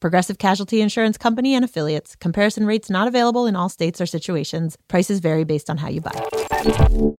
Progressive 0.00 0.38
Casualty 0.38 0.80
Insurance 0.80 1.18
Company 1.18 1.54
and 1.54 1.64
affiliates. 1.64 2.16
Comparison 2.16 2.66
rates 2.66 2.88
not 2.88 3.08
available 3.08 3.46
in 3.46 3.56
all 3.56 3.68
states 3.68 4.00
or 4.00 4.06
situations. 4.06 4.76
Prices 4.88 5.20
vary 5.20 5.44
based 5.44 5.68
on 5.68 5.76
how 5.78 5.88
you 5.88 6.00
buy. 6.00 7.14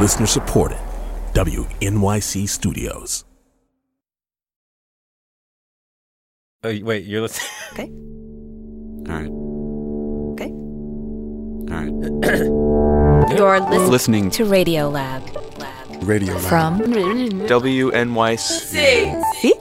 Listener 0.00 0.26
supported. 0.26 0.78
WNYC 1.34 2.48
Studios. 2.48 3.24
Oh, 6.64 6.76
wait, 6.82 7.04
you're 7.04 7.22
listening. 7.22 7.50
Okay. 7.72 7.90
All 9.08 9.14
right. 9.14 9.30
Okay. 10.32 10.50
All 11.70 11.84
right. 11.84 12.68
You're 13.36 13.60
listening 13.60 13.90
Listening 13.90 14.30
to 14.30 14.44
Radio 14.46 14.88
Lab. 14.88 15.22
Radio 16.02 16.34
Lab. 16.34 16.42
From 16.48 16.80
WNYC. 16.80 18.38
See? 19.34 19.54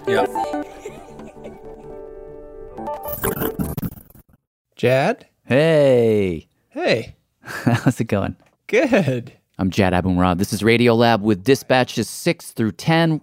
Jad? 4.75 5.25
Hey, 5.45 6.47
Hey, 6.69 7.15
how's 7.41 7.99
it 7.99 8.05
going? 8.05 8.35
good. 8.67 9.33
I'm 9.59 9.71
Jad 9.71 9.93
Abumrad. 9.93 10.37
This 10.37 10.53
is 10.53 10.61
Radio 10.63 10.93
Lab 10.93 11.21
with 11.23 11.43
dispatches 11.43 12.07
6 12.09 12.51
through 12.51 12.73
10. 12.73 13.21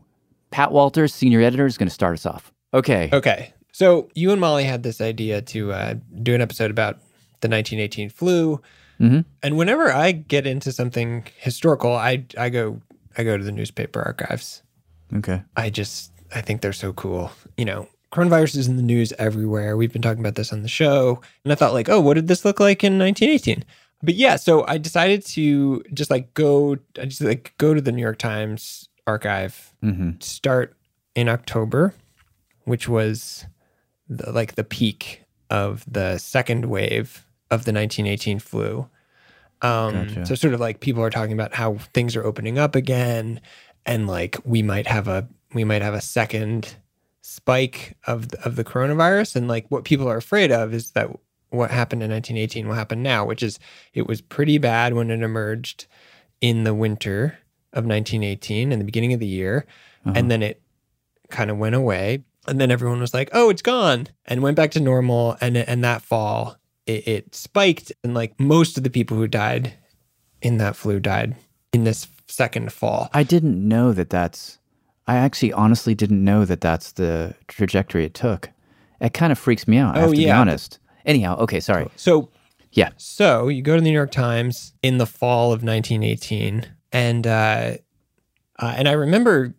Pat 0.51 0.73
Walters, 0.73 1.15
senior 1.15 1.41
editor, 1.41 1.67
is 1.67 1.79
going 1.79 1.89
to 1.89 1.95
start 1.95 2.15
us 2.15 2.27
off. 2.27 2.53
Okay. 2.73 3.09
Okay. 3.13 3.53
So 3.73 4.09
you 4.15 4.33
and 4.33 4.41
Molly 4.41 4.65
had 4.65 4.83
this 4.83 5.01
idea 5.01 5.43
to 5.43 5.73
uh, 5.73 5.95
do 6.23 6.35
an 6.35 6.41
episode 6.41 6.71
about 6.73 6.95
the 7.41 7.49
1918 7.49 8.09
flu. 8.11 8.61
Mhm. 9.01 9.25
And 9.43 9.57
whenever 9.57 9.93
I 9.93 10.13
get 10.13 10.47
into 10.47 10.73
something 10.73 11.25
historical, 11.39 11.93
I 11.93 12.25
I 12.39 12.49
go 12.49 12.81
I 13.17 13.25
go 13.25 13.37
to 13.37 13.45
the 13.45 13.53
newspaper 13.53 14.03
archives. 14.03 14.63
Okay. 15.15 15.43
I 15.57 15.71
just 15.71 16.13
I 16.35 16.41
think 16.41 16.61
they're 16.61 16.73
so 16.73 16.93
cool. 16.93 17.31
You 17.57 17.65
know, 17.65 17.89
coronavirus 18.13 18.57
is 18.57 18.67
in 18.69 18.77
the 18.77 18.83
news 18.83 19.13
everywhere. 19.19 19.77
We've 19.77 19.93
been 19.93 20.03
talking 20.03 20.21
about 20.21 20.35
this 20.35 20.53
on 20.53 20.63
the 20.63 20.69
show, 20.69 21.21
and 21.45 21.53
I 21.53 21.57
thought 21.57 21.73
like, 21.73 21.89
oh, 21.89 22.01
what 22.01 22.15
did 22.15 22.29
this 22.29 22.45
look 22.45 22.61
like 22.61 22.83
in 22.83 22.99
1918? 22.99 23.65
But 24.03 24.15
yeah, 24.17 24.37
so 24.37 24.67
I 24.67 24.77
decided 24.79 25.25
to 25.27 25.83
just 25.95 26.11
like 26.11 26.35
go, 26.35 26.77
I 27.01 27.07
just 27.07 27.21
like 27.23 27.55
go 27.59 27.73
to 27.75 27.81
the 27.81 27.93
New 27.93 28.03
York 28.03 28.19
Times 28.19 28.89
archive, 29.07 29.73
Mm-hmm. 29.83 30.13
start 30.21 30.77
in 31.15 31.29
October, 31.29 31.95
which 32.65 32.89
was 32.89 33.47
the, 34.09 34.31
like 34.33 34.55
the 34.57 34.65
peak 34.65 35.23
of 35.51 35.85
the 35.91 36.19
second 36.19 36.67
wave 36.67 37.27
of 37.51 37.65
the 37.65 37.73
1918 37.73 38.39
flu. 38.41 38.89
Um, 39.63 40.07
Gotcha. 40.09 40.27
So 40.27 40.35
sort 40.35 40.55
of 40.55 40.61
like 40.61 40.81
people 40.81 41.03
are 41.03 41.11
talking 41.11 41.33
about 41.33 41.55
how 41.55 41.77
things 41.93 42.17
are 42.17 42.25
opening 42.25 42.59
up 42.59 42.75
again, 42.75 43.41
and 43.87 44.07
like 44.07 44.37
we 44.45 44.63
might 44.63 44.87
have 44.87 45.09
a 45.09 45.29
we 45.55 45.65
might 45.65 45.83
have 45.83 45.95
a 45.95 46.01
second 46.01 46.77
spike 47.23 47.97
of 48.07 48.29
the, 48.29 48.45
of 48.45 48.57
the 48.57 48.65
coronavirus, 48.65 49.37
and 49.37 49.49
like 49.49 49.67
what 49.71 49.85
people 49.85 50.09
are 50.09 50.17
afraid 50.17 50.53
of 50.53 50.75
is 50.75 50.91
that 50.93 51.09
what 51.51 51.71
happened 51.71 52.03
in 52.03 52.11
1918 52.11 52.67
will 52.69 52.75
happen 52.75 53.03
now, 53.03 53.25
which 53.25 53.43
is 53.43 53.59
it 53.95 54.07
was 54.07 54.21
pretty 54.21 54.59
bad 54.59 54.93
when 54.95 55.11
it 55.11 55.23
emerged 55.23 55.87
in 56.41 56.65
the 56.65 56.75
winter 56.75 57.39
of 57.73 57.87
1918 57.87 58.73
in 58.73 58.79
the 58.79 58.85
beginning 58.85 59.13
of 59.13 59.21
the 59.21 59.27
year, 59.27 59.65
and 60.05 60.31
then 60.31 60.43
it 60.43 60.61
kind 61.31 61.51
of 61.51 61.57
went 61.57 61.75
away, 61.75 62.23
and 62.47 62.61
then 62.61 62.71
everyone 62.71 63.01
was 63.01 63.15
like, 63.15 63.31
"Oh, 63.33 63.49
it's 63.49 63.63
gone," 63.63 64.09
and 64.27 64.43
went 64.43 64.57
back 64.57 64.71
to 64.73 64.81
normal, 64.81 65.37
and 65.41 65.57
and 65.57 65.83
that 65.85 66.03
fall 66.03 66.57
it, 66.87 67.09
it 67.09 67.35
spiked, 67.35 67.93
and 68.03 68.15
like 68.15 68.39
most 68.39 68.77
of 68.77 68.85
the 68.85 68.91
people 68.91 69.17
who 69.17 69.27
died 69.27 69.75
in 70.43 70.59
that 70.59 70.77
flu 70.77 71.01
died 71.01 71.37
in 71.73 71.85
this 71.85 72.07
second 72.27 72.73
fall. 72.73 73.09
I 73.13 73.23
didn't 73.23 73.67
know 73.67 73.93
that 73.93 74.11
that's. 74.11 74.59
I 75.07 75.17
actually 75.17 75.53
honestly 75.53 75.95
didn't 75.95 76.25
know 76.25 76.45
that 76.47 76.61
that's 76.63 76.93
the 76.93 77.35
trajectory 77.49 78.05
it 78.05 78.15
took. 78.15 78.51
It 79.01 79.13
kind 79.13 79.33
of 79.33 79.39
freaks 79.39 79.69
me 79.69 79.77
out. 79.77 79.97
I 79.97 79.99
Oh, 79.99 80.03
have 80.03 80.11
to 80.13 80.17
be 80.17 80.31
honest. 80.31 80.79
Anyhow, 81.05 81.37
okay, 81.41 81.61
sorry. 81.61 81.89
So 81.97 82.31
Yeah. 82.73 82.91
So 82.97 83.49
you 83.49 83.61
go 83.63 83.75
to 83.75 83.81
the 83.81 83.85
New 83.85 83.93
York 83.93 84.11
Times 84.13 84.73
in 84.83 84.97
the 84.99 85.07
fall 85.07 85.47
of 85.53 85.63
1918, 85.63 86.67
and 86.93 87.27
uh, 87.27 87.77
uh, 88.59 88.75
and 88.77 88.89
I 88.89 88.93
remember 88.93 89.55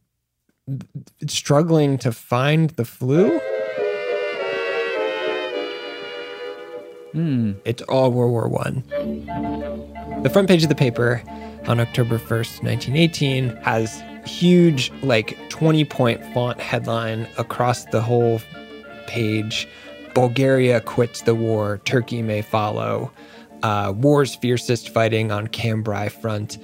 struggling 1.28 1.98
to 2.00 2.12
find 2.12 2.72
the 2.72 2.86
flu. 2.86 3.40
Hmm. 7.16 7.54
It's 7.64 7.82
all 7.84 8.12
World 8.12 8.32
War 8.32 8.50
One. 8.50 8.84
The 10.22 10.30
front 10.30 10.50
page 10.50 10.64
of 10.64 10.70
the 10.70 10.76
paper 10.76 11.24
on 11.66 11.80
October 11.80 12.20
1st, 12.20 12.62
1918, 12.62 13.56
has 13.62 14.04
huge, 14.26 14.92
like 15.02 15.38
20 15.48 15.86
point 15.86 16.22
font 16.34 16.60
headline 16.60 17.26
across 17.38 17.86
the 17.86 18.02
whole 18.02 18.42
page. 19.08 19.66
Bulgaria 20.14 20.82
quits 20.82 21.22
the 21.22 21.36
war, 21.36 21.80
Turkey 21.86 22.22
may 22.22 22.42
follow. 22.42 23.14
Uh, 23.64 23.94
war's 23.96 24.36
fiercest 24.36 24.90
fighting 24.90 25.32
on 25.32 25.48
Cambrai 25.48 26.10
front. 26.10 26.58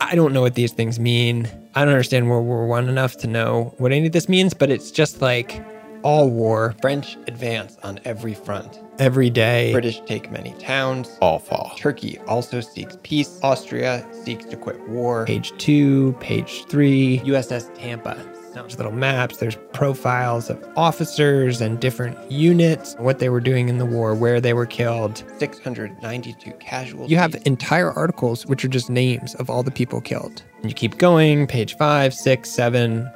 I 0.00 0.16
don't 0.16 0.32
know 0.32 0.40
what 0.40 0.56
these 0.56 0.72
things 0.72 0.98
mean. 0.98 1.48
I 1.76 1.84
don't 1.84 1.90
understand 1.90 2.28
World 2.28 2.46
War 2.46 2.66
One 2.66 2.88
enough 2.88 3.18
to 3.18 3.28
know 3.28 3.72
what 3.78 3.92
any 3.92 4.06
of 4.06 4.12
this 4.12 4.28
means, 4.28 4.52
but 4.52 4.68
it's 4.68 4.90
just 4.90 5.22
like 5.22 5.64
all 6.06 6.30
war. 6.30 6.72
French 6.80 7.16
advance 7.26 7.76
on 7.82 7.98
every 8.04 8.32
front. 8.32 8.80
Every 9.00 9.28
day. 9.28 9.72
British 9.72 10.00
take 10.06 10.30
many 10.30 10.52
towns. 10.52 11.18
All 11.20 11.40
fall. 11.40 11.72
Turkey 11.76 12.16
also 12.28 12.60
seeks 12.60 12.96
peace. 13.02 13.40
Austria 13.42 14.06
seeks 14.12 14.44
to 14.44 14.56
quit 14.56 14.78
war. 14.88 15.26
Page 15.26 15.52
two, 15.58 16.12
page 16.20 16.64
three. 16.66 17.18
USS 17.24 17.74
Tampa. 17.74 18.16
There's 18.54 18.78
little 18.78 18.92
maps, 18.92 19.36
there's 19.36 19.58
profiles 19.74 20.48
of 20.48 20.64
officers 20.76 21.60
and 21.60 21.78
different 21.78 22.30
units, 22.30 22.94
what 22.98 23.18
they 23.18 23.28
were 23.28 23.40
doing 23.40 23.68
in 23.68 23.76
the 23.76 23.84
war, 23.84 24.14
where 24.14 24.40
they 24.40 24.54
were 24.54 24.64
killed. 24.64 25.24
692 25.38 26.52
casualties. 26.52 27.10
You 27.10 27.18
have 27.18 27.36
entire 27.44 27.92
articles 27.92 28.46
which 28.46 28.64
are 28.64 28.68
just 28.68 28.88
names 28.88 29.34
of 29.34 29.50
all 29.50 29.62
the 29.62 29.70
people 29.70 30.00
killed. 30.00 30.42
And 30.62 30.70
you 30.70 30.74
keep 30.74 30.96
going, 30.96 31.46
page 31.46 31.76
five, 31.76 32.14
six, 32.14 32.50
seven, 32.50 33.10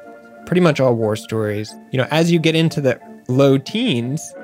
pretty 0.50 0.60
much 0.60 0.80
all 0.80 0.96
war 0.96 1.14
stories. 1.14 1.72
You 1.92 1.98
know, 1.98 2.08
as 2.10 2.32
you 2.32 2.40
get 2.40 2.56
into 2.56 2.80
the 2.80 3.00
low 3.28 3.56
teens, 3.56 4.34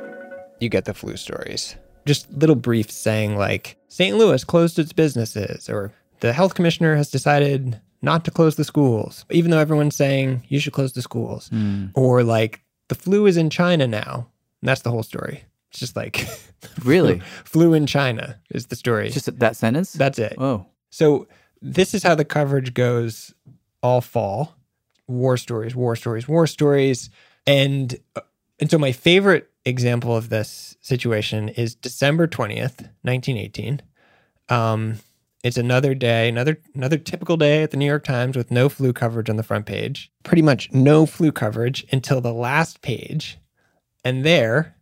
you 0.61 0.69
get 0.69 0.85
the 0.85 0.95
flu 0.95 1.17
stories. 1.17 1.75
Just 2.07 2.33
little 2.33 2.55
briefs 2.55 2.95
saying, 2.95 3.37
like, 3.37 3.77
St. 3.89 4.17
Louis 4.17 4.45
closed 4.45 4.79
its 4.79 4.93
businesses, 4.93 5.69
or 5.69 5.91
the 6.21 6.33
health 6.33 6.55
commissioner 6.55 6.95
has 6.95 7.11
decided 7.11 7.81
not 8.03 8.25
to 8.25 8.31
close 8.31 8.55
the 8.55 8.63
schools, 8.63 9.25
even 9.33 9.51
though 9.51 9.59
everyone's 9.59 9.97
saying 9.97 10.45
you 10.47 10.61
should 10.61 10.73
close 10.75 10.93
the 10.93 11.03
schools. 11.03 11.49
Hmm. 11.49 11.87
Or, 11.95 12.23
like, 12.23 12.63
the 12.87 12.95
flu 12.95 13.27
is 13.27 13.37
in 13.37 13.51
China 13.51 13.89
now. 13.89 14.29
And 14.63 14.69
that's 14.69 14.83
the 14.83 14.93
whole 14.93 15.03
story. 15.03 15.43
It's 15.73 15.81
just 15.81 15.97
like, 15.97 16.25
Really? 16.85 17.21
flu 17.43 17.75
in 17.75 17.85
China 17.87 18.39
is 18.53 18.67
the 18.67 18.77
story. 18.77 19.11
Just 19.11 19.41
that 19.41 19.57
sentence? 19.57 19.93
That's 19.93 20.21
it. 20.21 20.37
Oh. 20.39 20.67
So 20.91 21.27
this 21.61 21.95
is 21.95 22.05
how 22.05 22.15
the 22.15 22.25
coverage 22.25 22.75
goes 22.75 23.35
all 23.83 24.01
fall. 24.01 24.55
War 25.09 25.37
stories, 25.37 25.75
war 25.75 25.97
stories, 25.97 26.29
war 26.29 26.47
stories. 26.47 27.11
And 27.47 27.97
uh, 28.15 28.23
and 28.59 28.71
so 28.71 28.79
my 28.79 28.93
favorite 28.93 29.51
example 29.65 30.17
of 30.17 30.29
this 30.29 30.77
situation 30.81 31.49
is 31.51 31.75
December 31.75 32.27
20th, 32.27 32.89
1918. 33.03 33.83
Um 34.49 34.97
it's 35.45 35.57
another 35.57 35.95
day, 35.95 36.29
another 36.29 36.59
another 36.75 36.99
typical 36.99 37.37
day 37.37 37.63
at 37.63 37.71
the 37.71 37.77
New 37.77 37.87
York 37.87 38.03
Times 38.03 38.37
with 38.37 38.51
no 38.51 38.69
flu 38.69 38.93
coverage 38.93 39.31
on 39.31 39.37
the 39.37 39.45
front 39.45 39.67
page. 39.67 40.11
Pretty 40.25 40.43
much 40.43 40.73
no 40.73 41.07
flu 41.07 41.31
coverage 41.31 41.87
until 41.93 42.21
the 42.21 42.35
last 42.35 42.83
page. 42.83 43.39
And 44.05 44.25
there, 44.25 44.77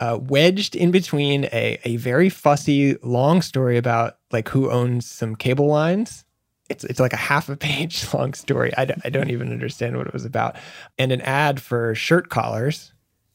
uh, 0.00 0.18
wedged 0.20 0.74
in 0.74 0.90
between 0.90 1.44
a, 1.46 1.78
a 1.84 1.96
very 1.96 2.28
fussy 2.28 2.96
long 3.02 3.42
story 3.42 3.76
about 3.76 4.18
like 4.32 4.48
who 4.48 4.70
owns 4.70 5.08
some 5.08 5.36
cable 5.36 5.66
lines. 5.66 6.24
It's, 6.70 6.84
it's 6.84 7.00
like 7.00 7.12
a 7.12 7.16
half 7.16 7.48
a 7.48 7.56
page 7.68 8.06
long 8.14 8.34
story. 8.34 8.72
I, 8.76 8.84
d- 8.86 8.94
I 9.04 9.10
don't 9.10 9.30
even 9.30 9.52
understand 9.52 9.96
what 9.96 10.06
it 10.06 10.12
was 10.12 10.24
about. 10.24 10.56
And 10.98 11.12
an 11.12 11.20
ad 11.20 11.60
for 11.60 11.94
shirt 11.94 12.28
collars, 12.28 12.92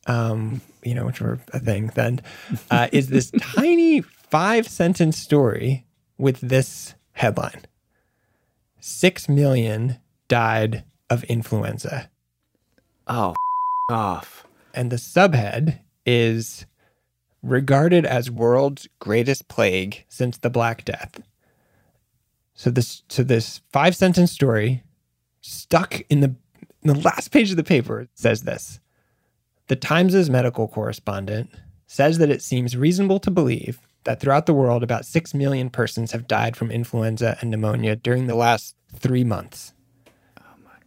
um, 0.08 0.62
you 0.84 0.96
know, 0.96 1.06
which 1.06 1.22
were 1.22 1.40
a 1.54 1.60
thing 1.60 1.92
then, 1.96 2.22
uh, 2.72 2.88
is 2.92 3.08
this 3.08 3.32
tiny 3.42 4.02
five 4.02 4.68
sentence 4.68 5.18
story 5.18 5.86
with 6.18 6.40
this 6.42 6.96
headline 7.14 7.62
Six 8.82 9.28
million 9.28 9.98
died 10.30 10.86
of 11.10 11.24
influenza. 11.26 12.10
Oh, 13.08 13.36
off. 13.92 14.48
And 14.74 14.92
the 14.92 14.96
subhead 14.96 15.80
is 16.06 16.66
regarded 17.44 18.06
as 18.06 18.32
world's 18.32 18.88
greatest 19.00 19.48
plague 19.48 20.06
since 20.08 20.38
the 20.38 20.50
Black 20.50 20.86
Death. 20.86 21.22
So 22.60 22.70
this 22.70 23.04
so 23.08 23.24
this 23.24 23.62
five 23.72 23.96
sentence 23.96 24.34
story 24.34 24.84
stuck 25.40 26.02
in 26.10 26.20
the 26.20 26.36
in 26.84 26.94
the 26.94 27.00
last 27.00 27.32
page 27.32 27.52
of 27.52 27.56
the 27.56 27.64
paper 27.64 28.10
says 28.16 28.42
this. 28.44 28.82
The 29.68 29.78
Times' 29.78 30.30
medical 30.30 30.68
correspondent 30.68 31.52
says 31.88 32.18
that 32.18 32.30
it 32.30 32.42
seems 32.42 32.76
reasonable 32.76 33.22
to 33.22 33.32
believe 33.32 33.80
that 34.04 34.20
throughout 34.20 34.46
the 34.46 34.54
world 34.54 34.84
about 34.84 35.06
6 35.06 35.34
million 35.34 35.70
persons 35.70 36.12
have 36.12 36.28
died 36.28 36.58
from 36.58 36.70
influenza 36.70 37.38
and 37.40 37.50
pneumonia 37.50 37.96
during 37.96 38.28
the 38.28 38.36
last 38.36 38.76
3 38.94 39.24
months. 39.24 39.74
Oh 40.38 40.44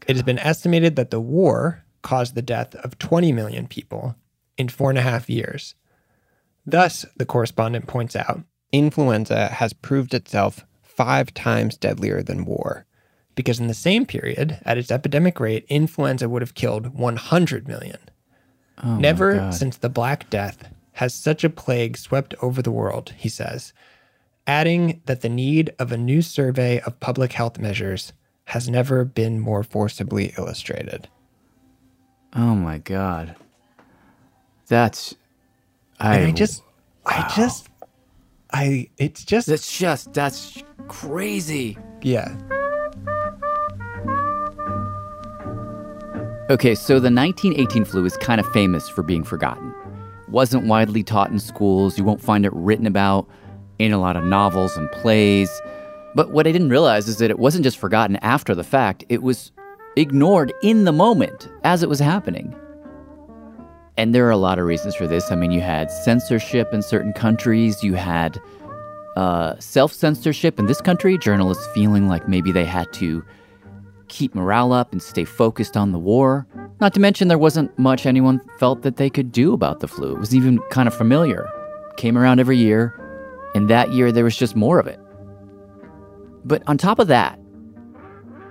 it 0.07 0.15
has 0.15 0.23
been 0.23 0.41
estimated 0.41 0.97
that 0.97 1.11
the 1.11 1.21
war 1.21 1.87
caused 2.03 2.35
the 2.35 2.43
death 2.43 2.75
of 2.75 2.99
20 2.99 3.33
million 3.33 3.67
people 3.67 4.15
in 4.59 4.69
four 4.69 4.91
and 4.91 4.99
a 4.99 5.09
half 5.11 5.31
years. 5.31 5.75
Thus, 6.67 7.07
the 7.17 7.25
correspondent 7.25 7.87
points 7.87 8.15
out, 8.15 8.43
influenza 8.73 9.47
has 9.49 9.73
proved 9.73 10.13
itself 10.13 10.67
five 10.97 11.33
times 11.35 11.77
deadlier 11.77 12.23
than 12.23 12.45
war. 12.45 12.87
Because 13.35 13.59
in 13.59 13.67
the 13.67 13.75
same 13.75 14.05
period, 14.05 14.59
at 14.65 14.77
its 14.77 14.91
epidemic 14.91 15.41
rate, 15.41 15.65
influenza 15.69 16.29
would 16.29 16.43
have 16.43 16.55
killed 16.55 16.95
100 16.95 17.67
million. 17.67 17.99
Oh 18.83 18.97
Never 18.97 19.51
since 19.53 19.77
the 19.77 19.89
Black 19.89 20.29
Death 20.29 20.69
has 20.93 21.15
such 21.15 21.45
a 21.45 21.51
plague 21.51 21.97
swept 21.97 22.35
over 22.43 22.61
the 22.61 22.71
world, 22.71 23.15
he 23.17 23.29
says, 23.29 23.73
adding 24.47 25.01
that 25.07 25.23
the 25.23 25.29
need 25.29 25.73
of 25.79 25.93
a 25.93 25.97
new 25.97 26.21
survey 26.21 26.81
of 26.81 27.01
public 27.01 27.33
health 27.33 27.59
measures 27.59 28.13
has 28.47 28.69
never 28.69 29.05
been 29.05 29.41
more 29.41 29.63
forcibly 29.63 30.35
illustrated. 30.37 31.09
Oh 32.35 32.55
my 32.55 32.79
god. 32.79 33.37
That's 34.69 35.15
I, 35.99 36.17
And 36.19 36.27
I 36.29 36.33
just, 36.33 36.63
I 37.07 37.33
just, 37.37 37.69
I, 38.53 38.89
it's 38.99 39.25
just, 39.25 39.47
that's 39.47 39.79
just 39.79 40.13
that's 40.13 40.63
crazy. 40.89 41.79
yeah. 42.03 42.37
Okay, 46.51 46.75
so 46.75 46.95
the 46.95 47.11
1918 47.11 47.87
flu 47.87 48.05
is 48.05 48.17
kind 48.19 48.39
of 48.39 48.47
famous 48.53 48.87
for 48.89 49.03
being 49.03 49.25
forgotten. 49.25 49.73
Wasn't 50.29 50.67
widely 50.67 51.03
taught 51.03 51.31
in 51.31 51.39
schools. 51.39 51.97
You 51.97 52.05
won't 52.05 52.21
find 52.21 52.45
it 52.45 52.53
written 52.53 52.87
about 52.87 53.27
in 53.79 53.93
a 53.93 53.99
lot 53.99 54.17
of 54.17 54.25
novels 54.25 54.77
and 54.77 54.91
plays. 54.93 55.49
But 56.15 56.33
what 56.33 56.47
I 56.47 56.53
didn't 56.53 56.69
realize 56.69 57.09
is 57.09 57.19
that 57.19 57.31
it 57.31 57.39
wasn't 57.39 57.65
just 57.65 57.79
forgotten 57.79 58.17
after 58.17 58.55
the 58.55 58.65
fact, 58.65 59.03
it 59.09 59.23
was 59.23 59.51
ignored 59.97 60.53
in 60.63 60.85
the 60.85 60.93
moment 60.93 61.49
as 61.65 61.83
it 61.83 61.89
was 61.89 62.01
happening. 62.01 62.55
And 63.97 64.15
there 64.15 64.27
are 64.27 64.31
a 64.31 64.37
lot 64.37 64.59
of 64.59 64.65
reasons 64.65 64.95
for 64.95 65.07
this. 65.07 65.31
I 65.31 65.35
mean, 65.35 65.51
you 65.51 65.61
had 65.61 65.91
censorship 65.91 66.73
in 66.73 66.83
certain 66.83 67.13
countries, 67.13 67.85
you 67.85 67.95
had 67.95 68.41
uh, 69.17 69.55
self 69.59 69.93
censorship 69.93 70.59
in 70.59 70.67
this 70.67 70.81
country, 70.81 71.19
journalists 71.19 71.67
feeling 71.75 72.09
like 72.09 72.29
maybe 72.29 72.53
they 72.53 72.65
had 72.65 72.93
to 72.95 73.25
keep 74.09 74.35
morale 74.35 74.73
up 74.73 74.93
and 74.93 75.03
stay 75.03 75.25
focused 75.25 75.77
on 75.77 75.93
the 75.93 75.99
war. 75.99 76.47
Not 76.81 76.95
to 76.95 77.01
mention, 77.01 77.29
there 77.29 77.39
wasn't 77.39 77.77
much 77.79 78.07
anyone 78.07 78.41
felt 78.59 78.83
that 78.83 78.97
they 78.97 79.11
could 79.11 79.33
do 79.33 79.53
about 79.53 79.81
the 79.81 79.89
flu. 79.89 80.15
It 80.15 80.19
was 80.19 80.35
even 80.35 80.59
kind 80.71 80.87
of 80.87 80.95
familiar. 80.95 81.49
Came 81.97 82.17
around 82.19 82.41
every 82.41 82.57
year, 82.57 82.99
and 83.55 83.69
that 83.69 83.93
year 83.93 84.13
there 84.13 84.25
was 84.25 84.37
just 84.37 84.57
more 84.57 84.79
of 84.79 84.87
it. 84.87 84.99
But 86.45 86.63
on 86.67 86.79
top 86.79 86.99
of 86.99 87.09
that, 87.09 87.39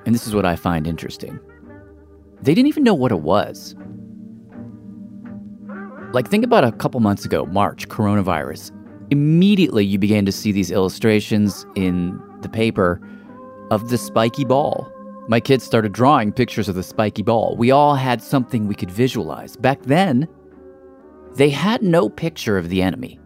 and 0.05 0.15
this 0.15 0.25
is 0.27 0.33
what 0.33 0.45
I 0.45 0.55
find 0.55 0.87
interesting, 0.87 1.39
they 2.41 2.53
didn't 2.55 2.67
even 2.67 2.83
know 2.83 2.93
what 2.93 3.11
it 3.11 3.19
was. 3.19 3.75
Like, 6.13 6.29
think 6.29 6.43
about 6.43 6.65
a 6.65 6.73
couple 6.73 6.99
months 6.99 7.23
ago, 7.23 7.45
March, 7.45 7.87
coronavirus. 7.87 8.71
Immediately, 9.11 9.85
you 9.85 9.97
began 9.97 10.25
to 10.25 10.31
see 10.31 10.51
these 10.51 10.69
illustrations 10.69 11.65
in 11.75 12.21
the 12.41 12.49
paper 12.49 12.99
of 13.71 13.89
the 13.89 13.97
spiky 13.97 14.43
ball. 14.43 14.91
My 15.29 15.39
kids 15.39 15.63
started 15.63 15.93
drawing 15.93 16.33
pictures 16.33 16.67
of 16.67 16.75
the 16.75 16.83
spiky 16.83 17.21
ball. 17.21 17.55
We 17.57 17.71
all 17.71 17.95
had 17.95 18.21
something 18.21 18.67
we 18.67 18.75
could 18.75 18.91
visualize. 18.91 19.55
Back 19.55 19.83
then, 19.83 20.27
they 21.35 21.49
had 21.49 21.81
no 21.81 22.09
picture 22.09 22.57
of 22.57 22.67
the 22.67 22.81
enemy. 22.81 23.17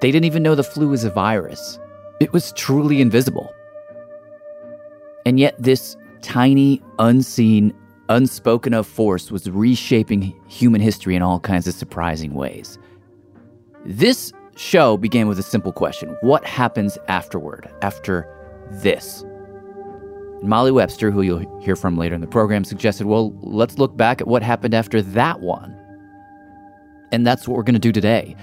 They 0.00 0.10
didn't 0.10 0.24
even 0.24 0.42
know 0.42 0.56
the 0.56 0.64
flu 0.64 0.88
was 0.88 1.04
a 1.04 1.10
virus. 1.10 1.78
It 2.18 2.32
was 2.32 2.52
truly 2.52 3.00
invisible. 3.00 3.52
And 5.24 5.38
yet, 5.38 5.54
this 5.62 5.96
tiny, 6.22 6.82
unseen, 6.98 7.72
unspoken 8.10 8.74
of 8.74 8.86
force 8.86 9.30
was 9.30 9.48
reshaping 9.48 10.34
human 10.48 10.80
history 10.80 11.14
in 11.14 11.22
all 11.22 11.40
kinds 11.40 11.66
of 11.66 11.74
surprising 11.74 12.34
ways. 12.34 12.78
This 13.86 14.32
show 14.56 14.96
began 14.98 15.28
with 15.28 15.38
a 15.38 15.42
simple 15.42 15.72
question 15.72 16.16
What 16.20 16.44
happens 16.44 16.98
afterward, 17.08 17.70
after 17.80 18.28
this? 18.70 19.24
Molly 20.42 20.72
Webster, 20.72 21.10
who 21.10 21.22
you'll 21.22 21.60
hear 21.60 21.76
from 21.76 21.98
later 21.98 22.14
in 22.14 22.20
the 22.20 22.26
program, 22.26 22.64
suggested, 22.64 23.06
well, 23.06 23.32
let's 23.42 23.78
look 23.78 23.96
back 23.96 24.20
at 24.20 24.26
what 24.26 24.42
happened 24.42 24.74
after 24.74 25.02
that 25.02 25.40
one. 25.40 25.76
And 27.12 27.26
that's 27.26 27.46
what 27.46 27.56
we're 27.56 27.62
going 27.62 27.74
to 27.74 27.78
do 27.78 27.92
today. 27.92 28.36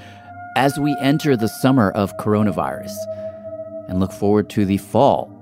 As 0.55 0.79
we 0.79 0.95
enter 1.01 1.35
the 1.35 1.47
summer 1.47 1.91
of 1.91 2.15
coronavirus 2.17 2.93
and 3.87 3.99
look 3.99 4.11
forward 4.11 4.49
to 4.51 4.65
the 4.65 4.77
fall, 4.77 5.33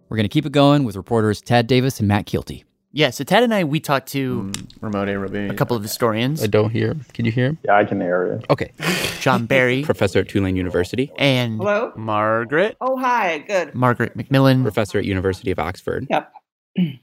We're 0.08 0.16
going 0.16 0.22
to 0.24 0.28
keep 0.28 0.46
it 0.46 0.52
going 0.52 0.84
with 0.84 0.94
reporters 0.94 1.40
Tad 1.40 1.66
Davis 1.66 1.98
and 1.98 2.06
Matt 2.06 2.26
Kielty. 2.26 2.62
Yeah, 2.92 3.10
so 3.10 3.24
Ted 3.24 3.42
and 3.42 3.52
I, 3.52 3.64
we 3.64 3.80
talked 3.80 4.06
to 4.12 4.52
Remote 4.80 5.08
A 5.08 5.18
Rabin. 5.18 5.50
a 5.50 5.54
couple 5.54 5.76
of 5.76 5.82
historians, 5.82 6.44
I 6.44 6.46
don't 6.46 6.70
hear. 6.70 6.94
Can 7.12 7.24
you 7.24 7.32
hear 7.32 7.46
him? 7.46 7.58
Yeah, 7.64 7.76
I 7.76 7.84
can 7.84 8.00
hear 8.00 8.34
you. 8.34 8.42
Okay. 8.50 8.70
John 9.18 9.46
Barry 9.46 9.82
Professor 9.82 10.20
at 10.20 10.28
Tulane 10.28 10.54
University. 10.54 11.10
and 11.18 11.56
Hello? 11.56 11.92
Margaret. 11.96 12.76
Oh, 12.80 12.96
hi. 12.96 13.38
Good. 13.38 13.74
Margaret 13.74 14.16
MacMillan. 14.16 14.62
Professor 14.62 14.96
at 15.00 15.06
University 15.06 15.50
of 15.50 15.58
Oxford. 15.58 16.06
Yep. 16.08 16.32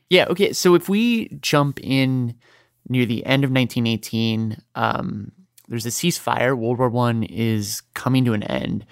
Yeah, 0.09 0.27
okay, 0.29 0.53
so 0.53 0.75
if 0.75 0.87
we 0.87 1.27
jump 1.41 1.77
in 1.83 2.35
near 2.87 3.05
the 3.05 3.25
end 3.25 3.43
of 3.43 3.51
1918, 3.51 4.61
um, 4.75 5.33
there's 5.67 5.85
a 5.85 5.89
ceasefire. 5.89 6.57
World 6.57 6.79
War 6.79 6.89
One 6.89 7.23
is 7.23 7.81
coming 7.93 8.25
to 8.25 8.33
an 8.33 8.43
end. 8.43 8.85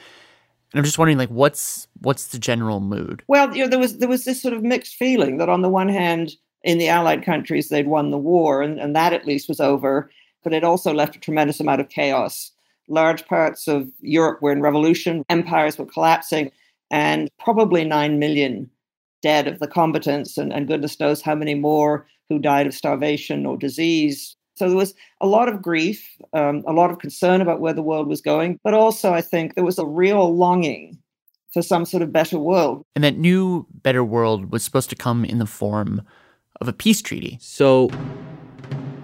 And 0.72 0.80
I'm 0.80 0.86
just 0.86 0.98
wondering, 0.98 1.18
like, 1.18 1.30
what's 1.30 1.88
what's 2.00 2.28
the 2.28 2.40
general 2.40 2.80
mood? 2.80 3.24
Well, 3.28 3.56
you 3.56 3.64
know, 3.64 3.70
there 3.70 3.80
was 3.80 3.98
there 3.98 4.10
was 4.10 4.24
this 4.24 4.42
sort 4.42 4.54
of 4.54 4.64
mixed 4.64 4.96
feeling 4.96 5.38
that 5.38 5.50
on 5.50 5.62
the 5.62 5.70
one 5.70 5.90
hand, 5.90 6.36
in 6.64 6.78
the 6.78 6.88
Allied 6.88 7.26
countries, 7.26 7.70
they'd 7.70 7.88
won 7.88 8.12
the 8.12 8.18
war, 8.18 8.62
and, 8.62 8.80
and 8.80 8.96
that 8.96 9.14
at 9.14 9.26
least 9.26 9.50
was 9.50 9.60
over. 9.60 10.10
But 10.44 10.54
it 10.54 10.64
also 10.64 10.94
left 10.94 11.16
a 11.16 11.20
tremendous 11.20 11.60
amount 11.60 11.82
of 11.82 11.90
chaos. 11.90 12.52
Large 12.88 13.28
parts 13.28 13.68
of 13.68 13.90
Europe 14.00 14.42
were 14.42 14.52
in 14.52 14.62
revolution, 14.62 15.24
empires 15.30 15.78
were 15.78 15.86
collapsing, 15.86 16.52
and 16.90 17.30
probably 17.38 17.84
nine 17.84 18.18
million 18.18 18.70
dead 19.22 19.48
of 19.48 19.60
the 19.60 19.68
combatants, 19.68 20.38
and, 20.38 20.52
and 20.52 20.68
goodness 20.68 21.00
knows 21.00 21.22
how 21.22 21.36
many 21.36 21.54
more 21.54 22.08
who 22.30 22.40
died 22.40 22.66
of 22.66 22.74
starvation 22.74 23.46
or 23.46 23.58
disease. 23.58 24.36
So 24.62 24.68
there 24.68 24.78
was 24.78 24.94
a 25.22 25.26
lot 25.26 25.50
of 25.50 25.60
grief, 25.60 26.08
um, 26.34 26.64
a 26.68 26.72
lot 26.72 26.92
of 26.92 27.00
concern 27.00 27.42
about 27.42 27.62
where 27.62 27.74
the 27.74 27.82
world 27.82 28.08
was 28.08 28.22
going, 28.22 28.60
but 28.64 28.76
also 28.76 29.12
I 29.12 29.22
think 29.22 29.56
there 29.56 29.64
was 29.64 29.80
a 29.80 29.86
real 29.88 30.38
longing 30.38 31.00
for 31.52 31.64
some 31.64 31.84
sort 31.84 32.04
of 32.04 32.14
better 32.14 32.38
world. 32.38 32.86
And 32.94 33.04
that 33.04 33.18
new, 33.18 33.66
better 33.82 34.04
world 34.04 34.52
was 34.52 34.64
supposed 34.64 34.92
to 34.92 34.96
come 34.96 35.26
in 35.26 35.40
the 35.40 35.48
form 35.48 36.04
of 36.62 36.68
a 36.68 36.74
peace 36.74 37.02
treaty. 37.02 37.40
So, 37.42 37.90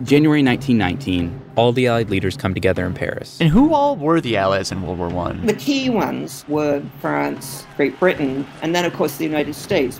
January 0.03 0.43
1919, 0.43 1.41
all 1.55 1.71
the 1.71 1.87
Allied 1.87 2.11
leaders 2.11 2.37
come 2.37 2.53
together 2.53 2.85
in 2.85 2.93
Paris. 2.93 3.41
And 3.41 3.49
who 3.49 3.73
all 3.73 3.95
were 3.95 4.21
the 4.21 4.37
allies 4.37 4.71
in 4.71 4.83
World 4.83 4.99
War 4.99 5.09
One? 5.09 5.43
The 5.47 5.55
key 5.55 5.89
ones 5.89 6.45
were 6.47 6.83
France, 7.01 7.65
Great 7.77 7.99
Britain, 7.99 8.45
and 8.61 8.75
then, 8.75 8.85
of 8.85 8.93
course, 8.93 9.17
the 9.17 9.23
United 9.23 9.55
States. 9.55 9.99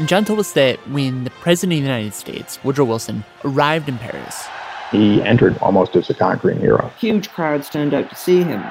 And 0.00 0.08
John 0.08 0.24
told 0.24 0.38
us 0.38 0.52
that 0.52 0.78
when 0.88 1.24
the 1.24 1.30
President 1.30 1.78
of 1.78 1.84
the 1.84 1.86
United 1.86 2.14
States, 2.14 2.58
Woodrow 2.64 2.86
Wilson, 2.86 3.22
arrived 3.44 3.86
in 3.86 3.98
Paris, 3.98 4.48
he 4.90 5.20
entered 5.20 5.58
almost 5.58 5.94
as 5.94 6.08
a 6.08 6.14
conquering 6.14 6.58
hero. 6.58 6.90
Huge 6.98 7.28
crowds 7.28 7.68
turned 7.68 7.92
out 7.92 8.08
to 8.08 8.16
see 8.16 8.42
him. 8.42 8.64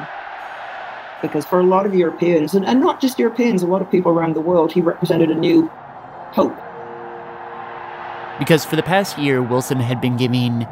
Because 1.21 1.45
for 1.45 1.59
a 1.59 1.63
lot 1.63 1.85
of 1.85 1.93
Europeans, 1.93 2.55
and, 2.55 2.65
and 2.65 2.81
not 2.81 2.99
just 2.99 3.19
Europeans, 3.19 3.61
a 3.61 3.67
lot 3.67 3.79
of 3.79 3.91
people 3.91 4.11
around 4.11 4.35
the 4.35 4.41
world, 4.41 4.71
he 4.71 4.81
represented 4.81 5.29
a 5.29 5.35
new 5.35 5.67
hope. 6.31 6.57
Because 8.39 8.65
for 8.65 8.75
the 8.75 8.81
past 8.81 9.19
year, 9.19 9.43
Wilson 9.43 9.79
had 9.79 10.01
been 10.01 10.17
giving 10.17 10.65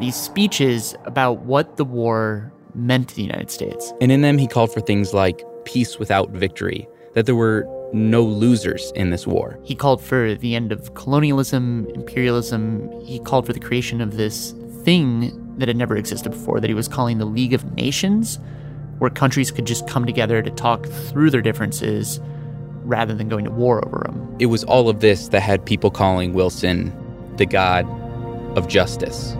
these 0.00 0.16
speeches 0.16 0.94
about 1.06 1.38
what 1.46 1.78
the 1.78 1.84
war 1.86 2.52
meant 2.74 3.08
to 3.08 3.16
the 3.16 3.22
United 3.22 3.50
States. 3.50 3.94
And 4.02 4.12
in 4.12 4.20
them, 4.20 4.36
he 4.36 4.48
called 4.48 4.70
for 4.70 4.82
things 4.82 5.14
like 5.14 5.42
peace 5.64 5.98
without 5.98 6.28
victory, 6.28 6.86
that 7.14 7.24
there 7.24 7.34
were 7.34 7.66
no 7.94 8.22
losers 8.22 8.92
in 8.96 9.10
this 9.10 9.26
war. 9.26 9.58
He 9.62 9.74
called 9.74 10.02
for 10.02 10.34
the 10.34 10.54
end 10.54 10.72
of 10.72 10.94
colonialism, 10.94 11.86
imperialism. 11.94 12.90
He 13.02 13.20
called 13.20 13.46
for 13.46 13.52
the 13.52 13.60
creation 13.60 14.00
of 14.00 14.16
this 14.16 14.52
thing 14.82 15.40
that 15.58 15.68
had 15.68 15.76
never 15.76 15.96
existed 15.96 16.32
before, 16.32 16.60
that 16.60 16.68
he 16.68 16.74
was 16.74 16.88
calling 16.88 17.18
the 17.18 17.24
League 17.24 17.54
of 17.54 17.64
Nations, 17.74 18.38
where 18.98 19.10
countries 19.10 19.50
could 19.50 19.64
just 19.64 19.86
come 19.88 20.04
together 20.04 20.42
to 20.42 20.50
talk 20.50 20.86
through 20.86 21.30
their 21.30 21.40
differences 21.40 22.20
rather 22.82 23.14
than 23.14 23.28
going 23.28 23.44
to 23.44 23.50
war 23.50 23.84
over 23.86 24.02
them. 24.04 24.36
It 24.40 24.46
was 24.46 24.64
all 24.64 24.88
of 24.88 25.00
this 25.00 25.28
that 25.28 25.40
had 25.40 25.64
people 25.64 25.90
calling 25.90 26.34
Wilson 26.34 26.92
the 27.36 27.46
god 27.46 27.86
of 28.58 28.68
justice. 28.68 29.36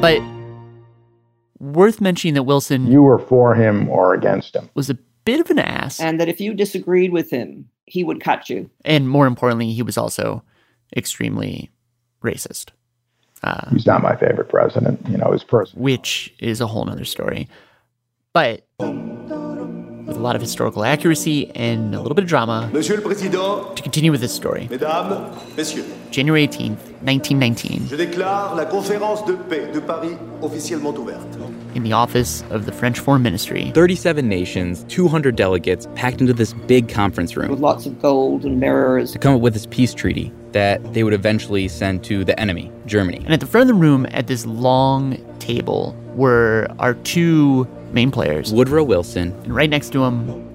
But 0.00 0.22
worth 1.58 2.00
mentioning 2.00 2.34
that 2.34 2.42
Wilson 2.42 2.86
You 2.86 3.02
were 3.02 3.18
for 3.18 3.54
him 3.54 3.88
or 3.88 4.14
against 4.14 4.54
him. 4.54 4.68
was 4.74 4.90
a 4.90 4.98
bit 5.24 5.40
of 5.40 5.50
an 5.50 5.58
ass. 5.58 6.00
And 6.00 6.20
that 6.20 6.28
if 6.28 6.40
you 6.40 6.54
disagreed 6.54 7.12
with 7.12 7.30
him, 7.30 7.68
he 7.86 8.04
would 8.04 8.20
cut 8.20 8.48
you. 8.50 8.70
And 8.84 9.08
more 9.08 9.26
importantly, 9.26 9.72
he 9.72 9.82
was 9.82 9.96
also 9.98 10.42
extremely 10.96 11.70
racist. 12.22 12.70
Uh, 13.42 13.68
He's 13.70 13.86
not 13.86 14.02
my 14.02 14.16
favorite 14.16 14.48
president. 14.48 15.06
You 15.08 15.18
know, 15.18 15.32
his 15.32 15.44
person. 15.44 15.78
which 15.80 16.34
is 16.38 16.60
a 16.60 16.66
whole 16.66 16.84
nother 16.84 17.04
story. 17.04 17.48
But 18.32 18.66
with 18.78 20.16
a 20.16 20.20
lot 20.20 20.34
of 20.36 20.42
historical 20.42 20.84
accuracy 20.84 21.50
and 21.54 21.94
a 21.94 22.00
little 22.00 22.14
bit 22.14 22.24
of 22.24 22.28
drama, 22.28 22.70
Monsieur 22.72 22.96
le 22.96 23.02
Président, 23.02 23.74
to 23.76 23.82
continue 23.82 24.10
with 24.10 24.20
this 24.20 24.34
story, 24.34 24.66
Mesdames, 24.70 25.56
Messieurs, 25.56 25.84
January 26.10 26.46
18th, 26.48 26.78
1919, 27.02 27.88
je 27.88 27.96
déclare 27.96 28.54
la 28.54 28.64
conférence 28.66 29.24
de 29.26 29.34
paix 29.34 29.70
de 29.72 29.80
Paris 29.80 30.16
officiellement 30.42 30.94
ouverte. 30.96 31.38
In 31.74 31.82
the 31.82 31.92
office 31.92 32.42
of 32.50 32.66
the 32.66 32.72
French 32.72 32.98
Foreign 32.98 33.22
Ministry, 33.22 33.70
37 33.74 34.28
nations, 34.28 34.84
200 34.88 35.36
delegates 35.36 35.88
packed 35.94 36.20
into 36.20 36.32
this 36.32 36.52
big 36.52 36.88
conference 36.88 37.36
room. 37.36 37.50
With 37.50 37.60
lots 37.60 37.86
of 37.86 38.00
gold 38.00 38.44
and 38.44 38.60
mirrors. 38.60 39.12
to 39.12 39.18
come 39.18 39.34
up 39.34 39.40
with 39.40 39.52
this 39.54 39.66
peace 39.66 39.92
treaty 39.94 40.32
that 40.52 40.92
they 40.94 41.02
would 41.02 41.12
eventually 41.14 41.66
send 41.68 42.04
to 42.04 42.24
the 42.24 42.38
enemy, 42.38 42.70
Germany. 42.86 43.18
and 43.24 43.32
at 43.32 43.40
the 43.40 43.46
front 43.46 43.68
of 43.68 43.76
the 43.76 43.80
room, 43.80 44.06
at 44.10 44.26
this 44.28 44.46
long 44.46 45.16
table, 45.40 45.96
were 46.14 46.68
our 46.78 46.94
two 46.94 47.66
main 47.92 48.10
players. 48.10 48.52
Woodrow 48.52 48.84
Wilson, 48.84 49.32
And 49.42 49.54
right 49.54 49.68
next 49.68 49.90
to 49.90 50.04
him, 50.04 50.50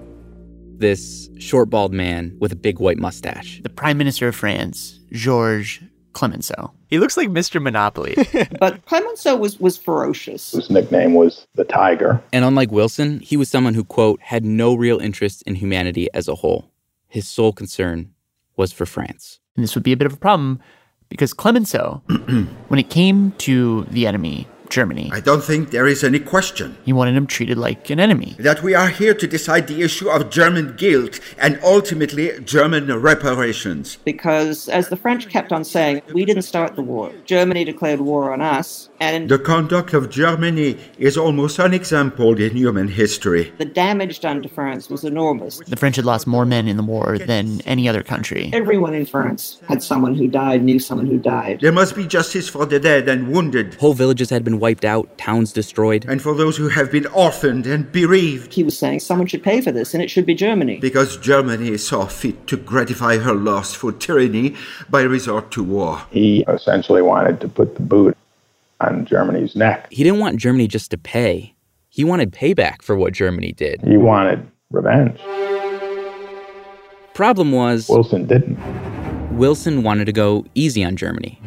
this 0.78 1.30
short 1.38 1.70
bald 1.70 1.92
man 1.94 2.36
with 2.40 2.54
a 2.54 2.56
big 2.56 2.80
white 2.80 2.98
mustache. 2.98 3.60
the 3.62 3.70
Prime 3.70 3.98
Minister 3.98 4.30
of 4.30 4.36
France, 4.36 5.00
Georges 5.12 5.80
Clemenceau. 6.20 6.74
He 6.88 7.00
looks 7.00 7.16
like 7.16 7.30
Mr. 7.30 7.62
Monopoly. 7.62 8.14
But 8.60 8.86
Clemenceau 8.86 9.38
was, 9.38 9.58
was 9.58 9.78
ferocious. 9.78 10.52
His 10.52 10.70
nickname 10.70 11.14
was 11.14 11.48
the 11.56 11.64
Tiger. 11.64 12.22
And 12.34 12.44
unlike 12.44 12.72
Wilson, 12.72 13.22
he 13.22 13.38
was 13.38 13.50
someone 13.50 13.74
who, 13.74 13.86
quote, 13.86 14.20
had 14.22 14.44
no 14.44 14.76
real 14.76 15.00
interest 15.00 15.44
in 15.44 15.56
humanity 15.56 16.10
as 16.14 16.28
a 16.28 16.36
whole. 16.36 16.70
His 17.08 17.26
sole 17.26 17.54
concern 17.54 18.14
was 18.58 18.74
for 18.74 18.86
France. 18.86 19.40
And 19.56 19.64
this 19.64 19.76
would 19.76 19.84
be 19.84 19.94
a 19.94 19.98
bit 19.98 20.08
of 20.08 20.14
a 20.14 20.18
problem 20.18 20.60
because 21.08 21.34
Clemenceau, 21.34 22.02
when 22.68 22.80
it 22.80 22.90
came 22.90 23.32
to 23.38 23.86
the 23.86 24.06
enemy, 24.06 24.46
Germany, 24.70 25.10
I 25.14 25.20
don't 25.20 25.44
think 25.44 25.72
there 25.72 25.88
is 25.88 26.04
any 26.04 26.20
question 26.20 26.78
he 26.86 26.94
wanted 26.94 27.16
him 27.16 27.28
treated 27.28 27.58
like 27.58 27.90
an 27.90 28.00
enemy. 28.00 28.36
that 28.40 28.62
we 28.64 28.74
are 28.76 28.90
here 28.90 29.14
to 29.14 29.28
decide 29.28 29.68
the 29.68 29.82
issue 29.82 30.10
of 30.10 30.30
German 30.30 30.76
guilt 30.78 31.20
and 31.38 31.60
ultimately 31.64 32.40
German 32.44 32.86
reparations. 33.02 33.98
Because 34.06 34.70
as 34.70 34.90
the 34.90 34.96
French 34.96 35.28
kept 35.30 35.52
on 35.52 35.64
saying, 35.64 36.02
we 36.14 36.26
didn't 36.26 36.44
start 36.44 36.76
the 36.76 36.82
war. 36.82 37.12
Germany 37.26 37.66
declared 37.66 38.00
war 38.02 38.32
on 38.34 38.42
us. 38.42 38.90
And 39.00 39.30
The 39.30 39.40
conduct 39.40 39.94
of 39.94 40.10
Germany 40.10 40.78
is 40.98 41.18
almost 41.18 41.60
unexampled 41.60 42.40
in 42.40 42.56
human 42.56 42.88
history. 42.90 43.52
the 43.58 43.66
damage 43.66 44.20
done 44.20 44.42
to 44.44 44.50
France 44.50 44.90
was 44.90 45.04
enormous. 45.04 45.60
The 45.68 45.76
French 45.78 45.96
had 45.96 46.06
lost 46.06 46.28
more 46.28 46.46
men 46.46 46.68
in 46.68 46.78
the 46.78 46.84
war 46.84 47.18
than 47.18 47.62
any 47.66 47.88
other 47.90 48.04
country. 48.04 48.50
Everyone 48.54 48.94
in 48.94 49.06
France 49.06 49.60
had 49.68 49.82
someone 49.82 50.16
who 50.16 50.28
died, 50.28 50.64
knew 50.64 50.80
someone 50.80 51.08
who 51.08 51.18
died. 51.18 51.60
There 51.62 51.72
must 51.72 51.96
be 51.96 52.06
justice 52.06 52.50
for 52.50 52.66
the 52.66 52.80
dead 52.80 53.08
and 53.08 53.30
wounded, 53.32 53.76
Whole 53.76 53.94
villages 53.94 54.30
had 54.30 54.44
been 54.44 54.59
wiped 54.60 54.86
out, 54.86 55.18
towns 55.18 55.52
destroyed. 55.54 56.06
and 56.08 56.22
for 56.22 56.36
those 56.36 56.58
who 56.58 56.70
have 56.70 56.92
been 56.92 57.08
orphaned 57.08 57.66
and 57.66 57.92
bereaved. 57.92 58.54
He 58.54 58.64
was 58.64 58.78
saying 58.78 59.00
someone 59.00 59.28
should 59.28 59.44
pay 59.44 59.62
for 59.62 59.72
this, 59.72 59.94
and 59.94 60.04
it 60.04 60.10
should 60.10 60.26
be 60.26 60.36
Germany. 60.36 60.78
Because 60.80 61.18
Germany 61.18 61.78
saw 61.78 62.06
fit 62.06 62.48
to 62.48 62.58
gratify 62.58 63.18
her 63.18 63.34
lust 63.34 63.78
for 63.78 63.92
tyranny 63.92 64.56
by 64.90 65.02
resort 65.02 65.52
to 65.52 65.64
war. 65.64 66.02
He 66.12 66.44
essentially 66.48 67.02
wanted 67.02 67.42
to 67.42 67.48
put 67.48 67.76
the 67.76 67.82
boot 67.82 68.18
on 68.82 69.06
Germany's 69.06 69.56
neck. 69.56 69.88
He 69.92 70.04
didn't 70.04 70.20
want 70.20 70.38
Germany 70.38 70.68
just 70.68 70.92
to 70.92 70.98
pay, 70.98 71.56
he 71.90 72.04
wanted 72.04 72.32
payback 72.32 72.82
for 72.82 72.96
what 72.96 73.14
Germany 73.14 73.52
did. 73.52 73.82
He 73.82 73.98
wanted 73.98 74.48
revenge. 74.72 75.20
Problem 77.14 77.52
was, 77.52 77.90
Wilson 77.90 78.26
didn't. 78.26 78.58
Wilson 79.36 79.84
wanted 79.84 80.06
to 80.06 80.14
go 80.14 80.46
easy 80.56 80.84
on 80.84 80.96
Germany. 80.96 81.42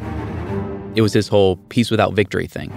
It 0.95 1.01
was 1.01 1.13
his 1.13 1.27
whole 1.27 1.57
peace 1.69 1.89
without 1.89 2.13
victory 2.13 2.47
thing. 2.47 2.71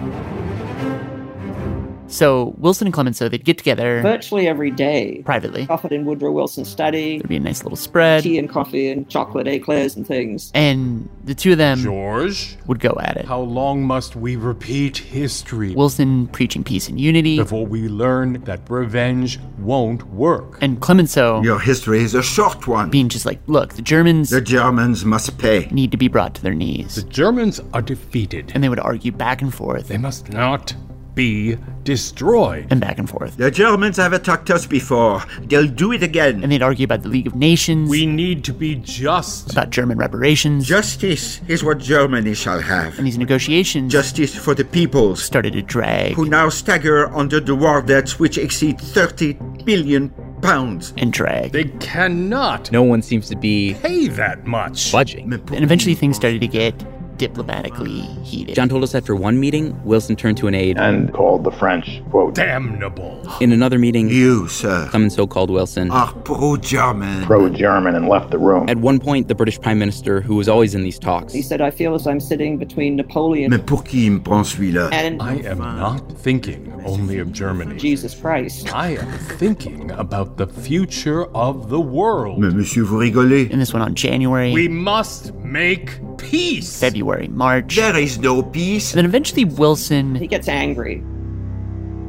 So 2.09 2.55
Wilson 2.57 2.87
and 2.87 2.93
Clemenceau, 2.93 3.27
they'd 3.29 3.43
get 3.43 3.57
together 3.57 4.01
Virtually 4.01 4.47
every 4.47 4.71
day. 4.71 5.21
privately. 5.25 5.67
Offered 5.69 5.91
in 5.91 6.05
Woodrow 6.05 6.31
Wilson's 6.31 6.69
study, 6.69 7.17
There'd 7.17 7.27
be 7.29 7.35
a 7.35 7.39
nice 7.39 7.63
little 7.63 7.75
spread. 7.77 8.23
tea 8.23 8.37
and 8.39 8.49
coffee 8.49 8.89
and 8.89 9.07
chocolate 9.09 9.47
eclairs 9.47 9.95
and 9.95 10.07
things. 10.07 10.51
And 10.55 11.09
the 11.25 11.35
two 11.35 11.51
of 11.51 11.57
them 11.57 11.79
George, 11.79 12.55
would 12.65 12.79
go 12.79 12.95
at 13.01 13.17
it. 13.17 13.25
how 13.25 13.39
long 13.41 13.83
must 13.83 14.15
we 14.15 14.35
repeat 14.37 14.97
history 14.97 15.75
Wilson 15.75 16.27
preaching 16.27 16.63
peace 16.63 16.87
and 16.87 16.99
unity, 16.99 17.37
before 17.37 17.65
we 17.65 17.87
learn 17.89 18.41
that 18.45 18.61
revenge 18.69 19.39
won't 19.59 20.03
work? 20.07 20.57
and 20.61 20.79
Clemenceau 20.79 21.41
Your 21.43 21.59
history 21.59 22.01
is 22.01 22.15
a 22.15 22.23
short 22.23 22.67
one. 22.67 22.89
being 22.89 23.09
just 23.09 23.25
like, 23.25 23.39
look, 23.47 23.73
the 23.73 23.81
Germans 23.81 24.29
The 24.29 24.41
Germans 24.41 25.03
must 25.03 25.37
pay. 25.37 25.67
need 25.71 25.91
to 25.91 25.97
be 25.97 26.07
brought 26.07 26.33
to 26.35 26.41
their 26.41 26.55
knees. 26.55 26.95
The 26.95 27.03
Germans 27.09 27.59
are 27.73 27.81
defeated. 27.81 28.51
And 28.55 28.63
they 28.63 28.69
would 28.69 28.79
argue 28.79 29.11
back 29.11 29.41
and 29.41 29.53
forth 29.53 29.89
They 29.89 29.97
must 29.97 30.29
not 30.31 30.73
be 31.17 31.57
destroyed. 31.83 32.67
and 32.69 32.79
back 32.79 32.97
and 32.99 33.09
forth. 33.09 33.35
The 33.37 33.49
Germans 33.51 33.97
have 33.97 34.13
attacked 34.13 34.49
us 34.51 34.65
before. 34.67 35.23
They'll 35.41 35.67
do 35.67 35.91
it 35.91 36.03
again. 36.03 36.43
And 36.43 36.51
they'd 36.51 36.61
argue 36.61 36.83
about 36.85 37.01
the 37.01 37.09
League 37.09 37.27
of 37.27 37.35
Nations, 37.35 37.89
We 37.89 38.05
need 38.05 38.43
to 38.45 38.53
be 38.53 38.75
just. 38.75 39.51
about 39.51 39.71
German 39.71 39.97
reparations. 39.97 40.67
Justice 40.67 41.41
is 41.47 41.63
what 41.63 41.79
Germany 41.79 42.33
shall 42.35 42.61
have. 42.61 42.97
and 42.97 43.05
these 43.07 43.17
negotiations 43.17 43.91
Justice 43.91 44.35
for 44.35 44.53
the 44.53 44.63
peoples 44.65 45.23
started 45.23 45.53
to 45.53 45.61
drag 45.61 46.13
who 46.13 46.25
now 46.25 46.49
stagger 46.49 47.13
under 47.15 47.39
the 47.39 47.55
war 47.55 47.81
debts 47.81 48.19
which 48.19 48.37
exceed 48.37 48.79
30 48.79 49.33
billion 49.65 50.09
pounds. 50.41 50.93
and 50.97 51.11
drag. 51.11 51.51
They 51.51 51.65
cannot 51.79 52.71
No 52.71 52.83
one 52.83 53.01
seems 53.01 53.27
to 53.29 53.35
be 53.35 53.73
pay 53.81 54.07
that 54.09 54.45
much. 54.45 54.91
budging. 54.91 55.33
And 55.33 55.63
eventually 55.63 55.95
things 55.95 56.15
started 56.15 56.41
to 56.41 56.47
get 56.47 56.75
diplomatically 57.17 58.01
heated. 58.23 58.55
John 58.55 58.69
told 58.69 58.83
us 58.83 58.93
after 58.95 59.15
one 59.15 59.39
meeting, 59.39 59.79
Wilson 59.83 60.15
turned 60.15 60.37
to 60.37 60.47
an 60.47 60.55
aide. 60.55 60.77
And 60.77 61.13
called 61.13 61.43
the 61.43 61.51
French, 61.51 62.01
quote, 62.09 62.35
Damnable. 62.35 63.21
In 63.41 63.51
another 63.51 63.79
meeting, 63.79 64.09
You, 64.09 64.47
sir, 64.47 64.87
Clemenceau 64.89 65.27
called 65.27 65.49
Wilson. 65.49 65.89
Ah, 65.91 66.09
are 66.09 66.13
pro-German. 66.21 67.23
pro 67.25 67.49
German 67.49 67.95
and 67.95 68.07
left 68.07 68.31
the 68.31 68.37
room. 68.37 68.69
At 68.69 68.77
one 68.77 68.99
point, 68.99 69.27
the 69.27 69.35
British 69.35 69.59
Prime 69.59 69.79
Minister, 69.79 70.21
who 70.21 70.35
was 70.35 70.47
always 70.47 70.75
in 70.75 70.83
these 70.83 70.99
talks, 70.99 71.33
He 71.33 71.41
said, 71.41 71.61
I 71.61 71.71
feel 71.71 71.93
as 71.95 72.07
I'm 72.07 72.19
sitting 72.19 72.57
between 72.57 72.95
Napoleon 72.95 73.49
Mais 73.49 73.59
pour 73.65 73.83
qui 73.83 74.09
me 74.09 74.19
prend 74.19 74.45
celui-là? 74.45 74.89
and 74.91 75.21
I 75.21 75.35
am 75.45 75.59
not 75.59 76.11
thinking 76.17 76.71
only 76.85 77.19
of 77.19 77.31
Germany. 77.31 77.77
Jesus 77.77 78.13
Christ. 78.15 78.73
I 78.73 78.97
am 78.97 79.11
thinking 79.37 79.91
about 79.91 80.37
the 80.37 80.47
future 80.47 81.25
of 81.35 81.69
the 81.69 81.79
world. 81.79 82.39
Mais 82.39 82.53
monsieur, 82.53 82.83
vous 82.83 82.97
rigolez. 82.99 83.49
and 83.51 83.61
this 83.61 83.73
went 83.73 83.83
on 83.83 83.95
January, 83.95 84.53
We 84.53 84.67
must 84.67 85.33
make 85.51 85.99
peace. 86.17 86.79
February, 86.79 87.27
March. 87.29 87.75
There 87.75 87.97
is 87.97 88.19
no 88.19 88.43
peace. 88.43 88.91
then 88.91 89.05
eventually 89.05 89.45
Wilson 89.45 90.15
He 90.15 90.27
gets 90.27 90.47
angry. 90.47 91.03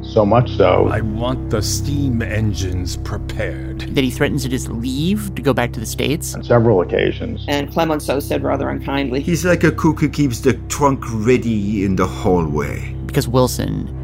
So 0.02 0.25
much 0.25 0.50
so, 0.57 0.88
I 0.88 1.00
want 1.00 1.50
the 1.50 1.61
steam 1.61 2.23
engines 2.23 2.97
prepared. 2.99 3.80
that 3.95 4.02
he 4.04 4.11
threatens 4.11 4.42
to 4.45 4.49
just 4.49 4.68
leave 4.68 5.35
to 5.35 5.42
go 5.42 5.52
back 5.52 5.73
to 5.73 5.80
the 5.80 5.87
States. 5.87 6.35
on 6.35 6.42
several 6.45 6.80
occasions, 6.80 7.45
And 7.49 7.71
Clemenceau 7.71 8.21
said 8.21 8.42
rather 8.42 8.68
unkindly, 8.71 9.21
He's 9.21 9.45
like 9.45 9.64
a 9.64 9.73
cook 9.73 10.00
who 10.00 10.09
keeps 10.09 10.40
the 10.40 10.54
trunk 10.68 11.00
ready 11.26 11.85
in 11.85 11.97
the 11.97 12.07
hallway. 12.07 12.95
because 13.07 13.26
Wilson 13.28 13.95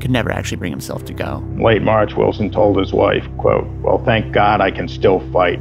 could 0.00 0.10
never 0.10 0.30
actually 0.30 0.58
bring 0.58 0.70
himself 0.72 1.04
to 1.06 1.14
go. 1.14 1.42
late 1.56 1.82
March, 1.82 2.14
Wilson 2.14 2.50
told 2.50 2.76
his 2.78 2.92
wife, 2.92 3.24
quote, 3.38 3.66
Well, 3.80 3.98
thank 4.04 4.32
God 4.32 4.60
I 4.60 4.70
can 4.70 4.86
still 4.86 5.20
fight, 5.32 5.58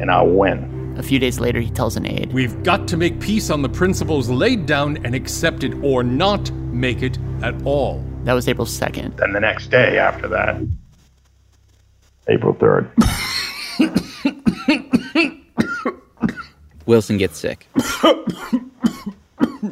and 0.00 0.10
I'll 0.10 0.28
win. 0.28 0.74
A 0.98 1.02
few 1.02 1.20
days 1.20 1.38
later, 1.38 1.60
he 1.60 1.70
tells 1.70 1.96
an 1.96 2.04
aide 2.06 2.32
We've 2.32 2.60
got 2.64 2.88
to 2.88 2.96
make 2.96 3.20
peace 3.20 3.50
on 3.50 3.62
the 3.62 3.68
principles 3.68 4.28
laid 4.28 4.66
down 4.66 4.96
and 5.04 5.14
accept 5.14 5.62
it 5.62 5.72
or 5.82 6.02
not 6.02 6.50
make 6.50 7.02
it 7.02 7.16
at 7.40 7.54
all. 7.64 8.04
That 8.24 8.32
was 8.32 8.48
April 8.48 8.66
2nd. 8.66 9.16
Then 9.16 9.32
the 9.32 9.38
next 9.38 9.68
day 9.70 9.96
after 9.98 10.26
that, 10.26 10.60
April 12.26 12.52
3rd, 12.52 12.90
Wilson 16.86 17.16
gets 17.16 17.38
sick. 17.38 17.68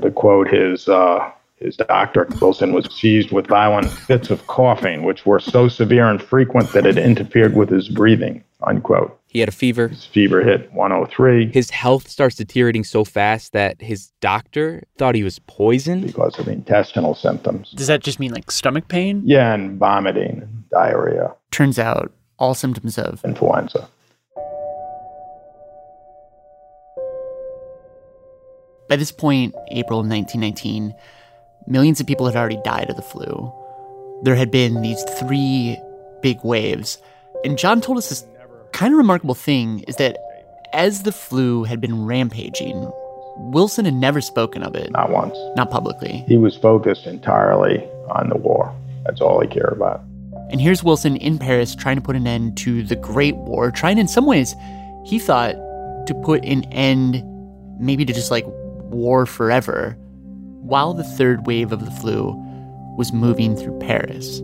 to 0.01 0.13
quote 0.15 0.49
his 0.49 0.89
uh, 0.89 1.33
his 1.57 1.77
doctor, 1.77 2.29
Wilson 2.41 2.73
was 2.73 2.87
seized 2.95 3.33
with 3.33 3.49
violent 3.49 3.91
fits 3.91 4.31
of 4.31 4.47
coughing, 4.47 5.03
which 5.03 5.27
were 5.27 5.41
so 5.41 5.69
severe 5.69 6.09
and 6.09 6.23
frequent 6.23 6.73
that 6.73 6.87
it 6.87 6.99
interfered 6.99 7.57
with 7.57 7.69
his 7.71 7.89
breathing. 7.89 8.45
Unquote. 8.63 9.19
He 9.37 9.41
had 9.41 9.51
a 9.51 9.53
fever. 9.53 9.89
His 9.89 10.07
fever 10.07 10.43
hit 10.43 10.73
103 10.73 11.53
His 11.53 11.69
health 11.69 12.09
starts 12.09 12.37
deteriorating 12.37 12.85
so 12.85 13.05
fast 13.05 13.53
that 13.53 13.83
his 13.83 14.11
doctor 14.23 14.83
thought 14.97 15.15
he 15.15 15.23
was 15.23 15.41
poisoned. 15.41 16.07
because 16.07 16.39
of 16.39 16.49
intestinal 16.49 17.15
symptoms. 17.15 17.71
Does 17.73 17.89
that 17.89 18.03
just 18.03 18.19
mean 18.19 18.33
like 18.33 18.51
stomach 18.51 18.89
pain? 18.89 19.21
Yeah, 19.27 19.53
and 19.53 19.79
vomiting, 19.79 20.65
diarrhea, 20.71 21.35
Turns 21.51 21.79
out 21.79 22.15
all 22.39 22.55
symptoms 22.55 22.97
of 22.97 23.23
influenza. 23.27 23.91
By 28.89 28.97
this 28.97 29.13
point, 29.13 29.55
April 29.71 30.01
of 30.01 30.07
1919, 30.07 30.95
millions 31.67 32.01
of 32.01 32.07
people 32.07 32.25
had 32.25 32.37
already 32.37 32.59
died 32.65 32.89
of 32.89 32.97
the 32.97 33.03
flu. 33.03 33.53
There 34.23 34.35
had 34.35 34.51
been 34.51 34.81
these 34.81 35.03
three 35.21 35.79
big 36.23 36.39
waves. 36.43 36.97
And 37.45 37.59
John 37.59 37.83
told 37.83 37.99
us 37.99 38.09
this 38.09 38.25
kind 38.77 38.93
of 38.93 38.99
remarkable 38.99 39.35
thing 39.35 39.81
is 39.89 39.97
that 39.97 40.19
as 40.75 41.05
the 41.05 41.13
flu 41.13 41.65
had 41.65 41.81
been 41.81 42.05
rampaging, 42.05 42.93
Wilson 43.39 43.87
had 43.87 43.95
never 43.95 44.21
spoken 44.21 44.63
of 44.63 44.75
it. 44.75 44.91
Not 44.93 45.11
once. 45.11 45.35
Not 45.57 45.71
publicly. 45.71 46.25
He 46.29 46.37
was 46.37 46.59
focused 46.59 47.07
entirely 47.07 47.83
on 48.11 48.29
the 48.29 48.37
war. 48.37 48.75
That's 49.07 49.23
all 49.23 49.41
he 49.41 49.49
cared 49.49 49.73
about. 49.73 50.03
And 50.51 50.61
here's 50.61 50.85
Wilson 50.85 51.17
in 51.17 51.39
Paris 51.39 51.75
trying 51.75 51.97
to 51.97 52.03
put 52.03 52.17
an 52.17 52.27
end 52.27 52.59
to 52.59 52.83
the 52.83 52.97
Great 52.97 53.35
War, 53.37 53.71
trying 53.71 53.97
in 53.97 54.09
some 54.09 54.27
ways, 54.27 54.55
he 55.07 55.19
thought, 55.19 55.55
to 56.07 56.15
put 56.23 56.45
an 56.45 56.65
end 56.65 57.25
maybe 57.81 58.05
to 58.05 58.13
just 58.13 58.31
like 58.31 58.45
war 58.47 59.25
forever, 59.25 59.97
while 60.61 60.93
the 60.93 61.03
third 61.03 61.47
wave 61.47 61.73
of 61.73 61.83
the 61.83 61.91
flu 61.93 62.35
was 62.99 63.11
moving 63.11 63.57
through 63.57 63.79
Paris. 63.79 64.43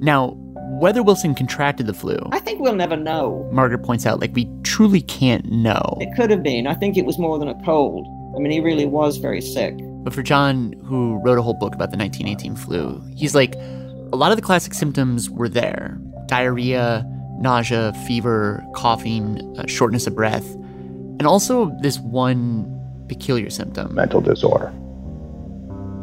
Now, 0.00 0.36
whether 0.82 1.00
Wilson 1.00 1.32
contracted 1.32 1.86
the 1.86 1.94
flu, 1.94 2.18
I 2.32 2.40
think 2.40 2.60
we'll 2.60 2.74
never 2.74 2.96
know. 2.96 3.48
Margaret 3.52 3.84
points 3.84 4.04
out, 4.04 4.18
like 4.18 4.34
we 4.34 4.50
truly 4.64 5.00
can't 5.00 5.48
know. 5.48 5.96
It 6.00 6.08
could 6.16 6.28
have 6.30 6.42
been. 6.42 6.66
I 6.66 6.74
think 6.74 6.96
it 6.96 7.06
was 7.06 7.20
more 7.20 7.38
than 7.38 7.46
a 7.46 7.54
cold. 7.64 8.04
I 8.34 8.40
mean, 8.40 8.50
he 8.50 8.58
really 8.58 8.84
was 8.84 9.18
very 9.18 9.40
sick. 9.40 9.76
But 9.78 10.12
for 10.12 10.24
John, 10.24 10.72
who 10.84 11.20
wrote 11.22 11.38
a 11.38 11.42
whole 11.42 11.54
book 11.54 11.72
about 11.72 11.92
the 11.92 11.96
1918 11.96 12.56
flu, 12.56 13.00
he's 13.14 13.32
like, 13.32 13.54
a 13.54 14.16
lot 14.16 14.32
of 14.32 14.36
the 14.36 14.42
classic 14.42 14.74
symptoms 14.74 15.30
were 15.30 15.48
there 15.48 16.00
diarrhea, 16.26 17.06
nausea, 17.38 17.92
fever, 18.04 18.60
coughing, 18.74 19.38
uh, 19.58 19.66
shortness 19.68 20.08
of 20.08 20.16
breath, 20.16 20.52
and 20.54 21.28
also 21.28 21.70
this 21.80 22.00
one 22.00 22.66
peculiar 23.06 23.50
symptom. 23.50 23.94
Mental 23.94 24.20
disorder. 24.20 24.74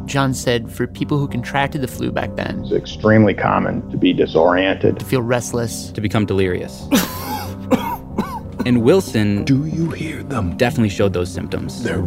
John 0.10 0.34
said 0.34 0.72
for 0.72 0.88
people 0.88 1.20
who 1.20 1.28
contracted 1.28 1.82
the 1.82 1.88
flu 1.88 2.12
back 2.12 2.36
then, 2.36 2.62
It's 2.64 2.72
extremely 2.74 3.36
common 3.36 3.88
to 3.92 3.98
be 3.98 4.12
disoriented, 4.12 4.98
to 5.00 5.06
feel 5.06 5.22
restless, 5.22 5.92
to 5.92 6.02
become 6.02 6.26
delirious. 6.26 6.88
and 8.66 8.82
Wilson 8.82 9.46
Do 9.46 9.66
you 9.66 9.92
hear 9.92 10.24
them? 10.24 10.58
definitely 10.58 10.90
showed 10.90 11.14
those 11.14 11.32
symptoms. 11.32 11.84
They're 11.84 12.02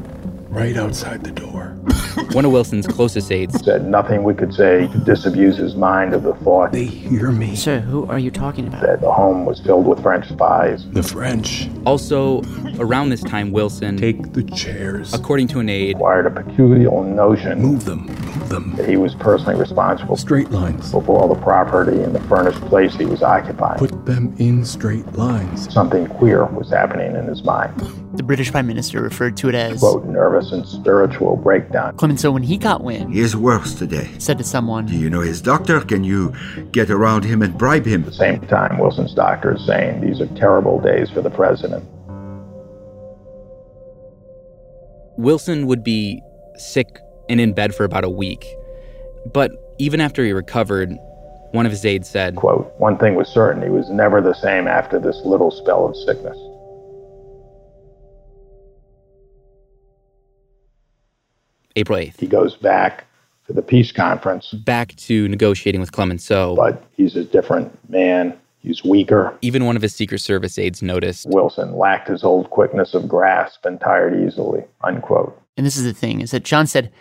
right 0.52 0.76
outside 0.76 1.24
the 1.24 1.32
door. 1.32 1.70
One 2.32 2.44
of 2.44 2.52
Wilson's 2.52 2.86
closest 2.86 3.32
aides 3.32 3.62
said 3.64 3.86
nothing 3.88 4.22
we 4.22 4.34
could 4.34 4.52
say 4.54 4.86
to 4.88 4.98
disabuse 4.98 5.56
his 5.56 5.74
mind 5.74 6.12
of 6.14 6.22
the 6.22 6.34
thought 6.36 6.72
They 6.72 6.84
hear 6.84 7.30
me. 7.32 7.56
Sir, 7.56 7.80
who 7.80 8.06
are 8.06 8.18
you 8.18 8.30
talking 8.30 8.66
about? 8.68 8.82
that 8.82 9.00
the 9.00 9.10
home 9.12 9.44
was 9.46 9.60
filled 9.60 9.86
with 9.86 10.02
French 10.02 10.28
spies. 10.28 10.86
The 10.90 11.02
French. 11.02 11.68
Also, 11.86 12.42
around 12.78 13.08
this 13.08 13.22
time, 13.22 13.50
Wilson, 13.50 13.96
Take 13.96 14.32
the 14.34 14.42
chairs. 14.42 15.12
according 15.14 15.48
to 15.48 15.60
an 15.60 15.68
aide, 15.70 15.96
Acquired 15.96 16.26
a 16.26 16.30
peculiar 16.30 17.02
notion 17.02 17.60
Move 17.60 17.84
them. 17.86 18.06
Move 18.06 18.48
them. 18.50 18.74
that 18.76 18.88
he 18.88 18.96
was 18.98 19.14
personally 19.14 19.58
responsible 19.58 20.16
Straight 20.16 20.50
lines. 20.50 20.90
for 20.92 21.02
all 21.18 21.32
the 21.34 21.40
property 21.42 22.02
and 22.02 22.14
the 22.14 22.20
furnished 22.24 22.60
place 22.62 22.94
he 22.94 23.06
was 23.06 23.22
occupying. 23.22 23.78
Put 23.78 24.04
them 24.04 24.34
in 24.38 24.64
straight 24.66 25.10
lines. 25.14 25.72
Something 25.72 26.06
queer 26.06 26.44
was 26.46 26.68
happening 26.70 27.16
in 27.16 27.24
his 27.26 27.42
mind. 27.42 27.72
The 28.14 28.22
British 28.22 28.50
Prime 28.52 28.66
Minister 28.66 29.00
referred 29.00 29.38
to 29.38 29.48
it 29.48 29.54
as 29.54 29.78
Quote, 29.80 30.04
nervous 30.04 30.52
and 30.52 30.68
spiritual 30.68 31.36
breakdown. 31.36 31.96
Clemenceau 31.96 32.30
when 32.30 32.42
he 32.42 32.58
got 32.58 32.84
wind, 32.84 33.14
He 33.14 33.20
is 33.20 33.34
worse 33.34 33.74
today. 33.74 34.10
said 34.18 34.36
to 34.36 34.44
someone, 34.44 34.84
Do 34.84 34.96
you 34.96 35.08
know 35.08 35.20
his 35.20 35.40
doctor? 35.40 35.80
Can 35.80 36.04
you 36.04 36.34
get 36.72 36.90
around 36.90 37.24
him 37.24 37.40
and 37.40 37.56
bribe 37.56 37.86
him? 37.86 38.02
At 38.02 38.10
the 38.10 38.12
same 38.12 38.40
time, 38.42 38.78
Wilson's 38.78 39.14
doctor 39.14 39.54
is 39.54 39.64
saying 39.66 40.02
these 40.02 40.20
are 40.20 40.26
terrible 40.36 40.78
days 40.78 41.08
for 41.10 41.22
the 41.22 41.30
president. 41.30 41.84
Wilson 45.16 45.66
would 45.66 45.82
be 45.82 46.22
sick 46.56 46.98
and 47.30 47.40
in 47.40 47.54
bed 47.54 47.74
for 47.74 47.84
about 47.84 48.04
a 48.04 48.10
week. 48.10 48.44
But 49.32 49.52
even 49.78 50.02
after 50.02 50.22
he 50.22 50.32
recovered, 50.32 50.90
one 51.52 51.64
of 51.64 51.72
his 51.72 51.84
aides 51.86 52.10
said, 52.10 52.36
Quote, 52.36 52.72
one 52.76 52.98
thing 52.98 53.14
was 53.14 53.28
certain, 53.28 53.62
he 53.62 53.70
was 53.70 53.88
never 53.88 54.20
the 54.20 54.34
same 54.34 54.66
after 54.66 54.98
this 54.98 55.18
little 55.24 55.50
spell 55.50 55.86
of 55.86 55.96
sickness. 55.96 56.36
April 61.76 61.98
8th, 61.98 62.20
He 62.20 62.26
goes 62.26 62.56
back 62.56 63.04
to 63.46 63.52
the 63.52 63.62
peace 63.62 63.92
conference, 63.92 64.52
back 64.52 64.94
to 64.96 65.28
negotiating 65.28 65.80
with 65.80 65.92
Clemenceau. 65.92 66.54
but 66.56 66.84
he's 66.96 67.16
a 67.16 67.24
different 67.24 67.76
man. 67.90 68.34
He's 68.58 68.84
weaker. 68.84 69.36
Even 69.42 69.64
one 69.64 69.74
of 69.74 69.82
his 69.82 69.92
Secret 69.94 70.20
Service 70.20 70.56
aides 70.58 70.82
noticed 70.82 71.26
Wilson 71.28 71.76
lacked 71.76 72.06
his 72.08 72.22
old 72.22 72.50
quickness 72.50 72.94
of 72.94 73.08
grasp 73.08 73.64
and 73.64 73.80
tired 73.80 74.14
easily. 74.24 74.62
Unquote. 74.84 75.36
and 75.56 75.66
this 75.66 75.76
is 75.76 75.82
the 75.84 75.92
thing, 75.92 76.20
is 76.20 76.30
that 76.30 76.44
John 76.44 76.66
said 76.68 76.92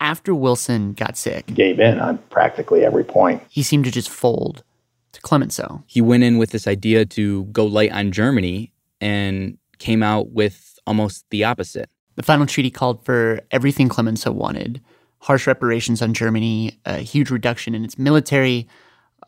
after 0.00 0.34
Wilson 0.34 0.92
got 0.94 1.16
sick, 1.16 1.46
Gave 1.46 1.78
in 1.78 1.98
on 2.00 2.18
practically 2.30 2.84
every 2.84 3.04
point. 3.04 3.42
he 3.50 3.62
seemed 3.62 3.84
to 3.84 3.90
just 3.90 4.08
fold 4.08 4.64
to 5.12 5.20
Clemenceau. 5.20 5.82
he 5.86 6.00
went 6.00 6.24
in 6.24 6.38
with 6.38 6.50
this 6.50 6.66
idea 6.66 7.04
to 7.04 7.44
go 7.46 7.64
light 7.66 7.92
on 7.92 8.10
Germany 8.10 8.72
and 9.00 9.58
came 9.78 10.02
out 10.02 10.30
with 10.30 10.78
almost 10.86 11.26
the 11.30 11.44
opposite. 11.44 11.90
The 12.16 12.22
final 12.22 12.46
treaty 12.46 12.70
called 12.70 13.04
for 13.04 13.40
everything 13.50 13.88
Clemenceau 13.88 14.32
wanted 14.32 14.80
harsh 15.24 15.46
reparations 15.46 16.02
on 16.02 16.12
Germany, 16.12 16.78
a 16.84 16.98
huge 16.98 17.30
reduction 17.30 17.74
in 17.74 17.82
its 17.82 17.98
military, 17.98 18.68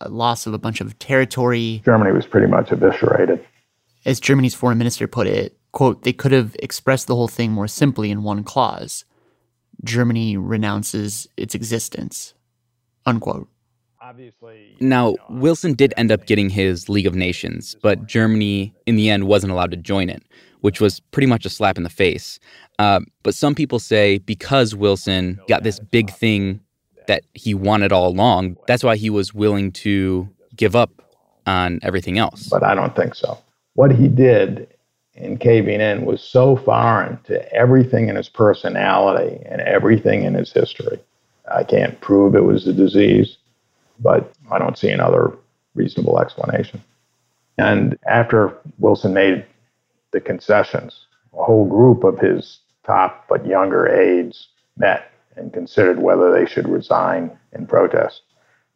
a 0.03 0.11
loss 0.11 0.47
of 0.47 0.53
a 0.53 0.59
bunch 0.59 0.83
of 0.83 0.99
territory. 0.99 1.81
Germany 1.87 2.13
was 2.13 2.27
pretty 2.27 2.47
much 2.47 2.71
eviscerated. 2.71 3.43
As 4.05 4.21
Germany's 4.21 4.55
foreign 4.55 4.77
minister 4.77 5.07
put 5.09 5.27
it, 5.27 5.59
quote, 5.73 6.03
they 6.03 6.13
could 6.13 6.33
have 6.33 6.55
expressed 6.63 7.07
the 7.07 7.17
whole 7.17 7.29
thing 7.29 7.51
more 7.51 7.67
simply 7.67 8.11
in 8.11 8.23
one 8.23 8.45
clause. 8.45 9.07
Germany 9.85 10.37
renounces 10.37 11.29
its 11.39 11.55
existence. 11.55 12.35
Unquote. 13.07 13.49
Obviously, 13.99 14.77
Now, 14.79 15.17
Wilson 15.31 15.73
did 15.73 15.95
end 15.97 16.13
up 16.13 16.27
getting 16.27 16.51
his 16.51 16.89
League 16.91 17.07
of 17.07 17.15
Nations, 17.15 17.75
but 17.83 18.07
Germany, 18.07 18.75
in 18.85 18.97
the 18.97 19.09
end, 19.09 19.27
wasn't 19.27 19.53
allowed 19.53 19.71
to 19.71 19.77
join 19.79 20.11
it, 20.11 20.23
which 20.61 20.81
was 20.81 21.01
pretty 21.01 21.27
much 21.27 21.45
a 21.47 21.51
slap 21.51 21.77
in 21.77 21.83
the 21.83 21.91
face. 21.91 22.39
Uh, 22.79 23.01
but 23.23 23.35
some 23.35 23.55
people 23.55 23.79
say 23.79 24.19
because 24.19 24.75
Wilson 24.75 25.41
got 25.49 25.63
this 25.63 25.79
big 25.79 26.11
thing 26.11 26.61
that 27.07 27.25
he 27.35 27.55
wanted 27.55 27.93
all 27.93 28.09
along, 28.09 28.57
that's 28.67 28.83
why 28.83 28.97
he 28.97 29.11
was 29.11 29.33
willing 29.33 29.73
to 29.73 30.29
give 30.57 30.75
up 30.75 30.91
on 31.47 31.79
everything 31.83 32.19
else. 32.19 32.49
but 32.49 32.65
I 32.65 32.75
don't 32.75 32.97
think 32.97 33.15
so. 33.15 33.39
What 33.75 33.93
he 33.93 34.09
did 34.09 34.69
in 35.15 35.39
caving 35.39 35.81
in 35.81 36.05
was 36.05 36.23
so 36.23 36.57
foreign 36.57 37.19
to 37.25 37.53
everything 37.53 38.09
in 38.09 38.17
his 38.17 38.29
personality 38.29 39.43
and 39.47 39.61
everything 39.63 40.25
in 40.25 40.35
his 40.35 40.53
history. 40.53 40.99
I 41.51 41.63
can't 41.65 41.99
prove 42.01 42.35
it 42.35 42.45
was 42.45 42.67
a 42.67 42.73
disease, 42.73 43.37
but 44.01 44.31
I 44.51 44.59
don't 44.59 44.77
see 44.77 44.91
another 44.91 45.33
reasonable 45.75 46.21
explanation. 46.21 46.83
And 47.59 47.97
after 48.07 48.53
Wilson 48.79 49.15
made 49.15 49.45
the 50.13 50.21
concessions, 50.21 51.07
a 51.33 51.43
whole 51.43 51.67
group 51.67 52.05
of 52.05 52.19
his 52.19 52.61
top 52.85 53.27
but 53.29 53.47
younger 53.47 53.89
aides 53.89 54.49
met 54.77 55.11
and 55.37 55.53
considered 55.53 56.01
whether 56.01 56.33
they 56.33 56.47
should 56.47 56.69
resign 56.69 57.37
in 57.53 57.67
protest. 57.67 58.23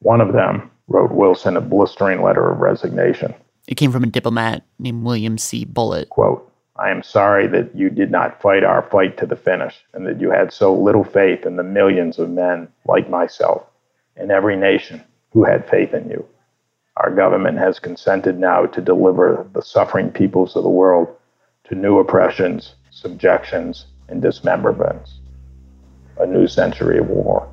One 0.00 0.20
of 0.20 0.32
them 0.32 0.70
wrote 0.88 1.12
Wilson 1.12 1.56
a 1.56 1.60
blistering 1.60 2.22
letter 2.22 2.50
of 2.50 2.58
resignation. 2.58 3.34
It 3.66 3.76
came 3.76 3.92
from 3.92 4.04
a 4.04 4.08
diplomat 4.08 4.64
named 4.78 5.04
William 5.04 5.38
C. 5.38 5.64
Bullitt. 5.64 6.10
Quote, 6.10 6.46
I 6.76 6.90
am 6.90 7.02
sorry 7.02 7.46
that 7.48 7.74
you 7.76 7.90
did 7.90 8.10
not 8.10 8.40
fight 8.40 8.64
our 8.64 8.82
fight 8.90 9.18
to 9.18 9.26
the 9.26 9.36
finish 9.36 9.76
and 9.92 10.06
that 10.06 10.20
you 10.20 10.30
had 10.30 10.52
so 10.52 10.74
little 10.74 11.04
faith 11.04 11.44
in 11.44 11.56
the 11.56 11.62
millions 11.62 12.18
of 12.18 12.30
men 12.30 12.68
like 12.86 13.08
myself 13.10 13.64
in 14.16 14.30
every 14.30 14.56
nation 14.56 15.04
who 15.32 15.44
had 15.44 15.68
faith 15.68 15.92
in 15.92 16.08
you. 16.08 16.26
Our 16.96 17.14
government 17.14 17.58
has 17.58 17.78
consented 17.78 18.38
now 18.38 18.66
to 18.66 18.80
deliver 18.80 19.46
the 19.52 19.62
suffering 19.62 20.10
peoples 20.10 20.56
of 20.56 20.62
the 20.62 20.68
world 20.68 21.08
to 21.70 21.76
new 21.76 22.00
oppressions, 22.00 22.74
subjections, 22.90 23.86
and 24.08 24.20
dismemberments. 24.20 25.20
A 26.18 26.26
new 26.26 26.48
century 26.48 26.98
of 26.98 27.06
war. 27.06 27.48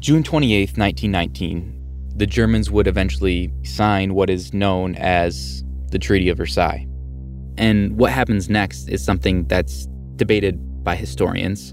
June 0.00 0.24
28, 0.24 0.76
1919, 0.76 2.10
the 2.16 2.26
Germans 2.26 2.72
would 2.72 2.88
eventually 2.88 3.52
sign 3.62 4.14
what 4.14 4.28
is 4.28 4.52
known 4.52 4.96
as 4.96 5.64
the 5.92 5.98
Treaty 5.98 6.28
of 6.28 6.36
Versailles. 6.36 6.86
And 7.56 7.96
what 7.96 8.10
happens 8.10 8.50
next 8.50 8.88
is 8.88 9.02
something 9.02 9.44
that's 9.44 9.86
debated 10.16 10.82
by 10.82 10.96
historians. 10.96 11.72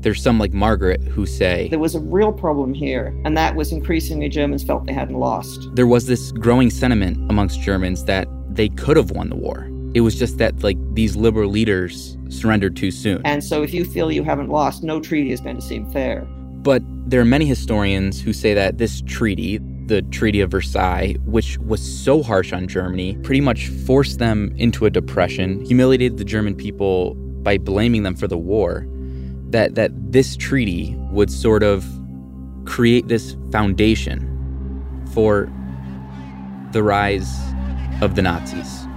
There's 0.00 0.22
some 0.22 0.38
like 0.38 0.54
Margaret 0.54 1.02
who 1.02 1.26
say 1.26 1.68
There 1.68 1.78
was 1.78 1.94
a 1.94 2.00
real 2.00 2.32
problem 2.32 2.72
here, 2.72 3.14
and 3.26 3.36
that 3.36 3.56
was 3.56 3.72
increasingly 3.72 4.30
Germans 4.30 4.64
felt 4.64 4.86
they 4.86 4.94
hadn't 4.94 5.18
lost. 5.18 5.68
there 5.74 5.86
was 5.86 6.06
this 6.06 6.32
growing 6.32 6.70
sentiment 6.70 7.18
amongst 7.30 7.60
Germans 7.60 8.04
that 8.06 8.26
they 8.48 8.70
could 8.70 8.96
have 8.96 9.10
won 9.10 9.28
the 9.28 9.36
war. 9.36 9.68
It 9.94 10.02
was 10.02 10.18
just 10.18 10.38
that 10.38 10.62
like 10.62 10.76
these 10.94 11.16
liberal 11.16 11.50
leaders 11.50 12.16
surrendered 12.28 12.76
too 12.76 12.90
soon. 12.90 13.22
And 13.24 13.42
so 13.42 13.62
if 13.62 13.72
you 13.72 13.84
feel 13.84 14.12
you 14.12 14.22
haven't 14.22 14.50
lost, 14.50 14.82
no 14.82 15.00
treaty 15.00 15.32
is 15.32 15.40
going 15.40 15.56
to 15.56 15.62
seem 15.62 15.90
fair. 15.90 16.22
But 16.62 16.82
there 17.10 17.20
are 17.20 17.24
many 17.24 17.46
historians 17.46 18.20
who 18.20 18.32
say 18.32 18.52
that 18.52 18.78
this 18.78 19.00
treaty, 19.06 19.58
the 19.86 20.02
Treaty 20.02 20.40
of 20.40 20.50
Versailles, 20.50 21.16
which 21.24 21.56
was 21.58 21.80
so 21.80 22.22
harsh 22.22 22.52
on 22.52 22.68
Germany, 22.68 23.16
pretty 23.22 23.40
much 23.40 23.68
forced 23.68 24.18
them 24.18 24.52
into 24.58 24.84
a 24.84 24.90
depression, 24.90 25.64
humiliated 25.64 26.18
the 26.18 26.24
German 26.24 26.54
people 26.54 27.14
by 27.42 27.56
blaming 27.56 28.02
them 28.02 28.14
for 28.14 28.26
the 28.26 28.36
war, 28.36 28.86
that 29.48 29.74
that 29.76 29.90
this 30.12 30.36
treaty 30.36 30.94
would 31.10 31.30
sort 31.30 31.62
of 31.62 31.86
create 32.66 33.08
this 33.08 33.34
foundation 33.50 34.26
for 35.14 35.50
the 36.72 36.82
rise 36.82 37.34
of 38.02 38.14
the 38.14 38.20
Nazis. 38.20 38.87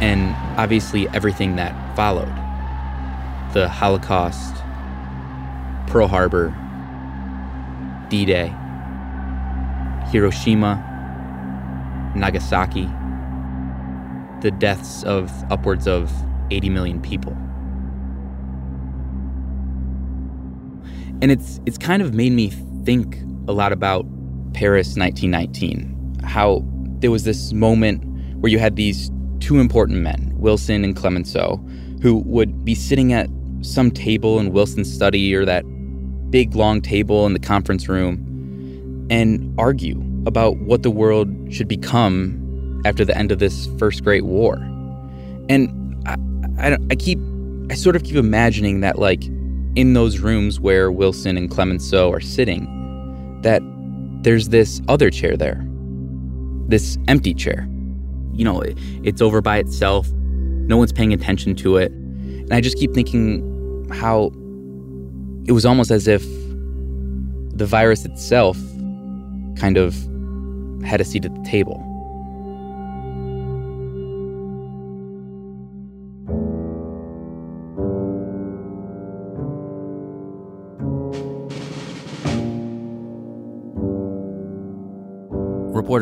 And 0.00 0.34
obviously 0.58 1.08
everything 1.10 1.56
that 1.56 1.74
followed. 1.96 2.32
The 3.52 3.68
Holocaust, 3.68 4.56
Pearl 5.86 6.08
Harbor, 6.08 6.54
D-Day, 8.08 8.52
Hiroshima, 10.10 10.82
Nagasaki, 12.16 12.88
the 14.40 14.50
deaths 14.50 15.04
of 15.04 15.30
upwards 15.50 15.86
of 15.86 16.12
80 16.50 16.70
million 16.70 17.00
people. 17.00 17.36
And 21.24 21.32
it's 21.32 21.58
it's 21.64 21.78
kind 21.78 22.02
of 22.02 22.12
made 22.12 22.32
me 22.32 22.50
think 22.84 23.16
a 23.48 23.52
lot 23.52 23.72
about 23.72 24.04
Paris 24.52 24.94
1919. 24.94 26.20
How 26.22 26.62
there 26.98 27.10
was 27.10 27.24
this 27.24 27.54
moment 27.54 28.04
where 28.42 28.52
you 28.52 28.58
had 28.58 28.76
these 28.76 29.10
two 29.40 29.58
important 29.58 30.00
men, 30.00 30.34
Wilson 30.34 30.84
and 30.84 30.94
Clemenceau, 30.94 31.56
who 32.02 32.18
would 32.26 32.62
be 32.62 32.74
sitting 32.74 33.14
at 33.14 33.30
some 33.62 33.90
table 33.90 34.38
in 34.38 34.52
Wilson's 34.52 34.92
study 34.92 35.34
or 35.34 35.46
that 35.46 35.64
big 36.30 36.54
long 36.54 36.82
table 36.82 37.24
in 37.24 37.32
the 37.32 37.38
conference 37.38 37.88
room 37.88 39.06
and 39.08 39.54
argue 39.58 39.98
about 40.26 40.58
what 40.58 40.82
the 40.82 40.90
world 40.90 41.26
should 41.50 41.68
become 41.68 42.82
after 42.84 43.02
the 43.02 43.16
end 43.16 43.32
of 43.32 43.38
this 43.38 43.66
first 43.78 44.04
great 44.04 44.26
war. 44.26 44.56
And 45.48 45.96
I, 46.06 46.16
I, 46.58 46.76
I 46.90 46.94
keep, 46.96 47.18
I 47.70 47.76
sort 47.76 47.96
of 47.96 48.04
keep 48.04 48.16
imagining 48.16 48.80
that, 48.80 48.98
like, 48.98 49.22
in 49.76 49.94
those 49.94 50.18
rooms 50.18 50.60
where 50.60 50.90
Wilson 50.90 51.36
and 51.36 51.50
Clemenceau 51.50 52.10
are 52.12 52.20
sitting, 52.20 53.40
that 53.42 53.62
there's 54.22 54.48
this 54.50 54.80
other 54.88 55.10
chair 55.10 55.36
there, 55.36 55.64
this 56.68 56.96
empty 57.08 57.34
chair. 57.34 57.68
You 58.32 58.44
know, 58.44 58.60
it, 58.60 58.78
it's 59.02 59.20
over 59.20 59.40
by 59.40 59.58
itself, 59.58 60.10
no 60.12 60.76
one's 60.76 60.92
paying 60.92 61.12
attention 61.12 61.54
to 61.56 61.76
it. 61.76 61.92
And 61.92 62.52
I 62.52 62.60
just 62.60 62.78
keep 62.78 62.94
thinking 62.94 63.88
how 63.90 64.32
it 65.46 65.52
was 65.52 65.66
almost 65.66 65.90
as 65.90 66.08
if 66.08 66.22
the 67.56 67.66
virus 67.66 68.04
itself 68.04 68.56
kind 69.56 69.76
of 69.76 69.94
had 70.84 71.00
a 71.00 71.04
seat 71.04 71.24
at 71.24 71.34
the 71.34 71.42
table. 71.42 71.93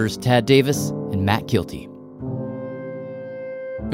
Reporters 0.02 0.24
Tad 0.24 0.46
Davis 0.46 0.90
and 1.12 1.24
Matt 1.24 1.46
Kielty. 1.46 1.88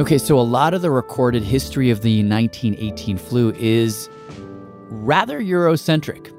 Okay, 0.01 0.17
so 0.17 0.39
a 0.39 0.41
lot 0.41 0.73
of 0.73 0.81
the 0.81 0.91
recorded 0.91 1.43
history 1.43 1.91
of 1.91 2.01
the 2.01 2.23
1918 2.23 3.19
flu 3.19 3.53
is 3.59 4.09
rather 4.89 5.39
Eurocentric. 5.39 6.33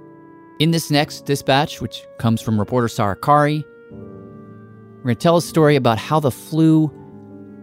In 0.57 0.71
this 0.71 0.89
next 0.89 1.25
dispatch, 1.25 1.81
which 1.81 2.03
comes 2.17 2.41
from 2.41 2.59
reporter 2.59 2.87
Sarah 2.87 3.15
Qari, 3.15 3.63
we're 3.91 5.03
going 5.03 5.15
to 5.15 5.21
tell 5.21 5.37
a 5.37 5.41
story 5.41 5.75
about 5.75 5.99
how 5.99 6.19
the 6.19 6.31
flu 6.31 6.91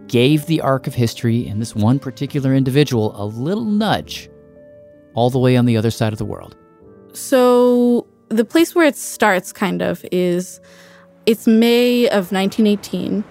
gave 0.07 0.45
the 0.45 0.61
arc 0.61 0.87
of 0.87 0.93
history 0.93 1.45
and 1.45 1.59
this 1.61 1.75
one 1.75 1.99
particular 1.99 2.55
individual 2.55 3.11
a 3.21 3.25
little 3.25 3.65
nudge 3.65 4.29
all 5.13 5.29
the 5.29 5.39
way 5.39 5.57
on 5.57 5.65
the 5.65 5.75
other 5.75 5.91
side 5.91 6.13
of 6.13 6.19
the 6.19 6.25
world. 6.25 6.55
So 7.11 8.07
the 8.29 8.45
place 8.45 8.73
where 8.73 8.85
it 8.85 8.95
starts 8.95 9.51
kind 9.51 9.81
of 9.81 10.05
is 10.09 10.61
it's 11.27 11.45
May 11.45 12.07
of 12.07 12.31
1918. 12.31 13.23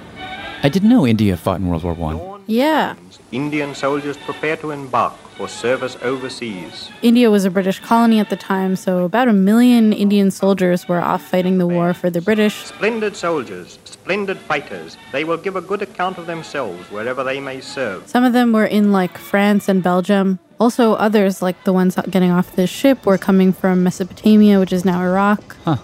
I 0.63 0.69
didn't 0.69 0.89
know 0.89 1.05
India 1.05 1.37
fought 1.37 1.59
in 1.59 1.67
World 1.67 1.83
War 1.83 1.93
One. 1.93 2.43
Yeah. 2.47 2.95
Indian 3.31 3.75
soldiers 3.75 4.17
prepare 4.17 4.57
to 4.57 4.71
embark 4.71 5.13
for 5.37 5.47
service 5.47 5.95
overseas. 6.01 6.89
India 7.03 7.29
was 7.29 7.45
a 7.45 7.51
British 7.51 7.79
colony 7.79 8.19
at 8.19 8.31
the 8.31 8.35
time, 8.35 8.75
so 8.75 9.05
about 9.05 9.27
a 9.27 9.33
million 9.33 9.93
Indian 9.93 10.31
soldiers 10.31 10.89
were 10.89 10.99
off 10.99 11.21
fighting 11.21 11.59
the 11.59 11.67
war 11.67 11.93
for 11.93 12.09
the 12.09 12.21
British. 12.21 12.65
Splendid 12.65 13.15
soldiers, 13.15 13.77
splendid 13.85 14.37
fighters, 14.39 14.97
they 15.11 15.23
will 15.23 15.37
give 15.37 15.55
a 15.55 15.61
good 15.61 15.83
account 15.83 16.17
of 16.17 16.25
themselves 16.25 16.89
wherever 16.89 17.23
they 17.23 17.39
may 17.39 17.61
serve. 17.61 18.07
Some 18.07 18.23
of 18.23 18.33
them 18.33 18.51
were 18.51 18.65
in 18.65 18.91
like 18.91 19.17
France 19.17 19.69
and 19.69 19.83
Belgium. 19.83 20.39
Also, 20.59 20.93
others, 20.93 21.43
like 21.43 21.63
the 21.65 21.73
ones 21.73 21.95
getting 22.09 22.31
off 22.31 22.55
this 22.55 22.71
ship, 22.71 23.05
were 23.05 23.19
coming 23.19 23.53
from 23.53 23.83
Mesopotamia, 23.83 24.59
which 24.59 24.73
is 24.73 24.83
now 24.83 24.99
Iraq. 25.01 25.55
Huh. 25.63 25.77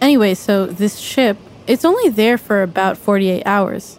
Anyway, 0.00 0.32
so 0.32 0.64
this 0.64 0.98
ship, 0.98 1.36
it's 1.66 1.84
only 1.84 2.08
there 2.08 2.38
for 2.38 2.62
about 2.62 2.96
48 2.96 3.42
hours. 3.44 3.98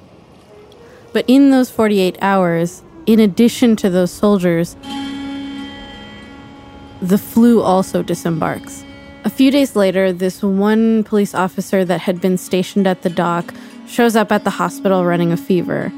But 1.14 1.26
in 1.28 1.52
those 1.52 1.70
48 1.70 2.18
hours, 2.20 2.82
in 3.12 3.20
addition 3.20 3.76
to 3.76 3.90
those 3.90 4.10
soldiers, 4.12 4.78
the 7.02 7.18
flu 7.18 7.62
also 7.62 8.02
disembarks. 8.02 8.86
A 9.26 9.30
few 9.30 9.52
days 9.52 9.76
later, 9.76 10.14
this 10.14 10.42
one 10.42 11.04
police 11.04 11.36
officer 11.36 11.84
that 11.84 12.00
had 12.00 12.22
been 12.22 12.38
stationed 12.38 12.88
at 12.88 13.02
the 13.02 13.10
dock 13.10 13.54
shows 13.86 14.16
up 14.16 14.32
at 14.32 14.46
the 14.46 14.50
hospital 14.50 15.04
running 15.04 15.34
a 15.34 15.38
fever. 15.38 15.92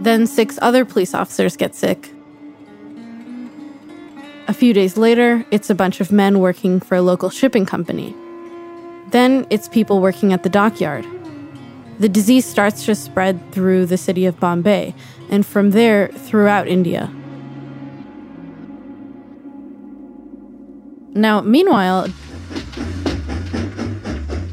Then 0.00 0.26
six 0.26 0.58
other 0.60 0.84
police 0.84 1.14
officers 1.14 1.56
get 1.56 1.74
sick. 1.74 2.10
A 4.46 4.52
few 4.52 4.74
days 4.74 4.98
later, 4.98 5.44
it's 5.50 5.70
a 5.70 5.74
bunch 5.74 6.00
of 6.00 6.12
men 6.12 6.38
working 6.38 6.80
for 6.80 6.96
a 6.96 7.02
local 7.02 7.30
shipping 7.30 7.64
company. 7.64 8.14
Then 9.10 9.46
it's 9.48 9.68
people 9.68 10.00
working 10.00 10.34
at 10.34 10.42
the 10.42 10.50
dockyard. 10.50 11.06
The 11.98 12.10
disease 12.10 12.44
starts 12.44 12.84
to 12.84 12.94
spread 12.94 13.40
through 13.52 13.86
the 13.86 13.96
city 13.96 14.26
of 14.26 14.38
Bombay, 14.38 14.94
and 15.30 15.44
from 15.44 15.70
there 15.70 16.08
throughout 16.08 16.68
India. 16.68 17.10
Now, 21.14 21.40
meanwhile, 21.40 22.08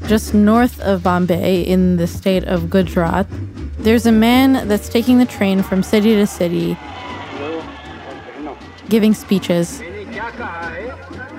just 0.08 0.34
north 0.34 0.80
of 0.80 1.04
Bombay 1.04 1.62
in 1.62 1.98
the 1.98 2.08
state 2.08 2.46
of 2.46 2.70
Gujarat, 2.70 3.28
there's 3.80 4.06
a 4.06 4.12
man 4.12 4.68
that's 4.68 4.88
taking 4.88 5.18
the 5.18 5.26
train 5.26 5.62
from 5.62 5.84
city 5.84 6.16
to 6.16 6.26
city, 6.26 6.78
giving 8.88 9.14
speeches. 9.14 9.82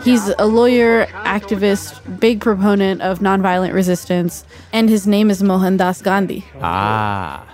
He's 0.03 0.29
a 0.38 0.44
lawyer, 0.44 1.07
activist, 1.25 2.20
big 2.20 2.40
proponent 2.40 3.01
of 3.01 3.20
nonviolent 3.20 3.73
resistance, 3.73 4.44
and 4.75 4.90
his 4.90 5.07
name 5.07 5.31
is 5.31 5.42
Mohandas 5.42 6.03
Gandhi. 6.03 6.44
Ah. 6.61 7.53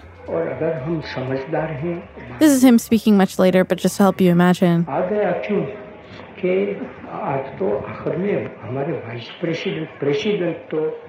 This 2.39 2.53
is 2.53 2.63
him 2.65 2.79
speaking 2.79 3.17
much 3.17 3.39
later, 3.39 3.65
but 3.65 3.79
just 3.79 3.97
to 3.97 4.03
help 4.03 4.21
you 4.21 4.31
imagine. 4.31 4.87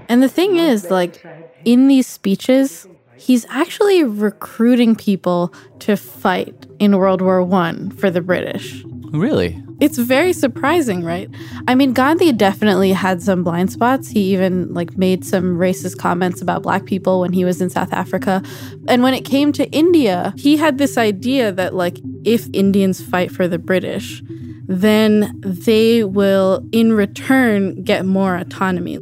And 0.10 0.22
the 0.22 0.28
thing 0.30 0.58
is, 0.58 0.90
like, 0.92 1.24
in 1.64 1.88
these 1.88 2.08
speeches, 2.08 2.88
he's 3.16 3.46
actually 3.50 4.04
recruiting 4.04 4.96
people 4.96 5.54
to 5.80 5.96
fight 5.96 6.66
in 6.80 6.98
World 6.98 7.22
War 7.22 7.44
One 7.44 7.92
for 7.92 8.10
the 8.10 8.22
British. 8.22 8.84
Really? 9.12 9.62
It's 9.82 9.98
very 9.98 10.32
surprising, 10.32 11.04
right? 11.04 11.30
I 11.68 11.76
mean, 11.76 11.92
Gandhi 11.92 12.32
definitely 12.32 12.94
had 12.94 13.22
some 13.22 13.44
blind 13.44 13.72
spots. 13.72 14.10
He 14.10 14.34
even 14.34 14.74
like 14.74 14.98
made 14.98 15.26
some 15.26 15.58
racist 15.58 15.98
comments 15.98 16.42
about 16.42 16.64
black 16.64 16.86
people 16.86 17.20
when 17.20 17.34
he 17.34 17.44
was 17.44 17.62
in 17.62 17.70
South 17.70 17.92
Africa. 17.92 18.42
And 18.88 19.04
when 19.04 19.14
it 19.14 19.26
came 19.26 19.52
to 19.54 19.70
India, 19.72 20.34
he 20.38 20.56
had 20.56 20.78
this 20.78 20.98
idea 20.98 21.52
that 21.52 21.74
like 21.74 22.00
if 22.24 22.48
Indians 22.54 23.02
fight 23.02 23.32
for 23.32 23.48
the 23.48 23.60
British, 23.60 24.22
then 24.68 25.38
they 25.44 26.04
will 26.04 26.66
in 26.72 26.94
return 26.94 27.84
get 27.84 28.06
more 28.06 28.38
autonomy. 28.38 29.00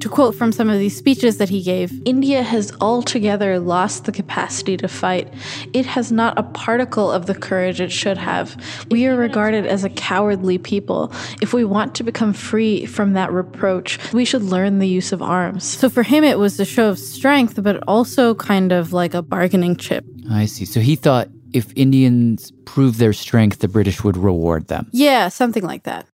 To 0.00 0.08
quote 0.08 0.34
from 0.34 0.50
some 0.50 0.70
of 0.70 0.78
these 0.78 0.96
speeches 0.96 1.36
that 1.36 1.50
he 1.50 1.62
gave 1.62 1.92
India 2.06 2.42
has 2.42 2.72
altogether 2.80 3.58
lost 3.58 4.06
the 4.06 4.12
capacity 4.12 4.76
to 4.78 4.88
fight. 4.88 5.32
It 5.74 5.84
has 5.84 6.10
not 6.10 6.38
a 6.38 6.42
particle 6.42 7.10
of 7.10 7.26
the 7.26 7.34
courage 7.34 7.82
it 7.82 7.92
should 7.92 8.16
have. 8.16 8.56
We 8.90 9.06
are 9.06 9.16
regarded 9.16 9.66
as 9.66 9.84
a 9.84 9.90
cowardly 9.90 10.56
people. 10.56 11.12
If 11.42 11.52
we 11.52 11.64
want 11.64 11.94
to 11.96 12.02
become 12.02 12.32
free 12.32 12.86
from 12.86 13.12
that 13.12 13.30
reproach, 13.30 13.98
we 14.12 14.24
should 14.24 14.42
learn 14.42 14.78
the 14.78 14.88
use 14.88 15.12
of 15.12 15.20
arms. 15.20 15.64
So 15.64 15.90
for 15.90 16.02
him, 16.02 16.24
it 16.24 16.38
was 16.38 16.58
a 16.58 16.64
show 16.64 16.88
of 16.88 16.98
strength, 16.98 17.62
but 17.62 17.82
also 17.86 18.34
kind 18.34 18.72
of 18.72 18.94
like 18.94 19.12
a 19.12 19.20
bargaining 19.20 19.76
chip. 19.76 20.06
I 20.30 20.46
see. 20.46 20.64
So 20.64 20.80
he 20.80 20.96
thought 20.96 21.28
if 21.52 21.72
Indians 21.76 22.52
prove 22.64 22.96
their 22.96 23.12
strength, 23.12 23.58
the 23.58 23.68
British 23.68 24.02
would 24.02 24.16
reward 24.16 24.68
them. 24.68 24.88
Yeah, 24.92 25.28
something 25.28 25.62
like 25.62 25.82
that. 25.82 26.06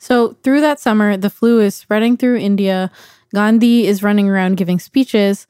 So 0.00 0.36
through 0.42 0.62
that 0.62 0.80
summer, 0.80 1.16
the 1.16 1.30
flu 1.30 1.60
is 1.60 1.74
spreading 1.74 2.16
through 2.16 2.38
India. 2.38 2.90
Gandhi 3.34 3.86
is 3.86 4.02
running 4.02 4.28
around 4.28 4.56
giving 4.56 4.78
speeches. 4.78 5.46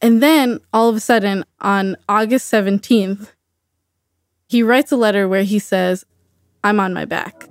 And 0.00 0.22
then 0.22 0.60
all 0.72 0.88
of 0.88 0.96
a 0.96 1.00
sudden, 1.00 1.44
on 1.60 1.96
August 2.08 2.52
17th, 2.52 3.32
he 4.48 4.62
writes 4.62 4.92
a 4.92 4.96
letter 4.96 5.28
where 5.28 5.42
he 5.42 5.58
says, 5.58 6.04
I'm 6.64 6.80
on 6.80 6.94
my 6.94 7.04
back. 7.04 7.48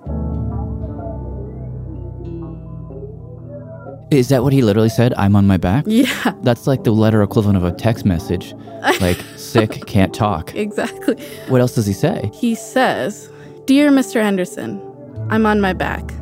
Is 4.09 4.29
that 4.29 4.41
what 4.41 4.53
he 4.53 4.61
literally 4.61 4.89
said? 4.89 5.13
I'm 5.17 5.35
on 5.35 5.47
my 5.47 5.57
back? 5.57 5.83
Yeah. 5.85 6.33
That's 6.41 6.65
like 6.65 6.85
the 6.85 6.91
letter 6.91 7.21
equivalent 7.21 7.57
of 7.57 7.65
a 7.65 7.73
text 7.73 8.05
message. 8.05 8.53
Like, 9.01 9.17
sick, 9.35 9.85
can't 9.85 10.13
talk. 10.13 10.55
Exactly. 10.55 11.21
What 11.49 11.59
else 11.59 11.75
does 11.75 11.85
he 11.85 11.93
say? 11.93 12.31
He 12.33 12.55
says, 12.55 13.29
Dear 13.65 13.91
Mr. 13.91 14.21
Henderson, 14.21 14.81
I'm 15.29 15.45
on 15.45 15.59
my 15.59 15.73
back. 15.73 16.13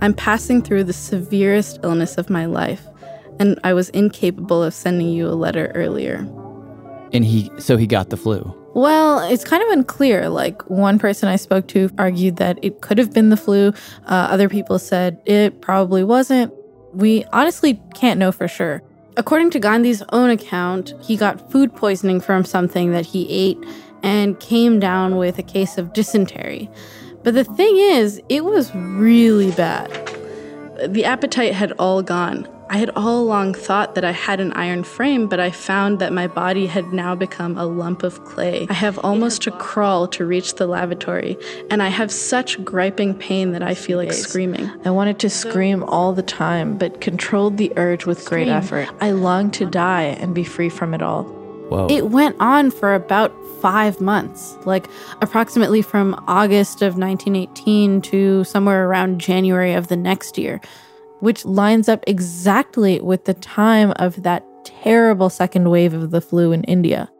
I'm 0.00 0.14
passing 0.14 0.62
through 0.62 0.84
the 0.84 0.92
severest 0.92 1.80
illness 1.82 2.18
of 2.18 2.30
my 2.30 2.46
life, 2.46 2.86
and 3.40 3.58
I 3.64 3.72
was 3.72 3.88
incapable 3.90 4.62
of 4.62 4.72
sending 4.72 5.08
you 5.08 5.28
a 5.28 5.34
letter 5.34 5.72
earlier. 5.74 6.26
And 7.12 7.24
he, 7.24 7.50
so 7.58 7.76
he 7.76 7.86
got 7.86 8.10
the 8.10 8.16
flu. 8.16 8.54
Well, 8.74 9.20
it's 9.28 9.44
kind 9.44 9.62
of 9.62 9.70
unclear. 9.70 10.28
Like, 10.28 10.68
one 10.70 10.98
person 10.98 11.28
I 11.28 11.36
spoke 11.36 11.66
to 11.68 11.90
argued 11.98 12.36
that 12.36 12.58
it 12.62 12.80
could 12.80 12.98
have 12.98 13.12
been 13.12 13.30
the 13.30 13.36
flu. 13.36 13.72
Uh, 14.06 14.28
other 14.30 14.48
people 14.48 14.78
said 14.78 15.20
it 15.24 15.60
probably 15.60 16.04
wasn't. 16.04 16.52
We 16.92 17.24
honestly 17.32 17.80
can't 17.94 18.20
know 18.20 18.30
for 18.30 18.46
sure. 18.46 18.82
According 19.16 19.50
to 19.50 19.58
Gandhi's 19.58 20.02
own 20.12 20.30
account, 20.30 20.92
he 21.00 21.16
got 21.16 21.50
food 21.50 21.74
poisoning 21.74 22.20
from 22.20 22.44
something 22.44 22.92
that 22.92 23.04
he 23.04 23.28
ate 23.28 23.58
and 24.04 24.38
came 24.38 24.78
down 24.78 25.16
with 25.16 25.38
a 25.38 25.42
case 25.42 25.76
of 25.76 25.92
dysentery. 25.92 26.70
But 27.28 27.34
the 27.34 27.44
thing 27.44 27.76
is, 27.76 28.22
it 28.30 28.42
was 28.42 28.74
really 28.74 29.50
bad. 29.50 29.90
The 30.86 31.04
appetite 31.04 31.52
had 31.52 31.72
all 31.72 32.00
gone. 32.00 32.48
I 32.70 32.78
had 32.78 32.88
all 32.96 33.20
along 33.20 33.52
thought 33.52 33.96
that 33.96 34.04
I 34.04 34.12
had 34.12 34.40
an 34.40 34.54
iron 34.54 34.82
frame, 34.82 35.28
but 35.28 35.38
I 35.38 35.50
found 35.50 35.98
that 35.98 36.10
my 36.14 36.26
body 36.26 36.66
had 36.66 36.90
now 36.90 37.14
become 37.14 37.58
a 37.58 37.66
lump 37.66 38.02
of 38.02 38.24
clay. 38.24 38.66
I 38.70 38.72
have 38.72 38.98
almost 39.00 39.42
to 39.42 39.50
crawl 39.50 40.08
to 40.08 40.24
reach 40.24 40.54
the 40.54 40.66
lavatory, 40.66 41.36
and 41.68 41.82
I 41.82 41.88
have 41.88 42.10
such 42.10 42.64
griping 42.64 43.14
pain 43.14 43.52
that 43.52 43.62
I 43.62 43.74
feel 43.74 43.98
like 43.98 44.14
screaming. 44.14 44.70
I 44.86 44.90
wanted 44.90 45.18
to 45.18 45.28
scream 45.28 45.82
all 45.82 46.14
the 46.14 46.22
time, 46.22 46.78
but 46.78 47.02
controlled 47.02 47.58
the 47.58 47.70
urge 47.76 48.06
with 48.06 48.24
great 48.24 48.48
effort. 48.48 48.88
I 49.02 49.10
longed 49.10 49.52
to 49.54 49.66
die 49.66 50.16
and 50.18 50.34
be 50.34 50.44
free 50.44 50.70
from 50.70 50.94
it 50.94 51.02
all. 51.02 51.37
Whoa. 51.68 51.86
It 51.90 52.10
went 52.10 52.36
on 52.40 52.70
for 52.70 52.94
about 52.94 53.32
five 53.60 54.00
months, 54.00 54.56
like 54.64 54.86
approximately 55.20 55.82
from 55.82 56.14
August 56.26 56.80
of 56.80 56.96
1918 56.96 58.00
to 58.02 58.44
somewhere 58.44 58.88
around 58.88 59.20
January 59.20 59.74
of 59.74 59.88
the 59.88 59.96
next 59.96 60.38
year, 60.38 60.60
which 61.20 61.44
lines 61.44 61.88
up 61.88 62.04
exactly 62.06 63.00
with 63.00 63.26
the 63.26 63.34
time 63.34 63.92
of 63.96 64.22
that 64.22 64.44
terrible 64.64 65.28
second 65.28 65.68
wave 65.68 65.92
of 65.92 66.10
the 66.10 66.20
flu 66.20 66.52
in 66.52 66.64
India. 66.64 67.10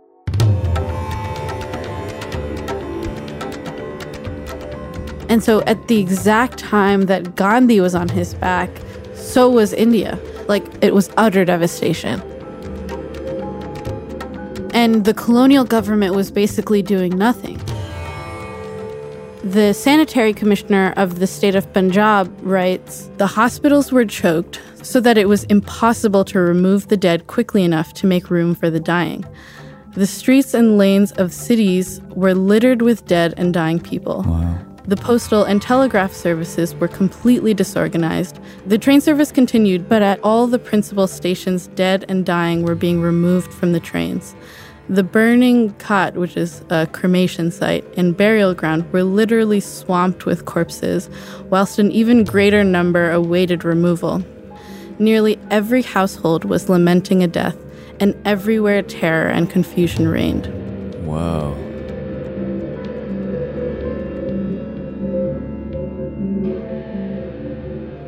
And 5.29 5.45
so, 5.45 5.61
at 5.65 5.89
the 5.89 6.01
exact 6.01 6.59
time 6.59 7.03
that 7.03 7.37
Gandhi 7.37 7.81
was 7.81 7.95
on 7.95 8.09
his 8.09 8.33
back, 8.33 8.71
so 9.15 9.51
was 9.51 9.75
India. 9.75 10.19
Like, 10.49 10.65
it 10.83 10.95
was 10.95 11.11
utter 11.19 11.45
devastation. 11.45 12.23
And 14.81 15.05
the 15.05 15.13
colonial 15.13 15.65
government 15.65 16.15
was 16.15 16.31
basically 16.31 16.83
doing 16.83 17.19
nothing. 17.19 17.61
The 19.43 19.73
sanitary 19.73 20.33
commissioner 20.33 20.95
of 20.97 21.19
the 21.19 21.27
state 21.27 21.57
of 21.57 21.73
Punjab 21.73 22.33
writes 22.43 23.11
The 23.17 23.27
hospitals 23.27 23.91
were 23.91 24.05
choked 24.05 24.61
so 24.85 25.01
that 25.01 25.19
it 25.19 25.29
was 25.29 25.43
impossible 25.57 26.25
to 26.27 26.39
remove 26.39 26.87
the 26.87 26.97
dead 26.97 27.27
quickly 27.27 27.65
enough 27.65 27.93
to 27.95 28.07
make 28.07 28.31
room 28.31 28.55
for 28.55 28.71
the 28.71 28.79
dying. 28.79 29.25
The 29.95 30.07
streets 30.07 30.55
and 30.55 30.79
lanes 30.79 31.11
of 31.11 31.33
cities 31.33 32.01
were 32.11 32.35
littered 32.35 32.81
with 32.81 33.05
dead 33.05 33.35
and 33.37 33.53
dying 33.53 33.81
people. 33.81 34.23
The 34.87 34.97
postal 34.97 35.43
and 35.43 35.61
telegraph 35.61 36.13
services 36.13 36.75
were 36.77 36.89
completely 36.89 37.53
disorganized. 37.53 38.39
The 38.65 38.79
train 38.79 39.01
service 39.01 39.33
continued, 39.33 39.89
but 39.89 40.03
at 40.03 40.21
all 40.23 40.47
the 40.47 40.59
principal 40.59 41.09
stations, 41.09 41.67
dead 41.75 42.07
and 42.09 42.25
dying 42.25 42.63
were 42.63 42.77
being 42.77 43.03
removed 43.03 43.53
from 43.53 43.73
the 43.73 43.81
trains. 43.81 44.37
The 44.91 45.03
burning 45.03 45.75
ghat, 45.75 46.15
which 46.15 46.35
is 46.35 46.63
a 46.71 46.87
cremation 46.87 47.51
site, 47.51 47.85
and 47.99 48.17
burial 48.17 48.55
ground 48.55 48.91
were 48.91 49.03
literally 49.03 49.61
swamped 49.61 50.25
with 50.25 50.47
corpses, 50.47 51.11
whilst 51.51 51.79
an 51.79 51.93
even 51.93 52.25
greater 52.25 52.65
number 52.65 53.11
awaited 53.11 53.65
removal. 53.65 54.25
Nearly 54.99 55.39
every 55.51 55.83
household 55.83 56.47
was 56.47 56.71
lamenting 56.71 57.23
a 57.23 57.29
death, 57.29 57.57
and 58.01 58.17
everywhere 58.25 58.81
terror 58.81 59.29
and 59.29 59.51
confusion 59.51 60.09
reigned. 60.09 60.47
Whoa. 61.05 61.55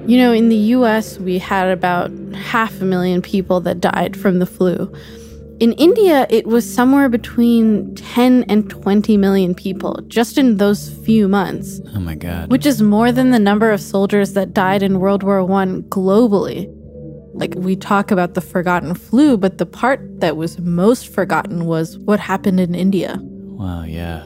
You 0.06 0.16
know, 0.16 0.32
in 0.32 0.48
the 0.48 0.56
US, 0.56 1.18
we 1.18 1.38
had 1.38 1.68
about 1.68 2.10
half 2.34 2.80
a 2.80 2.84
million 2.84 3.20
people 3.20 3.60
that 3.60 3.80
died 3.80 4.16
from 4.16 4.38
the 4.38 4.46
flu. 4.46 4.90
In 5.60 5.72
India, 5.74 6.26
it 6.30 6.46
was 6.46 6.64
somewhere 6.72 7.10
between 7.10 7.94
10 7.94 8.44
and 8.48 8.70
20 8.70 9.18
million 9.18 9.54
people 9.54 10.00
just 10.08 10.38
in 10.38 10.56
those 10.56 10.88
few 11.04 11.28
months, 11.28 11.80
Oh 11.94 12.00
my 12.00 12.14
God. 12.14 12.50
which 12.50 12.64
is 12.64 12.80
more 12.80 13.12
than 13.12 13.30
the 13.30 13.38
number 13.38 13.70
of 13.70 13.80
soldiers 13.80 14.32
that 14.32 14.54
died 14.54 14.82
in 14.82 15.00
World 15.00 15.22
War 15.22 15.40
I 15.42 15.66
globally. 15.90 16.74
Like, 17.34 17.54
we 17.56 17.76
talk 17.76 18.10
about 18.10 18.32
the 18.34 18.40
forgotten 18.40 18.94
flu, 18.94 19.36
but 19.36 19.58
the 19.58 19.66
part 19.66 20.00
that 20.20 20.36
was 20.38 20.58
most 20.58 21.08
forgotten 21.12 21.66
was 21.66 21.98
what 21.98 22.20
happened 22.20 22.58
in 22.58 22.74
India. 22.74 23.18
Wow, 23.22 23.84
yeah. 23.84 24.24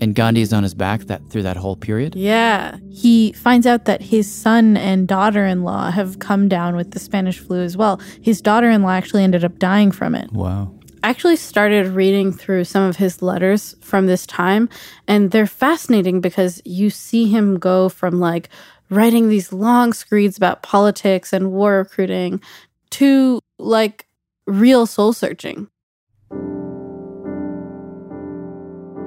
And 0.00 0.14
Gandhi 0.14 0.42
is 0.42 0.52
on 0.52 0.62
his 0.62 0.74
back 0.74 1.02
that 1.04 1.30
through 1.30 1.42
that 1.42 1.56
whole 1.56 1.76
period? 1.76 2.14
Yeah. 2.14 2.76
He 2.90 3.32
finds 3.32 3.66
out 3.66 3.84
that 3.84 4.02
his 4.02 4.30
son 4.30 4.76
and 4.76 5.08
daughter 5.08 5.46
in 5.46 5.62
law 5.62 5.90
have 5.90 6.18
come 6.18 6.48
down 6.48 6.76
with 6.76 6.90
the 6.90 6.98
Spanish 6.98 7.38
flu 7.38 7.60
as 7.60 7.76
well. 7.76 8.00
His 8.20 8.40
daughter 8.40 8.70
in 8.70 8.82
law 8.82 8.90
actually 8.90 9.22
ended 9.24 9.44
up 9.44 9.58
dying 9.58 9.90
from 9.90 10.14
it. 10.14 10.30
Wow. 10.32 10.74
I 11.02 11.10
actually 11.10 11.36
started 11.36 11.88
reading 11.88 12.32
through 12.32 12.64
some 12.64 12.82
of 12.88 12.96
his 12.96 13.20
letters 13.20 13.76
from 13.80 14.06
this 14.06 14.26
time, 14.26 14.70
and 15.06 15.30
they're 15.30 15.46
fascinating 15.46 16.22
because 16.22 16.62
you 16.64 16.88
see 16.88 17.28
him 17.28 17.58
go 17.58 17.90
from 17.90 18.20
like 18.20 18.48
writing 18.88 19.28
these 19.28 19.52
long 19.52 19.92
screeds 19.92 20.38
about 20.38 20.62
politics 20.62 21.32
and 21.32 21.52
war 21.52 21.78
recruiting 21.78 22.40
to 22.90 23.38
like 23.58 24.06
real 24.46 24.86
soul 24.86 25.12
searching. 25.12 25.68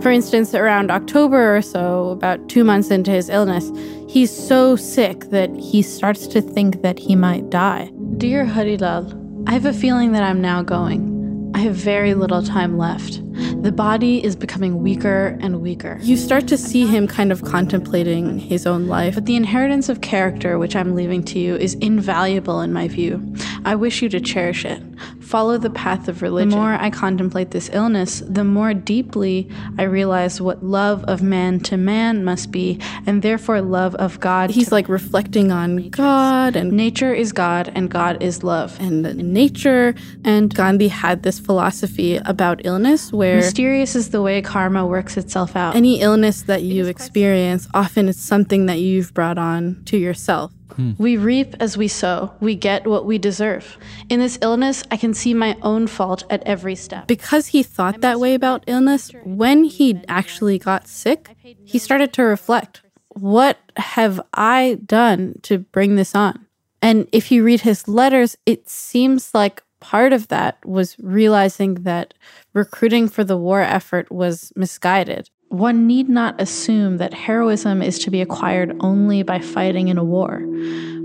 For 0.02 0.12
instance, 0.12 0.54
around 0.54 0.92
October 0.92 1.58
or 1.58 1.62
so, 1.62 2.10
about 2.10 2.48
two 2.50 2.64
months 2.64 2.92
into 2.92 3.12
his 3.12 3.30
illness, 3.30 3.72
he's 4.08 4.32
so 4.32 4.76
sick 4.76 5.32
that 5.32 5.54
he 5.56 5.82
starts 5.82 6.28
to 6.28 6.42
think 6.42 6.82
that 6.84 7.00
he 7.00 7.16
might 7.16 7.50
die. 7.50 7.92
Dear 8.18 8.46
Harilal, 8.46 9.44
I 9.48 9.54
have 9.54 9.66
a 9.66 9.74
feeling 9.74 10.12
that 10.12 10.24
I'm 10.24 10.40
now 10.40 10.62
going. 10.62 11.52
I 11.56 11.60
have 11.60 11.76
very 11.76 12.14
little 12.14 12.44
time 12.44 12.78
left. 12.78 13.22
The 13.64 13.72
body 13.72 14.24
is 14.24 14.36
becoming 14.36 14.84
weaker 14.84 15.38
and 15.42 15.62
weaker. 15.62 15.98
You 16.02 16.16
start 16.16 16.48
to 16.50 16.58
see 16.58 16.86
him 16.86 17.08
kind 17.08 17.32
of 17.32 17.44
contemplating 17.44 18.38
his 18.38 18.68
own 18.68 18.88
life. 18.88 19.16
But 19.16 19.26
the 19.26 19.36
inheritance 19.36 19.90
of 19.90 20.02
character, 20.02 20.60
which 20.60 20.76
I'm 20.76 20.94
leaving 20.94 21.24
to 21.24 21.40
you, 21.40 21.56
is 21.56 21.74
invaluable 21.76 22.62
in 22.62 22.72
my 22.72 22.88
view. 22.88 23.36
I 23.66 23.76
wish 23.76 24.02
you 24.02 24.10
to 24.10 24.20
cherish 24.20 24.64
it. 24.64 24.82
Follow 25.28 25.58
the 25.58 25.70
path 25.70 26.08
of 26.08 26.22
religion. 26.22 26.52
The 26.52 26.56
more 26.56 26.76
I 26.76 26.90
contemplate 26.90 27.52
this 27.52 27.70
illness, 27.74 28.24
the 28.26 28.46
more 28.46 28.74
deeply 28.74 29.50
I 29.78 29.84
realize 29.84 30.40
what 30.40 30.64
love 30.64 31.04
of 31.04 31.22
man 31.22 31.60
to 31.62 31.76
man 31.76 32.24
must 32.24 32.50
be, 32.50 32.80
and 33.06 33.22
therefore 33.22 33.60
love 33.62 33.94
of 33.96 34.22
God. 34.22 34.52
He's 34.52 34.72
like 34.72 34.88
reflecting 34.88 35.52
on 35.52 35.90
God, 35.90 36.56
and 36.56 36.72
nature 36.72 37.14
is 37.14 37.34
God, 37.34 37.70
and 37.76 37.92
God 37.92 38.24
is 38.24 38.42
love. 38.42 38.80
And 38.80 39.04
nature, 39.34 39.96
and 40.24 40.54
Gandhi 40.56 40.88
had 40.88 41.24
this 41.24 41.40
philosophy 41.40 42.16
about 42.24 42.66
illness 42.66 43.12
where 43.12 43.36
mysterious 43.36 43.98
is 43.98 44.12
the 44.12 44.22
way 44.22 44.42
karma 44.42 44.86
works 44.86 45.18
itself 45.18 45.58
out. 45.58 45.76
Any 45.76 46.00
illness 46.00 46.44
that 46.44 46.64
you 46.64 46.86
experience, 46.86 47.68
often 47.74 48.08
it's 48.08 48.24
something 48.24 48.66
that 48.68 48.80
you've 48.80 49.14
brought 49.14 49.38
on 49.38 49.84
to 49.88 49.98
yourself. 49.98 50.54
Hmm. 50.74 50.92
We 50.98 51.18
reap 51.18 51.56
as 51.60 51.78
we 51.78 51.88
sow. 51.88 52.34
We 52.40 52.56
get 52.56 52.86
what 52.86 53.06
we 53.06 53.18
deserve. 53.18 53.78
In 54.10 54.20
this 54.20 54.38
illness, 54.42 54.84
I 54.92 54.98
can 54.98 55.14
see 55.14 55.34
my 55.34 55.58
own 55.62 55.88
fault 55.88 56.24
at 56.30 56.44
every 56.44 56.76
step. 56.76 57.08
Because 57.08 57.48
he 57.48 57.64
thought 57.64 58.02
that 58.02 58.20
way 58.20 58.34
about 58.34 58.64
illness, 58.68 59.12
when 59.24 59.64
he 59.64 60.02
actually 60.08 60.60
got 60.60 60.88
sick, 60.88 61.36
he 61.66 61.80
started 61.80 62.14
to 62.14 62.24
reflect 62.24 62.82
what 63.10 63.58
have 63.78 64.22
I 64.34 64.80
done 64.86 65.40
to 65.44 65.60
bring 65.60 65.96
this 65.96 66.14
on? 66.14 66.46
And 66.82 67.08
if 67.12 67.32
you 67.32 67.44
read 67.44 67.62
his 67.62 67.88
letters, 67.88 68.38
it 68.46 68.70
seems 68.70 69.34
like 69.34 69.64
part 69.80 70.14
of 70.14 70.28
that 70.28 70.64
was 70.66 70.98
realizing 71.00 71.76
that 71.84 72.14
recruiting 72.54 73.08
for 73.08 73.24
the 73.24 73.38
war 73.38 73.62
effort 73.62 74.12
was 74.12 74.52
misguided. 74.56 75.30
One 75.50 75.88
need 75.88 76.10
not 76.10 76.42
assume 76.42 76.98
that 76.98 77.14
heroism 77.14 77.82
is 77.82 78.00
to 78.00 78.12
be 78.12 78.22
acquired 78.22 78.76
only 78.82 79.24
by 79.24 79.40
fighting 79.40 79.88
in 79.88 79.98
a 79.98 80.04
war. 80.04 80.42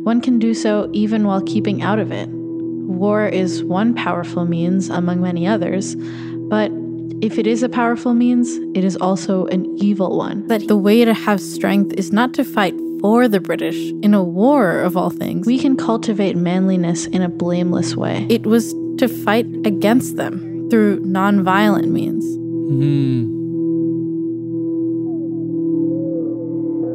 One 0.02 0.20
can 0.20 0.40
do 0.40 0.52
so 0.52 0.90
even 0.92 1.24
while 1.26 1.42
keeping 1.42 1.80
out 1.80 2.00
of 2.00 2.10
it. 2.10 2.28
War 2.28 3.26
is 3.26 3.62
one 3.62 3.94
powerful 3.94 4.44
means 4.44 4.90
among 4.90 5.20
many 5.20 5.46
others, 5.46 5.94
but 5.94 6.72
if 7.22 7.38
it 7.38 7.46
is 7.46 7.62
a 7.62 7.68
powerful 7.68 8.14
means, 8.14 8.56
it 8.76 8.84
is 8.84 8.96
also 8.96 9.46
an 9.46 9.64
evil 9.80 10.18
one. 10.18 10.44
That 10.48 10.66
the 10.66 10.76
way 10.76 11.04
to 11.04 11.14
have 11.14 11.40
strength 11.40 11.92
is 11.92 12.12
not 12.12 12.34
to 12.34 12.44
fight 12.44 12.74
for 13.00 13.28
the 13.28 13.38
British 13.38 13.78
in 14.02 14.12
a 14.12 14.24
war 14.24 14.80
of 14.80 14.96
all 14.96 15.10
things. 15.10 15.46
We 15.46 15.58
can 15.58 15.76
cultivate 15.76 16.36
manliness 16.36 17.06
in 17.06 17.22
a 17.22 17.28
blameless 17.28 17.94
way. 17.94 18.26
It 18.28 18.44
was 18.44 18.74
to 18.98 19.06
fight 19.06 19.46
against 19.64 20.16
them 20.16 20.68
through 20.68 21.00
nonviolent 21.04 21.90
means. 21.90 22.24
Hmm. 22.24 23.41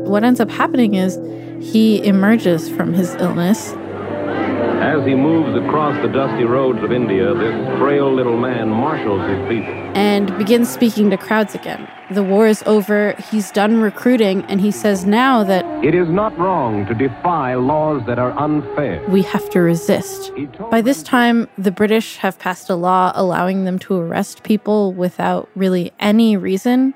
What 0.08 0.24
ends 0.24 0.39
up 0.39 0.50
happening 0.50 0.96
is 0.96 1.15
he 1.74 2.04
emerges 2.06 2.70
from 2.70 2.93
his 2.93 3.13
illness 3.15 3.74
As 4.82 5.06
he 5.06 5.15
moves 5.15 5.56
across 5.65 6.00
the 6.02 6.08
dusty 6.08 6.46
roads 6.46 6.82
of 6.84 6.91
India, 6.91 7.34
this 7.34 7.56
frail 7.80 8.13
little 8.13 8.38
man 8.38 8.70
marshals 8.70 9.22
his 9.30 9.39
people. 9.50 9.74
and 9.96 10.26
begins 10.38 10.70
speaking 10.70 11.10
to 11.10 11.17
crowds 11.17 11.56
again. 11.56 11.88
The 12.12 12.24
war 12.24 12.48
is 12.48 12.63
over, 12.65 13.15
he's 13.32 13.52
done 13.52 13.82
recruiting, 13.82 14.46
and 14.46 14.62
he 14.62 14.72
says 14.72 15.06
now 15.06 15.43
that 15.43 15.65
It 15.84 15.93
is 15.93 16.08
not 16.08 16.38
wrong 16.38 16.86
to 16.86 16.93
defy 16.93 17.56
laws 17.56 18.02
that 18.06 18.17
are 18.20 18.32
unfair. 18.38 19.04
we 19.10 19.24
have 19.24 19.50
to 19.50 19.60
resist. 19.60 20.32
By 20.72 20.82
this 20.82 21.04
time, 21.04 21.50
the 21.58 21.72
British 21.72 22.17
have 22.17 22.39
passed 22.39 22.70
a 22.70 22.76
law 22.76 23.12
allowing 23.15 23.65
them 23.65 23.78
to 23.80 23.96
arrest 23.96 24.43
people 24.43 24.93
without 24.93 25.50
really 25.56 25.91
any 26.00 26.38
reason. 26.38 26.93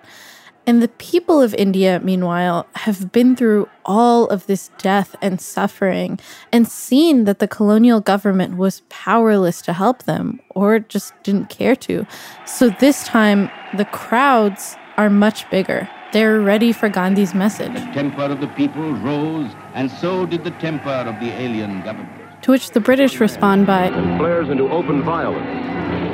And 0.72 0.82
the 0.82 0.88
people 0.88 1.42
of 1.42 1.54
India, 1.56 2.00
meanwhile, 2.02 2.66
have 2.76 3.12
been 3.12 3.36
through 3.36 3.68
all 3.84 4.30
of 4.30 4.48
this 4.48 4.70
death 4.78 5.18
and 5.22 5.42
suffering 5.42 6.18
and 6.54 6.66
seen 6.66 7.26
that 7.26 7.40
the 7.40 7.48
colonial 7.50 8.00
government 8.00 8.56
was 8.56 8.82
powerless 8.88 9.62
to 9.64 9.74
help 9.74 10.04
them 10.04 10.40
or 10.52 10.80
just 10.80 11.12
didn't 11.24 11.50
care 11.50 11.76
to. 11.76 12.08
So 12.46 12.70
this 12.70 13.04
time, 13.04 13.52
the 13.76 13.84
crowds 13.84 14.78
are 14.96 15.10
much 15.10 15.44
bigger. 15.52 15.90
They're 16.14 16.40
ready 16.40 16.72
for 16.72 16.88
Gandhi's 16.88 17.34
message. 17.34 17.74
The 17.74 17.92
temper 17.92 18.22
of 18.22 18.40
the 18.40 18.48
people 18.48 18.94
rose, 18.94 19.52
and 19.74 19.92
so 19.92 20.26
did 20.26 20.46
the 20.46 20.52
temper 20.52 20.90
of 20.90 21.20
the 21.20 21.34
alien 21.34 21.82
government. 21.82 22.44
To 22.44 22.52
which 22.52 22.70
the 22.70 22.80
British 22.80 23.20
respond 23.20 23.68
by 23.68 23.90
Flares 24.18 24.48
into 24.48 24.70
open 24.70 25.04
violence. 25.04 25.61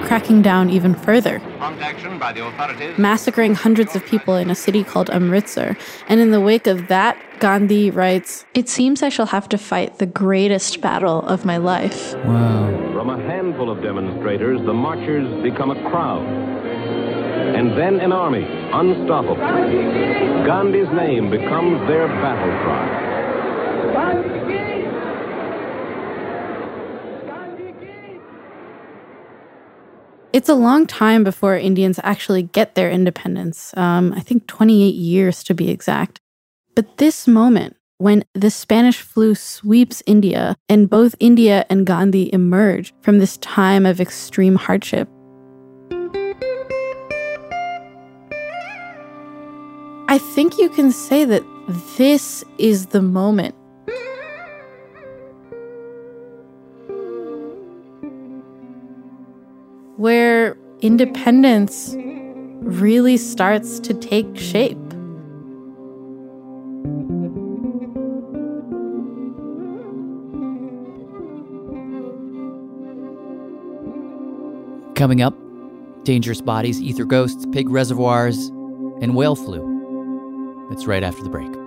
Cracking 0.08 0.42
down 0.42 0.70
even 0.70 0.96
further, 0.96 1.40
by 2.18 2.32
the 2.34 2.46
authorities. 2.48 2.98
massacring 2.98 3.54
hundreds 3.54 3.94
of 3.94 4.06
people 4.06 4.36
in 4.36 4.50
a 4.50 4.56
city 4.56 4.84
called 4.84 5.10
Amritsar. 5.10 5.78
And 6.08 6.22
in 6.22 6.32
the 6.32 6.40
wake 6.40 6.66
of 6.66 6.88
that, 6.88 7.18
Gandhi 7.40 7.92
writes 7.92 8.46
It 8.54 8.70
seems 8.70 9.04
I 9.04 9.10
shall 9.10 9.26
have 9.28 9.50
to 9.50 9.58
fight 9.58 10.00
the 10.00 10.06
greatest 10.06 10.80
battle 10.80 11.20
of 11.28 11.44
my 11.44 11.58
life. 11.58 12.16
Wow. 12.24 12.94
From 12.94 13.10
a 13.10 13.20
handful 13.22 13.70
of 13.70 13.82
demonstrators, 13.82 14.60
the 14.66 14.74
marchers 14.74 15.28
become 15.44 15.72
a 15.72 15.90
crowd. 15.90 16.26
And 17.58 17.78
then 17.78 18.00
an 18.00 18.14
army, 18.14 18.46
unstoppable. 18.74 19.36
Gandhi's 20.46 20.90
name 20.94 21.30
becomes 21.30 21.86
their 21.88 22.08
battle 22.08 22.54
cry. 22.64 24.37
It's 30.38 30.50
a 30.50 30.54
long 30.54 30.86
time 30.86 31.24
before 31.24 31.58
Indians 31.58 32.00
actually 32.04 32.44
get 32.44 32.76
their 32.76 32.92
independence. 32.92 33.76
Um, 33.76 34.14
I 34.16 34.20
think 34.20 34.46
28 34.46 34.94
years 34.94 35.44
to 35.46 35.56
be 35.56 35.72
exact. 35.72 36.22
But 36.76 36.98
this 36.98 37.28
moment, 37.28 37.76
when 37.98 38.24
the 38.36 38.52
Spanish 38.52 39.02
flu 39.02 39.34
sweeps 39.34 40.04
India 40.06 40.56
and 40.70 40.92
both 40.92 41.16
India 41.20 41.66
and 41.72 41.88
Gandhi 41.88 42.32
emerge 42.32 42.94
from 43.02 43.18
this 43.18 43.38
time 43.38 43.84
of 43.88 44.00
extreme 44.00 44.58
hardship, 44.58 45.10
I 50.08 50.20
think 50.20 50.60
you 50.60 50.70
can 50.70 50.92
say 50.92 51.26
that 51.26 51.44
this 51.98 52.44
is 52.60 52.86
the 52.86 53.02
moment 53.02 53.56
where 59.98 60.58
independence 60.82 61.96
really 62.62 63.18
starts 63.18 63.80
to 63.80 63.94
take 63.94 64.38
shape. 64.38 64.78
Coming 74.96 75.22
up, 75.22 75.36
dangerous 76.04 76.42
bodies, 76.42 76.82
ether 76.82 77.06
ghosts, 77.06 77.46
pig 77.52 77.70
reservoirs, 77.70 78.38
and 79.02 79.16
whale 79.16 79.36
flu. 79.36 80.66
That's 80.70 80.88
right 80.88 81.04
after 81.04 81.24
the 81.24 81.30
break. 81.30 81.67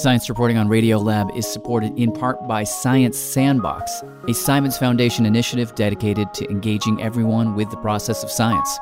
Science 0.00 0.30
reporting 0.30 0.56
on 0.56 0.66
Radiolab 0.66 1.36
is 1.36 1.46
supported 1.46 1.92
in 1.98 2.10
part 2.10 2.48
by 2.48 2.64
Science 2.64 3.18
Sandbox, 3.18 4.02
a 4.26 4.32
Simons 4.32 4.78
Foundation 4.78 5.26
initiative 5.26 5.74
dedicated 5.74 6.32
to 6.32 6.50
engaging 6.50 7.02
everyone 7.02 7.54
with 7.54 7.70
the 7.70 7.76
process 7.76 8.24
of 8.24 8.30
science. 8.30 8.78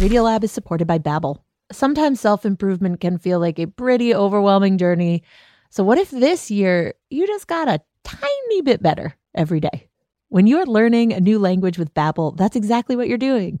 Radiolab 0.00 0.42
is 0.42 0.50
supported 0.50 0.88
by 0.88 0.98
Babbel. 0.98 1.38
Sometimes 1.70 2.18
self-improvement 2.18 3.00
can 3.00 3.16
feel 3.18 3.38
like 3.38 3.60
a 3.60 3.68
pretty 3.68 4.12
overwhelming 4.12 4.78
journey. 4.78 5.22
So 5.70 5.84
what 5.84 5.96
if 5.96 6.10
this 6.10 6.50
year 6.50 6.94
you 7.08 7.24
just 7.24 7.46
got 7.46 7.68
a 7.68 7.80
tiny 8.02 8.62
bit 8.62 8.82
better 8.82 9.14
every 9.32 9.60
day? 9.60 9.88
When 10.28 10.48
you're 10.48 10.66
learning 10.66 11.12
a 11.12 11.20
new 11.20 11.38
language 11.38 11.78
with 11.78 11.94
Babbel, 11.94 12.36
that's 12.36 12.56
exactly 12.56 12.96
what 12.96 13.06
you're 13.06 13.16
doing. 13.16 13.60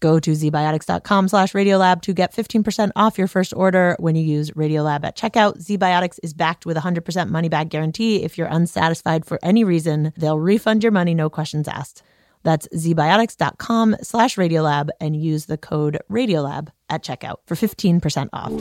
Go 0.00 0.18
to 0.20 0.32
zbiotics.com 0.32 1.28
slash 1.28 1.52
radiolab 1.52 2.02
to 2.02 2.12
get 2.12 2.34
15% 2.34 2.90
off 2.96 3.16
your 3.18 3.28
first 3.28 3.54
order 3.54 3.96
when 3.98 4.16
you 4.16 4.22
use 4.22 4.50
Radiolab 4.50 5.04
at 5.04 5.16
checkout. 5.16 5.58
ZBiotics 5.64 6.18
is 6.22 6.34
backed 6.34 6.66
with 6.66 6.76
a 6.76 6.80
100% 6.80 7.30
money 7.30 7.48
back 7.48 7.68
guarantee. 7.68 8.22
If 8.22 8.36
you're 8.36 8.48
unsatisfied 8.48 9.24
for 9.24 9.38
any 9.42 9.64
reason, 9.64 10.12
they'll 10.16 10.38
refund 10.38 10.82
your 10.82 10.92
money, 10.92 11.14
no 11.14 11.30
questions 11.30 11.68
asked. 11.68 12.02
That's 12.42 12.68
zbiotics.com 12.68 13.96
slash 14.02 14.36
radiolab 14.36 14.90
and 15.00 15.16
use 15.16 15.46
the 15.46 15.56
code 15.56 15.98
radiolab 16.10 16.68
at 16.90 17.02
checkout 17.02 17.36
for 17.46 17.54
15% 17.54 18.28
off. 18.32 18.52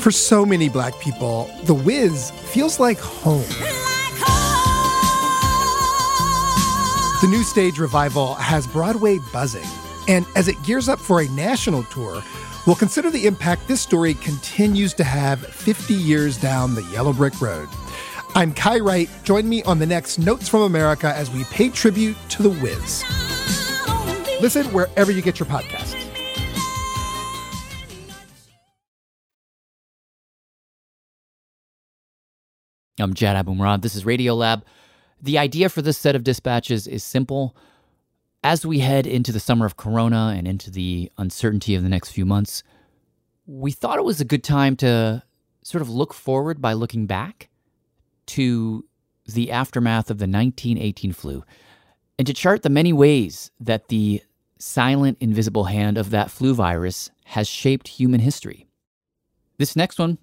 For 0.00 0.10
so 0.10 0.44
many 0.46 0.68
black 0.68 0.98
people, 1.00 1.50
The 1.64 1.74
Wiz 1.74 2.30
feels 2.30 2.80
like 2.80 2.98
home. 2.98 3.44
The 7.22 7.28
new 7.28 7.44
stage 7.44 7.78
revival 7.78 8.34
has 8.34 8.66
Broadway 8.66 9.20
buzzing, 9.32 9.68
and 10.08 10.26
as 10.34 10.48
it 10.48 10.60
gears 10.64 10.88
up 10.88 10.98
for 10.98 11.20
a 11.20 11.28
national 11.28 11.84
tour, 11.84 12.20
we'll 12.66 12.74
consider 12.74 13.12
the 13.12 13.26
impact 13.28 13.68
this 13.68 13.80
story 13.80 14.14
continues 14.14 14.92
to 14.94 15.04
have 15.04 15.38
50 15.38 15.94
years 15.94 16.36
down 16.36 16.74
the 16.74 16.82
yellow 16.90 17.12
brick 17.12 17.40
road. 17.40 17.68
I'm 18.34 18.52
Kai 18.52 18.80
Wright. 18.80 19.08
Join 19.22 19.48
me 19.48 19.62
on 19.62 19.78
the 19.78 19.86
next 19.86 20.18
Notes 20.18 20.48
from 20.48 20.62
America 20.62 21.14
as 21.14 21.30
we 21.30 21.44
pay 21.44 21.68
tribute 21.68 22.16
to 22.30 22.42
The 22.42 22.50
Wiz. 22.50 23.04
Listen 24.42 24.66
wherever 24.72 25.12
you 25.12 25.22
get 25.22 25.38
your 25.38 25.46
podcasts. 25.46 25.94
I'm 32.98 33.14
Jad 33.14 33.46
Abumrad. 33.46 33.82
This 33.82 33.94
is 33.94 34.02
Radiolab. 34.02 34.62
The 35.22 35.38
idea 35.38 35.68
for 35.68 35.82
this 35.82 35.98
set 35.98 36.16
of 36.16 36.24
dispatches 36.24 36.86
is 36.86 37.04
simple. 37.04 37.56
As 38.42 38.66
we 38.66 38.80
head 38.80 39.06
into 39.06 39.30
the 39.30 39.40
summer 39.40 39.64
of 39.64 39.76
Corona 39.76 40.34
and 40.36 40.48
into 40.48 40.70
the 40.70 41.10
uncertainty 41.16 41.76
of 41.76 41.84
the 41.84 41.88
next 41.88 42.10
few 42.10 42.26
months, 42.26 42.64
we 43.46 43.70
thought 43.70 43.98
it 43.98 44.04
was 44.04 44.20
a 44.20 44.24
good 44.24 44.42
time 44.42 44.74
to 44.76 45.22
sort 45.62 45.80
of 45.80 45.88
look 45.88 46.12
forward 46.12 46.60
by 46.60 46.72
looking 46.72 47.06
back 47.06 47.48
to 48.26 48.84
the 49.26 49.52
aftermath 49.52 50.10
of 50.10 50.18
the 50.18 50.24
1918 50.24 51.12
flu 51.12 51.44
and 52.18 52.26
to 52.26 52.34
chart 52.34 52.62
the 52.62 52.70
many 52.70 52.92
ways 52.92 53.50
that 53.60 53.88
the 53.88 54.22
silent, 54.58 55.18
invisible 55.20 55.64
hand 55.64 55.98
of 55.98 56.10
that 56.10 56.30
flu 56.30 56.54
virus 56.54 57.10
has 57.24 57.48
shaped 57.48 57.88
human 57.88 58.20
history. 58.20 58.66
This 59.58 59.76
next 59.76 59.98
one 59.98 60.18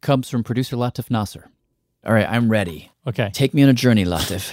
comes 0.00 0.28
from 0.28 0.44
producer 0.44 0.76
Latif 0.76 1.10
Nasser. 1.10 1.50
All 2.04 2.12
right, 2.12 2.28
I'm 2.28 2.50
ready. 2.50 2.89
Okay. 3.06 3.30
Take 3.32 3.54
me 3.54 3.62
on 3.62 3.68
a 3.68 3.74
journey, 3.74 4.04
Latif. 4.04 4.52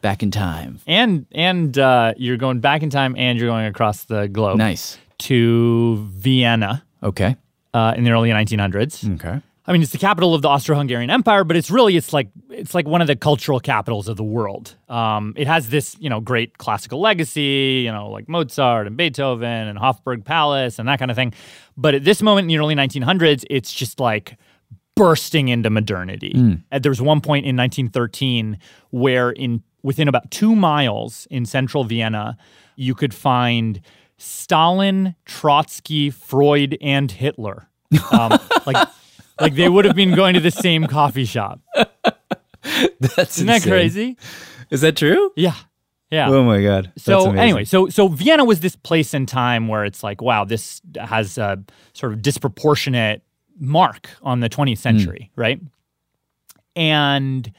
Back 0.00 0.22
in 0.22 0.30
time. 0.30 0.80
And 0.86 1.26
and 1.32 1.76
uh, 1.78 2.14
you're 2.16 2.36
going 2.36 2.60
back 2.60 2.82
in 2.82 2.90
time, 2.90 3.14
and 3.16 3.38
you're 3.38 3.48
going 3.48 3.66
across 3.66 4.04
the 4.04 4.26
globe. 4.28 4.58
Nice. 4.58 4.98
To 5.18 5.96
Vienna. 6.10 6.84
Okay. 7.02 7.36
Uh, 7.72 7.94
in 7.96 8.04
the 8.04 8.10
early 8.10 8.30
1900s. 8.30 9.14
Okay. 9.14 9.40
I 9.64 9.72
mean, 9.72 9.80
it's 9.80 9.92
the 9.92 9.98
capital 9.98 10.34
of 10.34 10.42
the 10.42 10.48
Austro-Hungarian 10.48 11.08
Empire, 11.08 11.44
but 11.44 11.56
it's 11.56 11.70
really 11.70 11.96
it's 11.96 12.12
like 12.12 12.28
it's 12.50 12.74
like 12.74 12.86
one 12.86 13.00
of 13.00 13.06
the 13.06 13.14
cultural 13.14 13.60
capitals 13.60 14.08
of 14.08 14.16
the 14.16 14.24
world. 14.24 14.74
Um, 14.88 15.34
it 15.36 15.46
has 15.46 15.68
this 15.68 15.96
you 16.00 16.10
know 16.10 16.20
great 16.20 16.58
classical 16.58 17.00
legacy, 17.00 17.82
you 17.84 17.92
know, 17.92 18.10
like 18.10 18.28
Mozart 18.28 18.88
and 18.88 18.96
Beethoven 18.96 19.68
and 19.68 19.78
Hofburg 19.78 20.24
Palace 20.24 20.80
and 20.80 20.88
that 20.88 20.98
kind 20.98 21.12
of 21.12 21.16
thing. 21.16 21.32
But 21.76 21.94
at 21.94 22.04
this 22.04 22.22
moment 22.22 22.46
in 22.46 22.48
the 22.48 22.58
early 22.58 22.74
1900s, 22.74 23.44
it's 23.48 23.72
just 23.72 24.00
like 24.00 24.36
bursting 24.94 25.48
into 25.48 25.70
modernity. 25.70 26.32
Mm. 26.34 26.82
There 26.82 26.90
was 26.90 27.00
one 27.00 27.20
point 27.20 27.46
in 27.46 27.56
1913 27.56 28.58
where 28.90 29.30
in 29.30 29.62
within 29.82 30.08
about 30.08 30.30
two 30.30 30.54
miles 30.54 31.26
in 31.30 31.44
central 31.44 31.84
Vienna, 31.84 32.36
you 32.76 32.94
could 32.94 33.12
find 33.12 33.80
Stalin, 34.16 35.14
Trotsky, 35.24 36.10
Freud, 36.10 36.78
and 36.80 37.10
Hitler. 37.10 37.68
Um, 38.12 38.38
like, 38.66 38.88
like 39.40 39.54
they 39.54 39.68
would 39.68 39.84
have 39.84 39.96
been 39.96 40.14
going 40.14 40.34
to 40.34 40.40
the 40.40 40.50
same 40.50 40.86
coffee 40.86 41.24
shop. 41.24 41.60
That's 43.00 43.38
Isn't 43.38 43.48
that 43.48 43.62
crazy? 43.62 44.16
Is 44.70 44.82
that 44.82 44.96
true? 44.96 45.32
Yeah. 45.36 45.54
Yeah. 46.10 46.28
Oh 46.30 46.44
my 46.44 46.62
god. 46.62 46.92
That's 46.94 47.04
So 47.04 47.22
amazing. 47.22 47.38
anyway, 47.38 47.64
so 47.64 47.88
so 47.88 48.06
Vienna 48.06 48.44
was 48.44 48.60
this 48.60 48.76
place 48.76 49.14
in 49.14 49.26
time 49.26 49.66
where 49.66 49.84
it's 49.84 50.02
like, 50.04 50.20
wow, 50.20 50.44
this 50.44 50.80
has 50.96 51.38
a 51.38 51.62
sort 51.94 52.12
of 52.12 52.22
disproportionate 52.22 53.22
mark 53.62 54.10
on 54.22 54.40
the 54.40 54.50
20th 54.50 54.78
century, 54.78 55.30
right? 55.36 55.60
And 56.74 57.50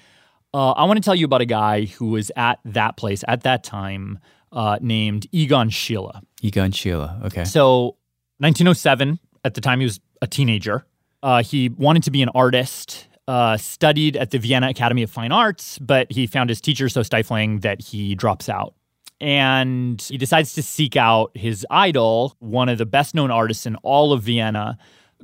uh, 0.54 0.72
I 0.72 0.86
want 0.86 0.97
to 0.97 1.01
tell 1.01 1.16
you 1.16 1.26
about 1.26 1.41
a 1.41 1.45
guy 1.45 1.86
who 1.86 2.08
was 2.08 2.32
at 2.36 2.60
that 2.66 2.97
place 2.97 3.24
at 3.28 3.41
that 3.43 3.64
time, 3.64 4.20
uh, 4.51 4.78
named 4.82 5.28
Egon 5.32 5.70
Schiele. 5.70 6.22
Egon 6.41 6.72
Schiele. 6.72 7.26
Okay. 7.26 7.43
So 7.45 7.95
1907, 8.38 9.20
at 9.45 9.56
the 9.56 9.62
time 9.62 9.80
he 9.80 9.86
was 9.86 9.99
a 10.22 10.28
teenager, 10.28 10.86
uh, 11.24 11.41
he 11.41 11.70
wanted 11.70 12.04
to 12.04 12.12
be 12.12 12.22
an 12.22 12.30
artist. 12.30 13.08
Uh, 13.26 13.56
studied 13.56 14.18
at 14.18 14.32
the 14.32 14.38
Vienna 14.38 14.68
Academy 14.68 15.01
of 15.01 15.10
Fine 15.10 15.32
Arts, 15.32 15.80
but 15.80 16.12
he 16.12 16.28
found 16.28 16.49
his 16.49 16.60
teacher 16.60 16.89
so 16.89 17.04
stifling 17.04 17.60
that 17.60 17.80
he 17.80 18.16
drops 18.16 18.49
out. 18.49 18.74
And 19.22 20.01
he 20.01 20.18
decides 20.18 20.56
to 20.56 20.62
seek 20.62 20.97
out 20.97 21.32
his 21.34 21.66
idol, 21.72 22.36
one 22.39 22.68
of 22.68 22.78
the 22.78 22.86
best 22.86 23.16
known 23.16 23.32
artists 23.32 23.66
in 23.66 23.78
all 23.78 24.12
of 24.12 24.24
Vienna, 24.24 24.78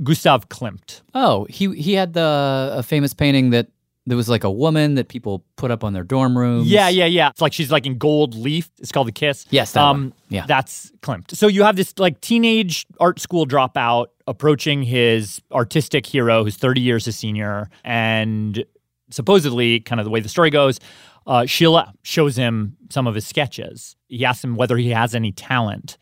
Gustav 0.04 0.50
Klimt. 0.50 1.02
Oh, 1.14 1.45
he 1.50 1.74
he 1.76 1.93
had 1.93 2.14
the 2.14 2.72
a 2.74 2.84
famous 2.84 3.14
painting 3.14 3.50
that 3.52 3.68
there 4.06 4.18
was 4.18 4.28
like 4.28 4.43
a 4.43 4.50
woman 4.52 4.95
that 4.95 5.08
people 5.08 5.45
put 5.56 5.70
up 5.70 5.84
on 5.84 5.93
their 5.93 6.04
dorm 6.04 6.38
rooms. 6.38 6.68
Yeah, 6.70 6.89
yeah, 6.89 7.06
yeah. 7.06 7.30
It's 7.30 7.41
like 7.41 7.54
she's 7.54 7.72
like 7.72 7.86
in 7.86 7.97
gold 7.97 8.34
leaf. 8.34 8.70
It's 8.80 8.91
called 8.91 9.08
The 9.08 9.12
Kiss. 9.12 9.45
Yes, 9.52 9.74
that 9.74 9.84
one. 9.84 10.14
Yeah. 10.30 10.45
That's 10.47 10.91
Klimt. 11.02 11.36
So 11.36 11.47
you 11.47 11.64
have 11.64 11.76
this 11.76 11.93
like 12.00 12.20
teenage 12.22 12.88
art 13.00 13.20
school 13.20 13.45
dropout 13.45 14.08
approaching 14.26 14.82
his 14.84 15.41
artistic 15.52 16.06
hero 16.06 16.43
who's 16.43 16.56
30 16.56 16.82
years 16.82 17.06
his 17.06 17.18
senior. 17.18 17.70
And 17.84 18.64
supposedly, 19.12 19.80
kind 19.80 20.00
of 20.00 20.06
the 20.06 20.12
way 20.12 20.22
the 20.22 20.30
story 20.30 20.50
goes, 20.50 20.80
uh, 21.28 21.41
Schiele 21.41 21.91
shows 22.02 22.36
him 22.36 22.78
some 22.89 23.06
of 23.06 23.14
his 23.14 23.28
sketches. 23.28 23.95
He 24.08 24.26
asks 24.26 24.43
him 24.43 24.56
whether 24.56 24.78
he 24.78 24.89
has 24.89 25.14
any 25.14 25.32
talent. 25.32 25.97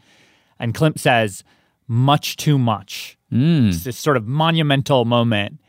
And 0.59 0.73
Klimt 0.73 0.99
says, 0.99 1.43
much 1.87 2.37
too 2.37 2.57
much. 2.57 3.16
Mm. 3.31 3.69
It's 3.69 3.83
this 3.83 3.97
sort 3.97 4.17
of 4.17 4.27
monumental 4.27 5.05
moment. 5.05 5.59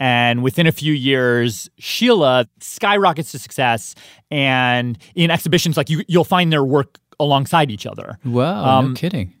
And 0.00 0.42
within 0.44 0.66
a 0.68 0.72
few 0.72 0.92
years, 0.92 1.68
Schiele 1.80 2.46
skyrockets 2.60 3.32
to 3.32 3.38
success. 3.38 3.96
And 4.30 4.96
in 5.16 5.30
exhibitions, 5.30 5.76
like 5.76 5.90
you, 5.90 6.04
you'll 6.06 6.22
find 6.24 6.52
their 6.52 6.64
work 6.64 6.98
alongside 7.18 7.70
each 7.70 7.84
other. 7.86 8.16
Wow, 8.24 8.62
no 8.64 8.70
Um, 8.88 8.94
kidding. 8.94 9.34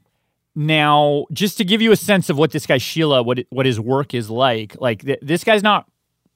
Now, 0.56 1.26
just 1.32 1.56
to 1.58 1.64
give 1.64 1.80
you 1.80 1.92
a 1.92 1.96
sense 1.96 2.28
of 2.28 2.36
what 2.36 2.50
this 2.50 2.66
guy 2.66 2.78
Schiele, 2.78 3.24
what 3.24 3.38
what 3.50 3.64
his 3.66 3.78
work 3.78 4.12
is 4.14 4.28
like, 4.28 4.74
like 4.80 5.04
th- 5.04 5.20
this 5.22 5.44
guy's 5.44 5.62
not 5.62 5.86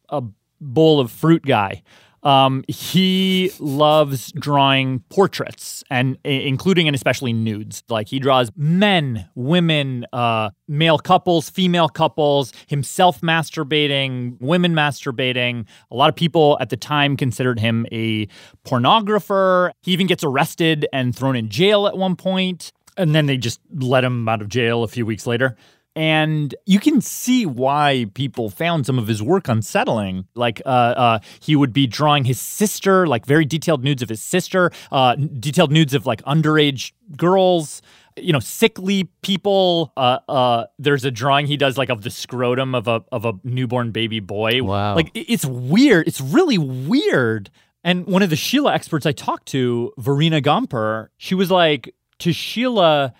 a 0.08 0.22
bowl 0.60 1.00
of 1.00 1.10
fruit 1.10 1.42
guy. 1.44 1.82
Um, 2.22 2.64
he 2.68 3.50
loves 3.58 4.32
drawing 4.32 5.00
portraits 5.10 5.82
and 5.90 6.16
including 6.24 6.86
and 6.86 6.94
especially 6.94 7.32
nudes. 7.32 7.82
Like 7.88 8.08
he 8.08 8.18
draws 8.18 8.50
men, 8.56 9.28
women, 9.34 10.06
uh, 10.12 10.50
male 10.68 10.98
couples, 10.98 11.50
female 11.50 11.88
couples, 11.88 12.52
himself 12.68 13.20
masturbating, 13.20 14.40
women 14.40 14.72
masturbating. 14.72 15.66
A 15.90 15.96
lot 15.96 16.08
of 16.08 16.16
people 16.16 16.56
at 16.60 16.70
the 16.70 16.76
time 16.76 17.16
considered 17.16 17.58
him 17.58 17.86
a 17.90 18.26
pornographer. 18.64 19.72
He 19.82 19.92
even 19.92 20.06
gets 20.06 20.22
arrested 20.22 20.86
and 20.92 21.14
thrown 21.16 21.36
in 21.36 21.48
jail 21.48 21.86
at 21.86 21.96
one 21.96 22.16
point, 22.16 22.72
and 22.96 23.14
then 23.14 23.26
they 23.26 23.36
just 23.36 23.60
let 23.74 24.04
him 24.04 24.28
out 24.28 24.40
of 24.40 24.48
jail 24.48 24.84
a 24.84 24.88
few 24.88 25.04
weeks 25.04 25.26
later. 25.26 25.56
And 25.94 26.54
you 26.64 26.80
can 26.80 27.02
see 27.02 27.44
why 27.44 28.06
people 28.14 28.48
found 28.48 28.86
some 28.86 28.98
of 28.98 29.06
his 29.06 29.22
work 29.22 29.48
unsettling. 29.48 30.26
Like, 30.34 30.62
uh, 30.64 30.68
uh, 30.68 31.18
he 31.40 31.54
would 31.54 31.72
be 31.72 31.86
drawing 31.86 32.24
his 32.24 32.40
sister, 32.40 33.06
like 33.06 33.26
very 33.26 33.44
detailed 33.44 33.84
nudes 33.84 34.02
of 34.02 34.08
his 34.08 34.22
sister, 34.22 34.70
uh, 34.90 35.16
detailed 35.16 35.70
nudes 35.70 35.92
of 35.92 36.06
like 36.06 36.22
underage 36.22 36.92
girls, 37.16 37.82
you 38.16 38.32
know, 38.32 38.40
sickly 38.40 39.04
people. 39.20 39.92
Uh, 39.96 40.18
uh, 40.28 40.64
there's 40.78 41.04
a 41.04 41.10
drawing 41.10 41.46
he 41.46 41.58
does 41.58 41.76
like 41.76 41.90
of 41.90 42.02
the 42.02 42.10
scrotum 42.10 42.74
of 42.74 42.88
a 42.88 43.04
of 43.12 43.26
a 43.26 43.34
newborn 43.44 43.90
baby 43.90 44.20
boy. 44.20 44.62
Wow. 44.62 44.94
Like, 44.94 45.10
it's 45.14 45.44
weird. 45.44 46.08
It's 46.08 46.22
really 46.22 46.58
weird. 46.58 47.50
And 47.84 48.06
one 48.06 48.22
of 48.22 48.30
the 48.30 48.36
Schiele 48.36 48.72
experts 48.72 49.04
I 49.04 49.12
talked 49.12 49.46
to, 49.48 49.92
Verena 49.98 50.40
Gamper, 50.40 51.08
she 51.18 51.34
was 51.34 51.50
like, 51.50 51.94
to 52.20 52.30
Schiele, 52.30 53.12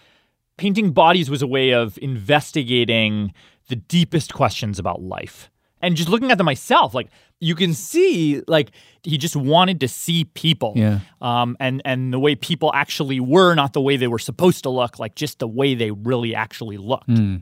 painting 0.57 0.93
bodies 0.93 1.31
was 1.31 1.43
a 1.43 1.47
way 1.47 1.71
of 1.73 1.99
investigating 2.03 3.33
the 3.69 3.77
deepest 3.77 4.33
questions 4.35 4.79
about 4.79 5.03
life. 5.03 5.51
And 5.81 5.97
just 5.97 6.09
looking 6.09 6.31
at 6.31 6.39
them 6.39 6.45
myself, 6.45 6.95
like 6.95 7.09
you 7.41 7.57
can 7.57 7.75
see, 7.75 8.41
like 8.47 8.71
he 9.03 9.19
just 9.19 9.35
wanted 9.35 9.81
to 9.81 9.89
see 9.89 10.25
people, 10.27 10.75
Yeah. 10.77 11.01
um, 11.21 11.57
and 11.59 11.83
and 11.85 12.13
the 12.13 12.21
way 12.21 12.37
people 12.37 12.71
actually 12.73 13.19
were, 13.19 13.55
not 13.57 13.73
the 13.73 13.81
way 13.81 13.97
they 13.97 14.07
were 14.07 14.21
supposed 14.21 14.63
to 14.63 14.71
look, 14.71 15.01
like 15.01 15.17
just 15.17 15.41
the 15.41 15.49
way 15.49 15.75
they 15.75 15.91
really 15.91 16.35
actually 16.37 16.77
looked. 16.77 17.11
Hmm. 17.11 17.37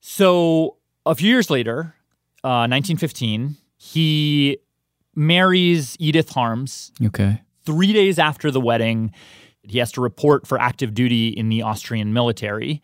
So 0.00 0.76
a 1.04 1.14
few 1.14 1.28
years 1.28 1.50
later, 1.50 1.94
uh, 2.44 2.66
1915, 2.68 3.56
he 3.76 4.58
marries 5.14 5.96
Edith 5.98 6.30
Harms. 6.30 6.92
Okay. 7.04 7.42
Three 7.64 7.92
days 7.92 8.18
after 8.18 8.50
the 8.50 8.60
wedding, 8.60 9.12
he 9.70 9.78
has 9.78 9.92
to 9.92 10.00
report 10.00 10.46
for 10.46 10.60
active 10.60 10.94
duty 10.94 11.28
in 11.28 11.48
the 11.48 11.62
Austrian 11.62 12.12
military. 12.12 12.82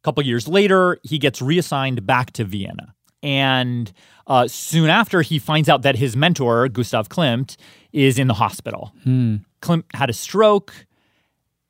A 0.00 0.02
couple 0.02 0.22
years 0.24 0.48
later, 0.48 0.98
he 1.02 1.18
gets 1.18 1.40
reassigned 1.40 2.06
back 2.06 2.32
to 2.32 2.44
Vienna. 2.44 2.94
And 3.22 3.92
uh, 4.26 4.48
soon 4.48 4.90
after, 4.90 5.22
he 5.22 5.38
finds 5.38 5.68
out 5.68 5.82
that 5.82 5.96
his 5.96 6.16
mentor, 6.16 6.68
Gustav 6.68 7.08
Klimt, 7.08 7.56
is 7.92 8.18
in 8.18 8.26
the 8.26 8.34
hospital. 8.34 8.92
Hmm. 9.04 9.36
Klimt 9.60 9.84
had 9.94 10.10
a 10.10 10.12
stroke. 10.12 10.72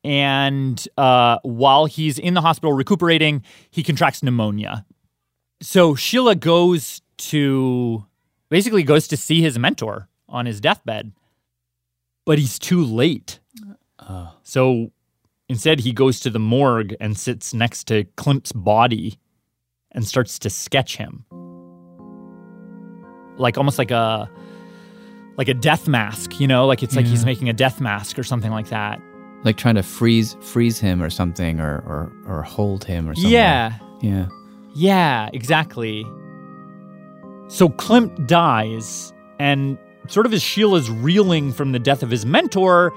And 0.03 0.85
uh, 0.97 1.37
while 1.43 1.85
he's 1.85 2.17
in 2.19 2.33
the 2.33 2.41
hospital 2.41 2.73
recuperating, 2.73 3.43
he 3.69 3.83
contracts 3.83 4.23
pneumonia. 4.23 4.85
So 5.61 5.93
Schiele 5.93 6.37
goes 6.39 7.01
to 7.17 8.05
basically 8.49 8.83
goes 8.83 9.07
to 9.07 9.17
see 9.17 9.41
his 9.41 9.57
mentor 9.57 10.09
on 10.27 10.45
his 10.45 10.59
deathbed, 10.59 11.13
but 12.25 12.37
he's 12.37 12.59
too 12.59 12.83
late. 12.83 13.39
So 14.43 14.91
instead, 15.49 15.79
he 15.79 15.91
goes 15.93 16.19
to 16.21 16.29
the 16.29 16.39
morgue 16.39 16.95
and 16.99 17.17
sits 17.17 17.53
next 17.53 17.85
to 17.85 18.05
Klimt's 18.17 18.51
body 18.51 19.19
and 19.91 20.07
starts 20.07 20.39
to 20.39 20.49
sketch 20.49 20.97
him, 20.97 21.25
like 23.37 23.57
almost 23.57 23.77
like 23.77 23.91
a 23.91 24.29
like 25.37 25.47
a 25.47 25.53
death 25.53 25.87
mask. 25.87 26.39
You 26.39 26.47
know, 26.47 26.65
like 26.65 26.83
it's 26.83 26.95
like 26.95 27.05
he's 27.05 27.25
making 27.25 27.49
a 27.49 27.53
death 27.53 27.81
mask 27.81 28.17
or 28.19 28.23
something 28.23 28.51
like 28.51 28.69
that. 28.69 28.99
Like 29.43 29.57
trying 29.57 29.75
to 29.75 29.83
freeze 29.83 30.35
freeze 30.41 30.79
him 30.79 31.03
or 31.03 31.09
something 31.09 31.59
or 31.59 31.77
or, 31.85 32.11
or 32.27 32.41
hold 32.43 32.85
him 32.85 33.09
or 33.09 33.15
something. 33.15 33.31
Yeah. 33.31 33.73
Yeah. 34.01 34.27
Yeah, 34.75 35.29
exactly. 35.33 36.03
So 37.47 37.69
Klimt 37.69 38.25
dies, 38.25 39.13
and 39.37 39.77
sort 40.07 40.25
of 40.25 40.33
as 40.33 40.41
Schiele's 40.41 40.89
reeling 40.89 41.51
from 41.53 41.71
the 41.71 41.79
death 41.79 42.01
of 42.01 42.09
his 42.09 42.25
mentor, 42.25 42.91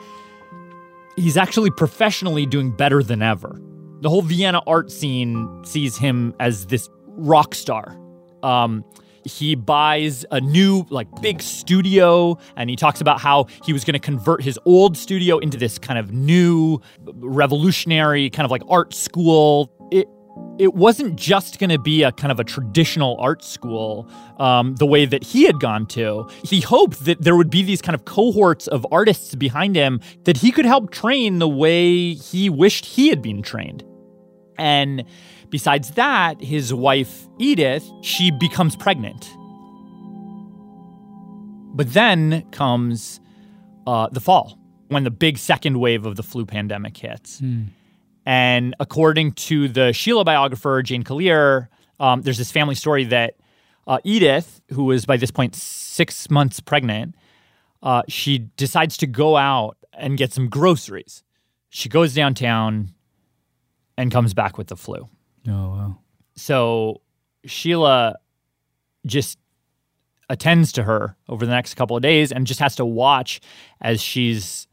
he's 1.16 1.36
actually 1.36 1.70
professionally 1.70 2.46
doing 2.46 2.70
better 2.70 3.02
than 3.02 3.22
ever. 3.22 3.60
The 4.00 4.10
whole 4.10 4.22
Vienna 4.22 4.60
art 4.66 4.92
scene 4.92 5.62
sees 5.64 5.96
him 5.96 6.34
as 6.38 6.66
this 6.66 6.88
rock 7.08 7.54
star. 7.54 7.96
Um, 8.42 8.84
he 9.24 9.56
buys 9.56 10.24
a 10.30 10.40
new, 10.40 10.86
like, 10.88 11.08
big 11.20 11.42
studio, 11.42 12.38
and 12.56 12.70
he 12.70 12.76
talks 12.76 13.00
about 13.00 13.20
how 13.20 13.46
he 13.64 13.72
was 13.72 13.84
going 13.84 13.94
to 13.94 13.98
convert 13.98 14.40
his 14.42 14.58
old 14.66 14.96
studio 14.96 15.38
into 15.38 15.58
this 15.58 15.78
kind 15.78 15.98
of 15.98 16.12
new, 16.12 16.80
revolutionary 17.04 18.30
kind 18.30 18.44
of 18.44 18.52
like 18.52 18.62
art 18.68 18.94
school. 18.94 19.72
It 20.58 20.74
wasn't 20.74 21.16
just 21.16 21.58
going 21.58 21.70
to 21.70 21.78
be 21.78 22.02
a 22.02 22.12
kind 22.12 22.32
of 22.32 22.40
a 22.40 22.44
traditional 22.44 23.16
art 23.20 23.44
school 23.44 24.08
um, 24.38 24.76
the 24.76 24.86
way 24.86 25.04
that 25.04 25.22
he 25.22 25.44
had 25.44 25.60
gone 25.60 25.86
to. 25.88 26.28
He 26.44 26.60
hoped 26.62 27.04
that 27.04 27.20
there 27.20 27.36
would 27.36 27.50
be 27.50 27.62
these 27.62 27.82
kind 27.82 27.94
of 27.94 28.06
cohorts 28.06 28.66
of 28.66 28.86
artists 28.90 29.34
behind 29.34 29.76
him 29.76 30.00
that 30.24 30.38
he 30.38 30.50
could 30.50 30.64
help 30.64 30.90
train 30.90 31.40
the 31.40 31.48
way 31.48 32.14
he 32.14 32.48
wished 32.48 32.86
he 32.86 33.08
had 33.08 33.20
been 33.20 33.42
trained. 33.42 33.84
And 34.56 35.04
besides 35.50 35.90
that, 35.92 36.40
his 36.40 36.72
wife, 36.72 37.28
Edith, 37.38 37.84
she 38.00 38.30
becomes 38.30 38.76
pregnant. 38.76 39.28
But 41.74 41.92
then 41.92 42.46
comes 42.52 43.20
uh, 43.86 44.08
the 44.10 44.20
fall 44.20 44.58
when 44.88 45.04
the 45.04 45.10
big 45.10 45.36
second 45.36 45.78
wave 45.80 46.06
of 46.06 46.16
the 46.16 46.22
flu 46.22 46.46
pandemic 46.46 46.96
hits. 46.96 47.42
And 48.26 48.74
according 48.80 49.32
to 49.32 49.68
the 49.68 49.92
Schiele 49.92 50.24
biographer, 50.24 50.82
Jane 50.82 51.04
Kallir, 51.04 51.68
um, 52.00 52.22
there's 52.22 52.38
this 52.38 52.50
family 52.50 52.74
story 52.74 53.04
that 53.04 53.36
uh, 53.86 53.98
Edith, 54.02 54.60
who 54.72 54.84
was 54.84 55.06
by 55.06 55.16
this 55.16 55.30
point 55.30 55.54
six 55.54 56.28
months 56.28 56.58
pregnant, 56.58 57.14
uh, 57.82 58.02
she 58.08 58.38
decides 58.38 58.96
to 58.98 59.06
go 59.06 59.36
out 59.36 59.76
and 59.92 60.18
get 60.18 60.32
some 60.32 60.48
groceries. 60.48 61.22
She 61.70 61.88
goes 61.88 62.14
downtown 62.14 62.92
and 63.96 64.10
comes 64.10 64.34
back 64.34 64.58
with 64.58 64.66
the 64.66 64.76
flu. 64.76 65.08
Oh 65.48 65.68
wow. 65.68 65.98
So 66.34 67.00
Schiele 67.46 68.14
just 69.06 69.38
attends 70.28 70.72
to 70.72 70.82
her 70.82 71.16
over 71.28 71.46
the 71.46 71.52
next 71.52 71.74
couple 71.74 71.96
of 71.96 72.02
days 72.02 72.32
and 72.32 72.46
just 72.46 72.58
has 72.58 72.74
to 72.76 72.84
watch 72.84 73.40
as 73.80 74.00
she's 74.02 74.66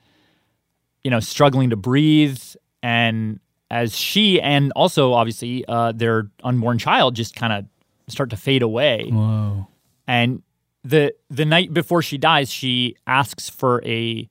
you 1.03 1.11
know 1.11 1.19
struggling 1.19 1.69
to 1.69 1.75
breathe 1.75 2.41
and 2.81 3.39
as 3.73 3.97
she 3.97 4.39
and 4.39 4.71
also 4.75 5.13
obviously 5.13 5.65
uh, 5.67 5.91
their 5.91 6.29
unborn 6.43 6.77
child 6.77 7.15
just 7.15 7.35
kind 7.35 7.51
of 7.51 7.65
start 8.07 8.29
to 8.29 8.37
fade 8.37 8.61
away 8.61 9.09
Whoa. 9.11 9.67
and 10.07 10.43
the 10.83 11.13
the 11.31 11.43
night 11.45 11.73
before 11.73 12.01
she 12.03 12.17
dies 12.19 12.51
she 12.51 12.95
asks 13.07 13.49
for 13.49 13.81
a 13.83 14.29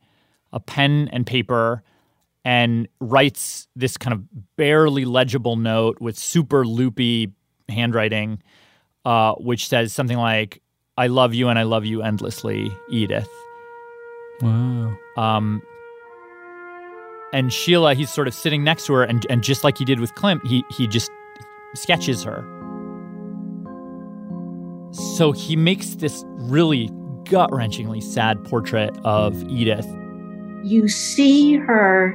a 0.52 0.60
pen 0.60 1.08
and 1.12 1.26
paper 1.26 1.82
and 2.44 2.86
writes 3.00 3.66
this 3.74 3.96
kind 3.96 4.12
of 4.14 4.56
barely 4.56 5.04
legible 5.04 5.56
note 5.56 6.00
with 6.00 6.16
super 6.16 6.64
loopy 6.64 7.32
handwriting 7.68 8.40
uh, 9.04 9.32
which 9.34 9.66
says 9.66 9.92
something 9.92 10.18
like 10.18 10.60
i 10.96 11.08
love 11.08 11.34
you 11.34 11.48
and 11.48 11.58
i 11.58 11.64
love 11.64 11.84
you 11.84 12.02
endlessly 12.02 12.70
edith 12.90 13.28
Wow. 14.40 14.96
um, 15.16 15.62
and 17.32 17.50
Schiele, 17.50 17.94
he's 17.94 18.10
sort 18.10 18.28
of 18.28 18.34
sitting 18.34 18.62
next 18.62 18.86
to 18.86 18.94
her, 18.94 19.04
and, 19.04 19.26
and 19.30 19.42
just 19.42 19.64
like 19.64 19.78
he 19.78 19.84
did 19.84 20.00
with 20.00 20.14
Klimt, 20.14 20.44
he 20.46 20.64
he 20.70 20.86
just 20.86 21.10
sketches 21.74 22.22
her. 22.24 22.44
So 24.92 25.32
he 25.32 25.56
makes 25.56 25.94
this 25.94 26.24
really 26.36 26.90
gut 27.24 27.50
wrenchingly 27.50 28.02
sad 28.02 28.44
portrait 28.44 28.94
of 29.04 29.42
Edith. 29.50 29.86
You 30.62 30.88
see 30.88 31.56
her 31.56 32.12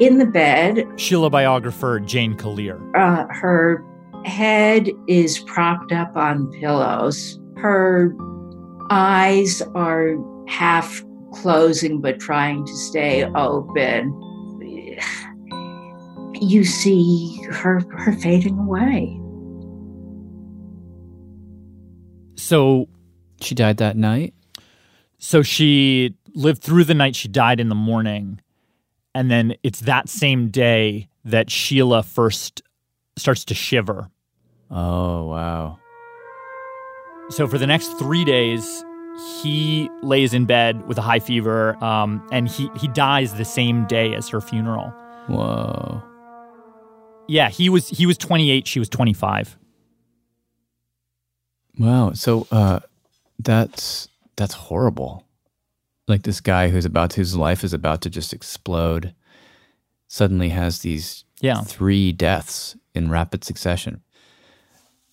in 0.00 0.18
the 0.18 0.26
bed. 0.26 0.76
Schiele 0.96 1.30
biographer 1.30 2.00
Jane 2.00 2.34
Kallir. 2.34 2.80
Uh, 2.96 3.26
her 3.32 3.84
head 4.24 4.90
is 5.06 5.38
propped 5.40 5.92
up 5.92 6.16
on 6.16 6.50
pillows. 6.60 7.38
Her 7.56 8.14
eyes 8.90 9.62
are 9.74 10.16
half 10.48 11.02
closing 11.32 12.00
but 12.00 12.18
trying 12.18 12.66
to 12.66 12.72
stay 12.74 13.24
open. 13.34 14.12
You 16.40 16.64
see 16.64 17.42
her 17.50 17.80
her 17.96 18.12
fading 18.12 18.58
away. 18.58 19.20
So 22.36 22.88
she 23.40 23.54
died 23.54 23.78
that 23.78 23.96
night. 23.96 24.34
So 25.18 25.42
she 25.42 26.14
lived 26.34 26.62
through 26.62 26.84
the 26.84 26.94
night. 26.94 27.16
She 27.16 27.28
died 27.28 27.60
in 27.60 27.68
the 27.68 27.74
morning, 27.74 28.40
and 29.14 29.30
then 29.30 29.54
it's 29.62 29.80
that 29.80 30.08
same 30.08 30.48
day 30.48 31.08
that 31.24 31.48
Schiele 31.48 32.04
first 32.04 32.62
starts 33.16 33.44
to 33.46 33.54
shiver. 33.54 34.10
Oh 34.70 35.24
wow. 35.26 35.78
So 37.30 37.48
for 37.48 37.58
the 37.58 37.66
next 37.66 37.98
three 37.98 38.24
days, 38.24 38.84
he 39.40 39.90
lays 40.02 40.32
in 40.32 40.44
bed 40.44 40.86
with 40.86 40.98
a 40.98 41.02
high 41.02 41.18
fever, 41.18 41.82
um, 41.82 42.26
and 42.30 42.46
he 42.46 42.70
he 42.76 42.88
dies 42.88 43.34
the 43.34 43.44
same 43.44 43.86
day 43.86 44.14
as 44.14 44.28
her 44.28 44.40
funeral. 44.40 44.92
Whoa. 45.26 46.02
Yeah, 47.28 47.48
he 47.48 47.68
was 47.68 47.88
he 47.88 48.06
was 48.06 48.16
28. 48.18 48.66
She 48.66 48.78
was 48.78 48.88
25. 48.88 49.56
Wow. 51.78 52.12
So 52.12 52.46
uh 52.50 52.80
that's 53.38 54.08
that's 54.36 54.54
horrible. 54.54 55.24
Like 56.08 56.22
this 56.22 56.40
guy 56.40 56.68
who's 56.68 56.84
about 56.84 57.10
to, 57.10 57.16
whose 57.20 57.36
life 57.36 57.64
is 57.64 57.72
about 57.72 58.00
to 58.02 58.10
just 58.10 58.32
explode 58.32 59.14
suddenly 60.08 60.50
has 60.50 60.80
these 60.80 61.24
Yeah. 61.40 61.62
three 61.62 62.12
deaths 62.12 62.76
in 62.94 63.10
rapid 63.10 63.42
succession. 63.44 64.02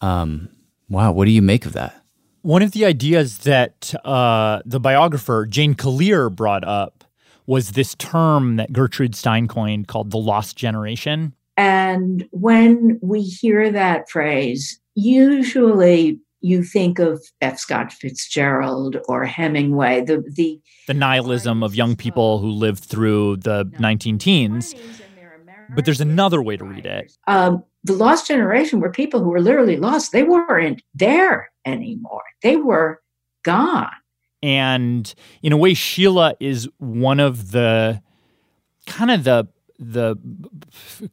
Um, 0.02 0.50
wow, 0.90 1.12
what 1.12 1.26
do 1.26 1.32
you 1.32 1.42
make 1.42 1.66
of 1.66 1.74
that? 1.74 1.96
One 2.44 2.62
of 2.62 2.72
the 2.74 2.86
ideas 2.86 3.40
that 3.40 3.94
uh, 4.06 4.62
the 4.66 4.80
biographer 4.80 5.46
Jane 5.48 5.74
Kallir 5.76 6.30
brought 6.34 6.64
up 6.66 7.04
was 7.48 7.72
this 7.72 7.96
term 7.96 8.58
that 8.58 8.72
Gertrude 8.72 9.16
Stein 9.16 9.48
coined 9.48 9.88
called 9.88 10.12
the 10.12 10.18
lost 10.18 10.56
generation. 10.58 11.34
And 11.58 12.28
when 12.32 13.00
we 13.02 13.22
hear 13.22 13.72
that 13.72 14.10
phrase, 14.10 14.80
usually 14.96 16.20
you 16.42 16.64
think 16.64 17.00
of 17.00 17.24
F. 17.42 17.58
Scott 17.58 17.94
Fitzgerald 17.94 18.98
or 19.08 19.24
Hemingway, 19.24 20.02
the, 20.02 20.24
the 20.30 20.60
The 20.88 20.94
nihilism 20.94 21.64
of 21.64 21.74
young 21.76 21.96
people 21.96 22.40
who 22.40 22.50
lived 22.50 22.84
through 22.84 23.38
the 23.38 23.72
19 23.80 24.18
teens. 24.18 24.76
But 25.70 25.86
there's 25.86 26.02
another 26.02 26.42
way 26.44 26.58
to 26.58 26.66
read 26.66 26.86
it. 26.86 27.14
um, 27.28 27.64
the 27.86 27.94
lost 27.94 28.28
generation 28.28 28.80
were 28.80 28.90
people 28.92 29.22
who 29.22 29.30
were 29.30 29.42
literally 29.42 29.76
lost. 29.78 30.12
They 30.14 30.24
weren't 30.24 30.82
there 30.94 31.52
anymore. 31.66 32.24
They 32.42 32.56
were 32.56 33.02
gone. 33.44 33.92
and 34.42 35.14
in 35.42 35.52
a 35.52 35.58
way 35.58 35.74
Schiele 35.74 36.34
is 36.40 36.68
one 36.78 37.20
of 37.20 37.52
the 37.52 38.02
kind 38.88 39.12
of 39.12 39.24
the 39.24 39.48
the 39.92 40.16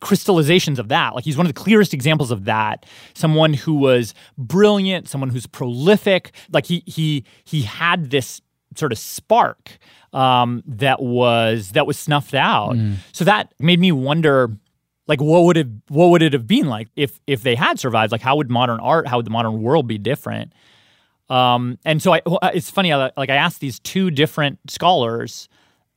crystallizations 0.01 0.79
of 0.79 0.89
that. 0.89 1.15
Like 1.15 1.25
he's 1.25 1.37
one 1.37 1.47
of 1.47 1.53
the 1.53 1.61
clearest 1.61 1.93
examples 1.95 2.31
of 2.31 2.45
that. 2.45 2.87
Someone 3.15 3.55
who 3.55 3.75
was 3.75 4.15
brilliant 4.39 5.09
someone 5.09 5.31
who's 5.31 5.47
prolific. 5.47 6.33
Like 6.53 6.67
he 6.67 6.83
he 6.87 7.25
he 7.45 7.63
had 7.63 8.11
this 8.11 8.41
sort 8.77 8.93
of 8.93 8.99
spark 8.99 9.79
um, 10.13 10.63
that 10.67 11.01
was 11.03 11.71
that 11.73 11.87
was 11.87 11.99
snuffed 11.99 12.35
out. 12.35 12.77
So 13.13 13.25
that 13.25 13.53
made 13.59 13.81
me 13.81 13.93
wonder 13.93 14.51
like 15.07 15.21
what 15.21 15.45
would 15.45 15.57
it 15.57 15.67
what 15.89 16.09
would 16.09 16.23
it 16.23 16.33
have 16.33 16.47
been 16.47 16.67
like 16.67 16.89
if 16.97 17.21
if 17.27 17.43
they 17.43 17.55
had 17.55 17.79
survived? 17.81 18.13
Like 18.13 18.23
how 18.23 18.37
would 18.37 18.51
modern 18.51 18.81
art 18.81 19.07
how 19.07 19.17
would 19.17 19.27
the 19.27 19.31
modern 19.31 19.63
world 19.63 19.87
be 19.87 19.99
different? 19.99 20.53
Um, 21.31 21.79
and 21.85 22.03
so 22.03 22.13
I, 22.13 22.21
it's 22.53 22.71
funny, 22.71 22.93
like 22.93 23.31
I 23.31 23.37
asked 23.37 23.61
these 23.61 23.79
two 23.79 24.11
different 24.11 24.59
scholars, 24.69 25.49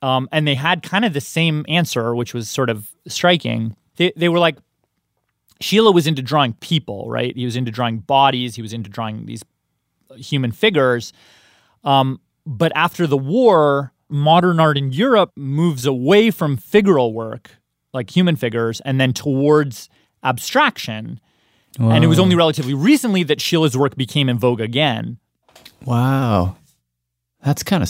um, 0.04 0.28
and 0.34 0.46
they 0.46 0.56
had 0.56 0.84
kind 0.84 1.06
of 1.06 1.14
the 1.14 1.22
same 1.22 1.66
answer, 1.70 2.14
which 2.14 2.34
was 2.34 2.50
sort 2.50 2.70
of 2.70 2.90
striking. 3.08 3.74
They, 3.96 4.12
they 4.18 4.28
were 4.28 4.38
like, 4.38 4.58
Schiele 5.62 5.94
was 5.94 6.08
into 6.08 6.22
drawing 6.22 6.54
people, 6.56 7.10
right? 7.10 7.34
He 7.34 7.46
was 7.46 7.56
into 7.56 7.72
drawing 7.72 8.00
bodies, 8.00 8.56
he 8.56 8.62
was 8.62 8.74
into 8.74 8.90
drawing 8.90 9.26
these 9.28 9.46
human 10.18 10.52
figures. 10.52 11.14
Um, 11.86 12.20
but 12.46 12.74
after 12.76 13.08
the 13.08 13.18
war, 13.18 13.94
modern 14.10 14.60
art 14.60 14.78
in 14.78 14.92
Europe 14.92 15.32
moves 15.38 15.86
away 15.86 16.32
from 16.32 16.58
figural 16.58 17.14
work, 17.14 17.52
like 17.94 18.10
human 18.10 18.36
figures, 18.36 18.82
and 18.82 19.00
then 19.00 19.14
towards 19.14 19.90
abstraction. 20.22 21.22
And 21.80 22.04
it 22.04 22.08
was 22.08 22.20
only 22.20 22.36
relatively 22.36 22.74
recently 22.74 23.24
that 23.24 23.40
Schiele's 23.40 23.78
work 23.78 23.96
became 23.96 24.28
in 24.30 24.38
vogue 24.38 24.62
again. 24.62 25.18
Wow. 25.86 26.58
That's 27.44 27.64
kind 27.64 27.82
of, 27.82 27.90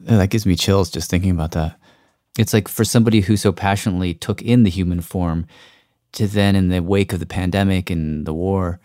that 0.00 0.30
gives 0.30 0.46
me 0.46 0.56
chills 0.56 0.90
just 0.90 1.10
thinking 1.10 1.30
about 1.30 1.52
that. 1.52 1.78
It's 2.38 2.52
like 2.52 2.68
for 2.68 2.84
somebody 2.84 3.20
who 3.20 3.36
so 3.36 3.52
passionately 3.52 4.14
took 4.14 4.42
in 4.42 4.62
the 4.62 4.70
human 4.70 5.00
form 5.00 5.46
to 6.12 6.26
then, 6.26 6.56
in 6.56 6.68
the 6.68 6.82
wake 6.82 7.12
of 7.12 7.20
the 7.20 7.26
pandemic 7.26 7.90
and 7.90 8.26
the 8.26 8.34
war, 8.34 8.80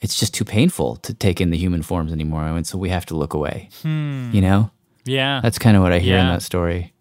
it's 0.00 0.18
just 0.18 0.32
too 0.32 0.44
painful 0.44 0.96
to 0.96 1.12
take 1.12 1.40
in 1.40 1.50
the 1.50 1.58
human 1.58 1.82
forms 1.82 2.12
anymore. 2.12 2.44
And 2.44 2.66
so 2.66 2.78
we 2.78 2.88
have 2.88 3.04
to 3.06 3.16
look 3.16 3.34
away. 3.34 3.68
Hmm. 3.82 4.30
You 4.32 4.40
know? 4.40 4.70
Yeah. 5.04 5.40
That's 5.42 5.58
kind 5.58 5.76
of 5.76 5.82
what 5.82 5.92
I 5.92 5.98
hear 5.98 6.16
in 6.18 6.26
that 6.26 6.42
story. 6.42 6.94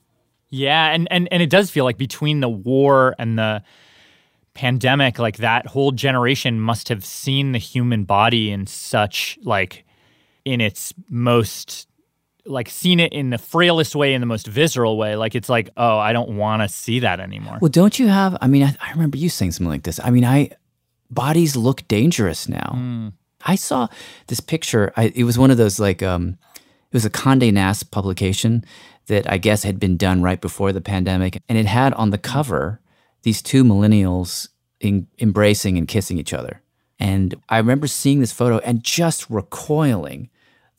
Yeah, 0.50 0.92
and, 0.92 1.08
and 1.12 1.28
and 1.32 1.44
it 1.44 1.50
does 1.50 1.70
feel 1.70 1.84
like 1.84 1.98
between 1.98 2.40
the 2.40 2.50
war 2.50 3.16
and 3.20 3.38
the 3.38 3.64
pandemic, 4.54 5.20
like 5.20 5.38
that 5.38 5.68
whole 5.68 5.92
generation 5.92 6.60
must 6.60 6.90
have 6.90 7.04
seen 7.04 7.52
the 7.52 7.60
human 7.60 8.06
body 8.06 8.52
in 8.52 8.66
such 8.66 9.38
like 9.44 9.86
in 10.46 10.62
its 10.62 10.94
most 11.10 11.87
like 12.48 12.70
seen 12.70 13.00
it 13.00 13.14
in 13.14 13.30
the 13.30 13.38
frailest 13.38 13.96
way, 13.96 14.14
in 14.14 14.22
the 14.22 14.28
most 14.28 14.48
visceral 14.48 14.98
way. 14.98 15.16
Like 15.16 15.36
it's 15.36 15.50
like, 15.50 15.70
oh, 15.78 15.98
I 15.98 16.14
don't 16.14 16.38
want 16.38 16.62
to 16.62 16.70
see 16.70 17.00
that 17.00 17.20
anymore. 17.20 17.58
Well, 17.62 17.70
don't 17.70 17.98
you 18.00 18.08
have? 18.08 18.38
I 18.42 18.48
mean, 18.48 18.64
I, 18.64 18.76
I 18.82 18.92
remember 18.92 19.18
you 19.18 19.30
saying 19.30 19.52
something 19.52 19.70
like 19.70 19.84
this. 19.84 20.00
I 20.04 20.10
mean, 20.10 20.26
I 20.26 20.52
bodies 21.10 21.56
look 21.56 21.88
dangerous 21.88 22.50
now. 22.50 22.72
Hmm. 22.74 23.08
I 23.46 23.56
saw 23.56 23.88
this 24.28 24.40
picture. 24.40 24.92
I, 24.98 25.12
it 25.16 25.24
was 25.24 25.38
one 25.38 25.52
of 25.52 25.58
those 25.58 25.80
like 25.80 26.02
um, 26.04 26.38
it 26.56 26.94
was 26.94 27.06
a 27.06 27.10
Condé 27.10 27.52
Nast 27.54 27.92
publication 27.92 28.66
that 29.08 29.30
I 29.32 29.38
guess 29.38 29.64
had 29.64 29.80
been 29.80 29.98
done 29.98 30.22
right 30.22 30.40
before 30.40 30.74
the 30.74 30.82
pandemic, 30.82 31.42
and 31.48 31.58
it 31.58 31.66
had 31.66 31.94
on 31.94 32.10
the 32.10 32.18
cover 32.18 32.82
these 33.24 33.42
two 33.42 33.64
millennials 33.64 34.50
in, 34.80 35.08
embracing 35.20 35.78
and 35.78 35.88
kissing 35.88 36.18
each 36.18 36.34
other. 36.34 36.62
And 37.00 37.36
I 37.50 37.58
remember 37.58 37.88
seeing 37.88 38.20
this 38.20 38.32
photo 38.32 38.58
and 38.60 38.84
just 38.84 39.30
recoiling 39.30 40.30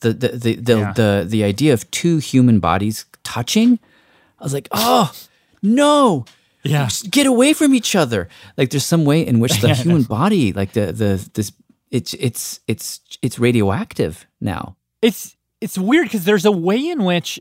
the 0.01 0.13
the 0.13 0.27
the 0.29 0.55
the, 0.55 0.77
Yeah. 0.77 0.93
the, 0.93 1.25
the 1.27 1.43
idea 1.43 1.73
of 1.73 1.89
two 1.91 2.17
human 2.17 2.59
bodies 2.59 3.05
touching. 3.23 3.79
I 4.39 4.43
was 4.43 4.53
like, 4.53 4.67
oh 4.71 5.11
no. 5.61 6.25
Yeah. 6.63 6.85
Just 6.85 7.09
get 7.11 7.25
away 7.25 7.53
from 7.53 7.73
each 7.73 7.95
other. 7.95 8.27
Like 8.57 8.69
there's 8.69 8.85
some 8.85 9.05
way 9.05 9.25
in 9.25 9.39
which 9.39 9.61
the 9.61 9.73
human 9.73 10.03
body, 10.03 10.51
like 10.53 10.73
the 10.73 10.91
the 10.91 11.29
this 11.33 11.51
it's 11.91 12.13
it's 12.15 12.59
it's 12.67 12.99
it's 13.21 13.39
radioactive 13.39 14.25
now. 14.41 14.75
It's 15.01 15.35
it's 15.61 15.77
weird 15.77 16.05
because 16.07 16.25
there's 16.25 16.45
a 16.45 16.51
way 16.51 16.89
in 16.89 17.03
which 17.03 17.39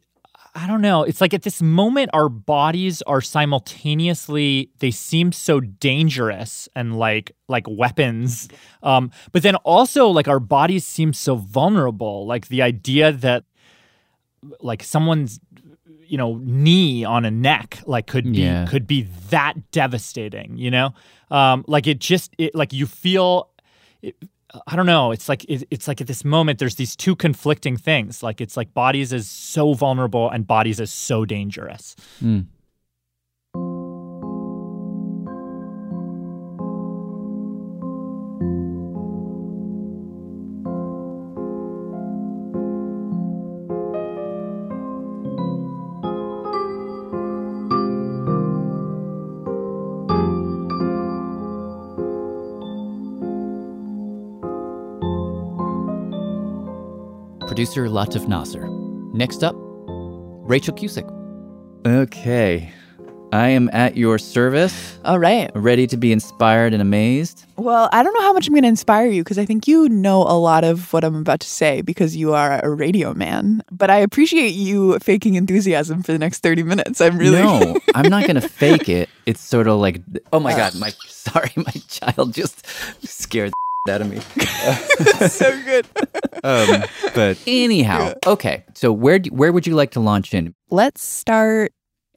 I 0.61 0.67
don't 0.67 0.81
know. 0.81 1.05
It's 1.05 1.21
like 1.21 1.35
at 1.35 1.43
this 1.43 1.63
moment, 1.63 2.11
our 2.13 2.29
bodies 2.29 3.01
are 3.03 3.21
simultaneously 3.21 4.71
they 4.81 4.91
seem 4.91 5.31
so 5.33 5.61
dangerous 5.61 6.69
and 6.75 6.99
like 6.99 7.31
like 7.49 7.65
weapons, 7.69 8.49
um, 8.83 9.11
but 9.33 9.43
then 9.43 9.55
also 9.57 10.09
like 10.09 10.27
our 10.27 10.41
bodies 10.41 10.85
seem 10.87 11.13
so 11.13 11.37
vulnerable. 11.37 12.27
Like 12.27 12.49
the 12.49 12.63
idea 12.63 13.13
that 13.13 13.45
like 14.61 14.83
someone's 14.83 15.39
you 16.07 16.17
know 16.19 16.41
knee 16.43 17.05
on 17.05 17.25
a 17.25 17.31
neck 17.31 17.81
like 17.87 18.07
could 18.07 18.25
be 18.33 18.41
Yeah. 18.43 18.67
could 18.67 18.87
be 18.87 19.03
that 19.31 19.71
devastating. 19.71 20.57
You 20.57 20.71
know, 20.71 20.95
um, 21.31 21.65
like 21.69 21.87
it 21.87 21.99
just 22.01 22.35
it 22.39 22.55
like 22.55 22.73
you 22.73 22.87
feel. 22.87 23.51
It, 24.03 24.17
I 24.67 24.77
don't 24.77 24.87
know. 24.87 25.11
It's 25.11 25.29
like 25.29 25.45
it, 25.45 25.67
it's 25.71 25.87
like 25.87 26.01
at 26.01 26.07
this 26.07 26.25
moment 26.25 26.59
there's 26.59 26.77
these 26.77 26.97
two 26.97 27.15
conflicting 27.15 27.77
things. 27.77 28.23
Like 28.23 28.41
it's 28.41 28.57
like 28.57 28.73
bodies 28.73 29.13
is 29.13 29.29
so 29.29 29.75
vulnerable 29.75 30.31
and 30.31 30.47
bodies 30.47 30.81
is 30.81 30.91
so 30.91 31.25
dangerous. 31.25 31.97
Mm. 32.23 32.47
Producer 57.59 57.89
Latif 57.89 58.29
Nasser. 58.29 58.69
Next 59.13 59.43
up, 59.43 59.57
Rachael 59.59 60.77
Cusick. 60.77 61.03
Okay. 61.85 62.71
I 63.33 63.49
am 63.49 63.69
at 63.73 63.97
your 63.97 64.17
service. 64.17 64.97
All 65.05 65.19
right. 65.19 65.51
Ready 65.57 65.89
to 65.89 65.97
be 65.97 66.13
inspired 66.13 66.73
and 66.73 66.81
amazed. 66.81 67.47
Well, 67.57 67.89
I 67.93 68.05
don't 68.05 68.15
know 68.15 68.21
how 68.21 68.33
much 68.33 68.47
I'm 68.47 68.55
going 68.55 68.63
to 68.63 68.69
inspire 68.69 69.09
you 69.09 69.25
because 69.25 69.39
I 69.39 69.45
think 69.45 69.67
you 69.67 69.89
know 69.89 70.23
a 70.23 70.39
lot 70.39 70.63
of 70.63 70.93
what 70.93 71.03
I'm 71.03 71.17
about 71.17 71.41
to 71.41 71.49
say 71.49 71.81
because 71.83 72.15
you 72.15 72.33
are 72.33 72.65
a 72.65 72.71
radio 72.71 73.13
man. 73.13 73.65
But 73.73 73.91
I 73.91 73.97
appreciate 73.97 74.51
you 74.55 74.97
faking 75.01 75.35
enthusiasm 75.35 76.05
for 76.05 76.13
the 76.13 76.19
next 76.21 76.45
30 76.45 76.63
minutes. 76.63 77.01
I'm 77.01 77.19
really. 77.19 77.43
No, 77.43 77.77
I'm 77.97 78.09
not 78.09 78.23
going 78.23 78.41
to 78.41 78.49
fake 78.49 78.89
it. 78.89 79.09
It's 79.27 79.41
sort 79.41 79.67
of 79.67 79.81
like, 79.81 80.01
oh 80.33 80.39
my 80.39 80.55
God, 80.55 80.77
my, 80.77 80.91
sorry, 81.09 81.51
my 81.57 81.73
child 81.89 82.35
just 82.35 82.65
scared 83.05 83.51
the 83.51 83.68
out 83.89 84.01
of 84.01 84.11
me. 84.11 84.21
so 85.29 85.63
good. 85.65 85.87
Um, 86.45 86.85
but 87.15 87.39
anyhow, 87.47 88.15
okay. 88.27 88.65
So 88.75 88.93
where 88.93 89.19
do, 89.19 89.31
where 89.31 89.53
would 89.53 89.67
you 89.67 89.75
like 89.75 89.93
to 89.93 90.01
launch 90.01 90.35
in? 90.35 90.55
Let's 90.71 91.03
start 91.03 91.73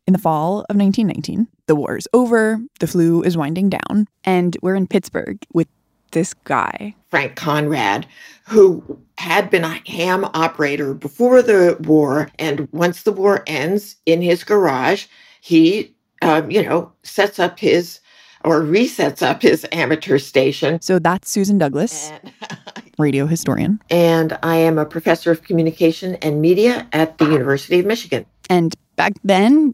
in 0.07 0.13
the 0.13 0.19
fall 0.19 0.65
of 0.69 0.75
1919. 0.75 1.47
The 1.67 1.75
war 1.75 1.97
is 1.97 2.07
over, 2.13 2.59
the 2.79 2.87
flu 2.87 3.23
is 3.23 3.37
winding 3.37 3.69
down, 3.69 4.07
and 4.23 4.57
we're 4.61 4.75
in 4.75 4.87
Pittsburgh 4.87 5.37
with 5.53 5.67
this 6.11 6.33
guy. 6.33 6.95
Frank 7.09 7.35
Conrad, 7.35 8.05
who 8.47 8.99
had 9.17 9.49
been 9.49 9.63
a 9.63 9.81
ham 9.87 10.25
operator 10.33 10.93
before 10.93 11.41
the 11.41 11.77
war. 11.81 12.29
And 12.39 12.67
once 12.71 13.03
the 13.03 13.11
war 13.11 13.43
ends 13.47 13.95
in 14.05 14.21
his 14.21 14.43
garage, 14.43 15.05
he, 15.41 15.95
um, 16.21 16.51
you 16.51 16.63
know, 16.63 16.91
sets 17.03 17.39
up 17.39 17.59
his 17.59 17.99
or 18.43 18.61
resets 18.61 19.21
up 19.21 19.41
his 19.41 19.65
amateur 19.71 20.17
station. 20.17 20.81
So 20.81 20.99
that's 20.99 21.29
Susan 21.29 21.57
Douglas, 21.57 22.11
radio 22.97 23.25
historian. 23.25 23.79
And 23.89 24.37
I 24.43 24.55
am 24.55 24.77
a 24.77 24.85
professor 24.85 25.31
of 25.31 25.43
communication 25.43 26.15
and 26.15 26.41
media 26.41 26.87
at 26.93 27.17
the 27.17 27.25
University 27.25 27.79
of 27.79 27.85
Michigan. 27.85 28.25
And 28.49 28.75
back 28.95 29.13
then, 29.23 29.73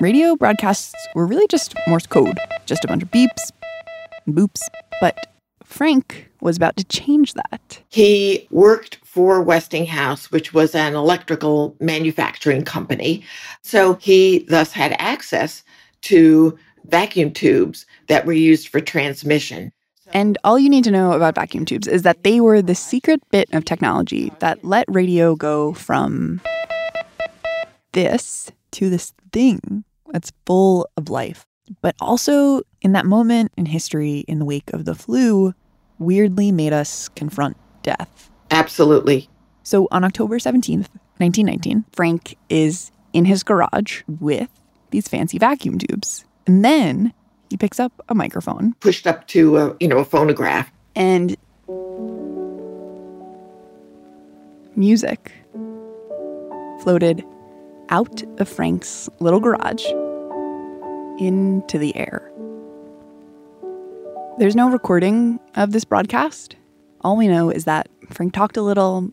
radio 0.00 0.36
broadcasts 0.36 0.94
were 1.14 1.26
really 1.26 1.46
just 1.48 1.74
Morse 1.86 2.06
code, 2.06 2.38
just 2.66 2.84
a 2.84 2.88
bunch 2.88 3.02
of 3.02 3.10
beeps 3.10 3.50
and 4.26 4.34
boops. 4.34 4.60
But 5.00 5.32
Frank 5.64 6.30
was 6.40 6.56
about 6.56 6.76
to 6.76 6.84
change 6.84 7.34
that. 7.34 7.82
He 7.88 8.46
worked 8.50 8.96
for 9.04 9.42
Westinghouse, 9.42 10.30
which 10.30 10.54
was 10.54 10.74
an 10.74 10.94
electrical 10.94 11.74
manufacturing 11.80 12.62
company. 12.62 13.24
So 13.62 13.94
he 13.94 14.46
thus 14.48 14.72
had 14.72 14.94
access 14.98 15.64
to 16.02 16.56
vacuum 16.90 17.32
tubes 17.32 17.86
that 18.08 18.26
were 18.26 18.32
used 18.32 18.68
for 18.68 18.80
transmission. 18.80 19.72
And 20.12 20.38
all 20.44 20.58
you 20.58 20.68
need 20.70 20.84
to 20.84 20.90
know 20.90 21.12
about 21.12 21.34
vacuum 21.34 21.64
tubes 21.64 21.88
is 21.88 22.02
that 22.02 22.22
they 22.22 22.40
were 22.40 22.62
the 22.62 22.74
secret 22.74 23.20
bit 23.30 23.52
of 23.52 23.64
technology 23.64 24.32
that 24.38 24.64
let 24.64 24.84
radio 24.88 25.34
go 25.34 25.72
from 25.72 26.40
this 27.92 28.50
to 28.72 28.88
this 28.88 29.12
thing 29.32 29.84
that's 30.12 30.32
full 30.46 30.88
of 30.96 31.08
life. 31.08 31.46
But 31.80 31.96
also, 32.00 32.60
in 32.80 32.92
that 32.92 33.06
moment 33.06 33.52
in 33.56 33.66
history, 33.66 34.20
in 34.28 34.38
the 34.38 34.44
wake 34.44 34.72
of 34.72 34.84
the 34.84 34.94
flu, 34.94 35.52
weirdly 35.98 36.52
made 36.52 36.72
us 36.72 37.08
confront 37.08 37.56
death. 37.82 38.30
Absolutely. 38.50 39.28
So 39.64 39.88
on 39.90 40.04
October 40.04 40.38
17th, 40.38 40.88
1919, 41.18 41.84
Frank 41.92 42.36
is 42.48 42.92
in 43.12 43.24
his 43.24 43.42
garage 43.42 44.02
with 44.06 44.50
these 44.90 45.08
fancy 45.08 45.38
vacuum 45.38 45.78
tubes. 45.78 46.24
And 46.46 46.64
then 46.64 47.12
he 47.50 47.56
picks 47.56 47.80
up 47.80 47.92
a 48.08 48.14
microphone. 48.14 48.74
Pushed 48.80 49.06
up 49.06 49.26
to, 49.28 49.56
a, 49.56 49.76
you 49.80 49.88
know, 49.88 49.98
a 49.98 50.04
phonograph. 50.04 50.70
And 50.94 51.36
music 54.76 55.32
floated 56.82 57.24
out 57.88 58.22
of 58.38 58.48
Frank's 58.48 59.08
little 59.20 59.40
garage 59.40 59.84
into 61.18 61.78
the 61.78 61.96
air. 61.96 62.30
There's 64.38 64.54
no 64.54 64.70
recording 64.70 65.40
of 65.54 65.72
this 65.72 65.84
broadcast. 65.84 66.56
All 67.00 67.16
we 67.16 67.26
know 67.26 67.48
is 67.50 67.64
that 67.64 67.88
Frank 68.10 68.34
talked 68.34 68.56
a 68.56 68.62
little, 68.62 69.10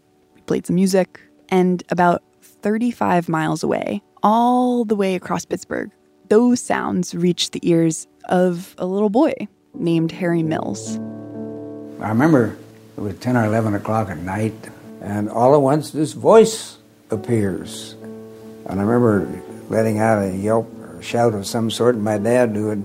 played 0.47 0.65
some 0.65 0.75
music, 0.75 1.21
and 1.49 1.83
about 1.89 2.21
35 2.41 3.29
miles 3.29 3.63
away, 3.63 4.01
all 4.21 4.83
the 4.83 4.95
way 4.95 5.15
across 5.15 5.45
Pittsburgh, 5.45 5.91
those 6.29 6.61
sounds 6.61 7.13
reached 7.13 7.51
the 7.51 7.59
ears 7.67 8.07
of 8.29 8.75
a 8.77 8.85
little 8.85 9.09
boy 9.09 9.33
named 9.73 10.11
Harry 10.11 10.43
Mills. 10.43 10.97
I 11.99 12.09
remember 12.09 12.57
it 12.97 13.01
was 13.01 13.17
10 13.17 13.37
or 13.37 13.45
11 13.45 13.75
o'clock 13.75 14.09
at 14.09 14.17
night, 14.17 14.53
and 15.01 15.29
all 15.29 15.53
at 15.55 15.61
once 15.61 15.91
this 15.91 16.13
voice 16.13 16.77
appears. 17.09 17.95
And 18.65 18.79
I 18.79 18.83
remember 18.83 19.41
letting 19.69 19.99
out 19.99 20.23
a 20.23 20.35
yelp 20.35 20.71
or 20.79 21.01
shout 21.01 21.33
of 21.33 21.47
some 21.47 21.71
sort, 21.71 21.95
and 21.95 22.03
my 22.03 22.17
dad, 22.17 22.49
who 22.49 22.69
had, 22.69 22.83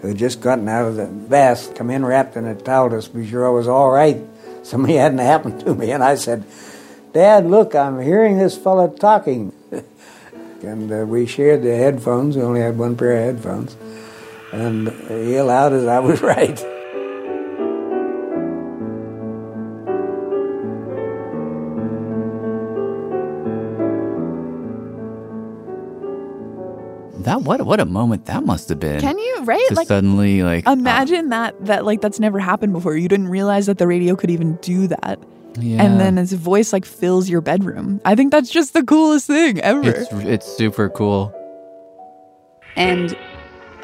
who 0.00 0.08
had 0.08 0.18
just 0.18 0.40
gotten 0.40 0.68
out 0.68 0.86
of 0.86 0.96
the 0.96 1.06
bath, 1.06 1.74
come 1.74 1.90
in 1.90 2.04
wrapped 2.04 2.36
in 2.36 2.46
a 2.46 2.54
towel 2.54 2.90
to 2.90 3.10
be 3.10 3.28
sure 3.28 3.46
I 3.46 3.50
was 3.50 3.68
all 3.68 3.90
right. 3.90 4.18
Something 4.62 4.94
hadn't 4.96 5.18
happened 5.18 5.60
to 5.60 5.74
me. 5.74 5.90
And 5.90 6.04
I 6.04 6.14
said, 6.14 6.44
Dad, 7.12 7.46
look, 7.46 7.74
I'm 7.74 8.00
hearing 8.00 8.38
this 8.38 8.56
fellow 8.56 8.88
talking. 8.88 9.52
And 10.62 10.92
uh, 10.92 11.04
we 11.06 11.26
shared 11.26 11.62
the 11.62 11.76
headphones. 11.76 12.36
We 12.36 12.42
only 12.42 12.60
had 12.60 12.78
one 12.78 12.96
pair 12.96 13.12
of 13.12 13.36
headphones. 13.36 13.76
And 14.52 14.88
he 15.08 15.36
allowed 15.36 15.70
that 15.70 15.88
I 15.88 15.98
was 16.00 16.20
right. 16.34 16.56
That 27.24 27.42
what 27.42 27.62
what 27.62 27.78
a 27.78 27.84
moment 27.86 28.26
that 28.26 28.44
must 28.44 28.68
have 28.68 28.80
been. 28.80 29.00
Can 29.00 29.16
you 29.16 29.44
right? 29.44 29.64
To 29.68 29.86
suddenly 29.86 30.42
like 30.42 30.66
imagine 30.66 31.28
that 31.28 31.54
that 31.66 31.84
like 31.84 32.00
that's 32.00 32.18
never 32.18 32.40
happened 32.40 32.72
before. 32.72 32.96
You 32.96 33.08
didn't 33.08 33.28
realize 33.28 33.66
that 33.66 33.78
the 33.78 33.86
radio 33.86 34.16
could 34.16 34.30
even 34.30 34.56
do 34.56 34.88
that. 34.88 35.20
Yeah. 35.58 35.82
And 35.82 36.00
then 36.00 36.16
his 36.16 36.32
voice 36.32 36.72
like 36.72 36.84
fills 36.84 37.28
your 37.28 37.40
bedroom. 37.40 38.00
I 38.04 38.14
think 38.14 38.30
that's 38.32 38.50
just 38.50 38.72
the 38.72 38.82
coolest 38.82 39.26
thing 39.26 39.60
ever. 39.60 39.90
It's 39.90 40.12
it's 40.12 40.46
super 40.46 40.88
cool. 40.88 41.34
And 42.76 43.16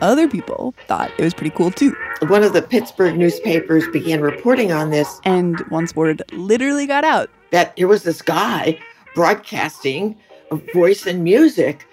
other 0.00 0.28
people 0.28 0.74
thought 0.86 1.10
it 1.18 1.22
was 1.22 1.34
pretty 1.34 1.54
cool 1.56 1.70
too. 1.70 1.94
One 2.28 2.42
of 2.42 2.52
the 2.52 2.62
Pittsburgh 2.62 3.16
newspapers 3.16 3.86
began 3.88 4.20
reporting 4.20 4.72
on 4.72 4.90
this. 4.90 5.20
And 5.24 5.60
once 5.70 5.94
word 5.94 6.22
literally 6.32 6.86
got 6.86 7.04
out 7.04 7.30
that 7.50 7.76
there 7.76 7.88
was 7.88 8.02
this 8.02 8.22
guy 8.22 8.78
broadcasting 9.14 10.16
a 10.50 10.56
voice 10.72 11.06
and 11.06 11.24
music 11.24 11.86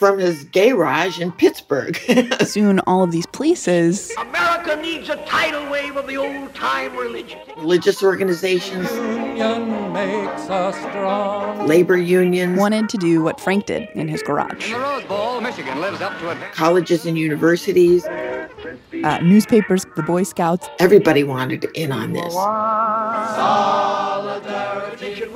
from 0.00 0.18
his 0.18 0.44
garage 0.44 1.20
in 1.20 1.30
Pittsburgh. 1.30 1.94
Soon, 2.46 2.80
all 2.80 3.02
of 3.04 3.12
these 3.12 3.26
places 3.26 4.10
America 4.16 4.74
needs 4.80 5.10
a 5.10 5.16
tidal 5.26 5.70
wave 5.70 5.94
of 5.94 6.06
the 6.06 6.16
old 6.16 6.54
time 6.54 6.96
religion. 6.96 7.38
religious 7.58 8.02
organizations, 8.02 8.90
Union 8.90 9.92
makes 9.92 10.48
us 10.48 10.74
strong. 10.76 11.66
labor 11.66 11.98
unions, 11.98 12.58
wanted 12.58 12.88
to 12.88 12.96
do 12.96 13.22
what 13.22 13.38
Frank 13.38 13.66
did 13.66 13.90
in 13.94 14.08
his 14.08 14.22
garage. 14.22 14.72
The 14.72 14.78
Rose 14.78 15.04
Bowl, 15.04 15.38
Michigan 15.42 15.78
lives 15.82 16.00
up 16.00 16.18
to 16.20 16.30
it. 16.30 16.38
colleges 16.52 17.04
and 17.04 17.18
universities. 17.18 18.06
Uh, 18.06 19.18
newspapers, 19.22 19.84
the 19.96 20.02
Boy 20.02 20.22
Scouts. 20.22 20.66
Everybody 20.78 21.24
wanted 21.24 21.64
in 21.74 21.92
on 21.92 22.14
this. 22.14 22.32
Solidarity 23.34 25.14
should 25.14 25.30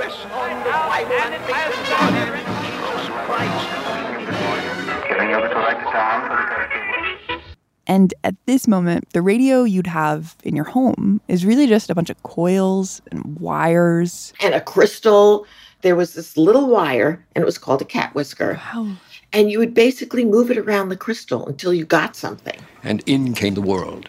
and 5.19 5.31
Jesus 5.31 5.35
Christ. 5.35 5.35
Giving 5.35 5.35
over 5.35 5.49
to 5.49 5.55
right 5.55 5.79
to 5.79 5.91
town. 5.91 7.41
And 7.87 8.15
at 8.25 8.35
this 8.47 8.67
moment, 8.67 9.11
the 9.11 9.21
radio 9.21 9.65
you'd 9.65 9.87
have 9.87 10.37
in 10.43 10.57
your 10.57 10.65
home 10.65 11.21
is 11.29 11.45
really 11.45 11.67
just 11.67 11.91
a 11.91 11.95
bunch 11.95 12.09
of 12.09 12.23
coils 12.23 13.03
and 13.11 13.39
wires. 13.39 14.33
And 14.41 14.55
a 14.55 14.61
crystal. 14.61 15.47
There 15.83 15.95
was 15.95 16.15
this 16.15 16.39
little 16.39 16.69
wire, 16.69 17.23
and 17.35 17.43
it 17.43 17.45
was 17.45 17.59
called 17.59 17.83
a 17.83 17.85
cat 17.85 18.15
whisker. 18.15 18.59
Wow. 18.75 18.97
And 19.35 19.51
you 19.51 19.59
would 19.59 19.75
basically 19.75 20.25
move 20.25 20.51
it 20.51 20.57
around 20.57 20.89
the 20.89 20.97
crystal 20.97 21.47
until 21.47 21.75
you 21.75 21.85
got 21.85 22.17
something. 22.17 22.59
And 22.83 23.03
in 23.05 23.35
came 23.35 23.53
the 23.53 23.61
world. 23.61 24.09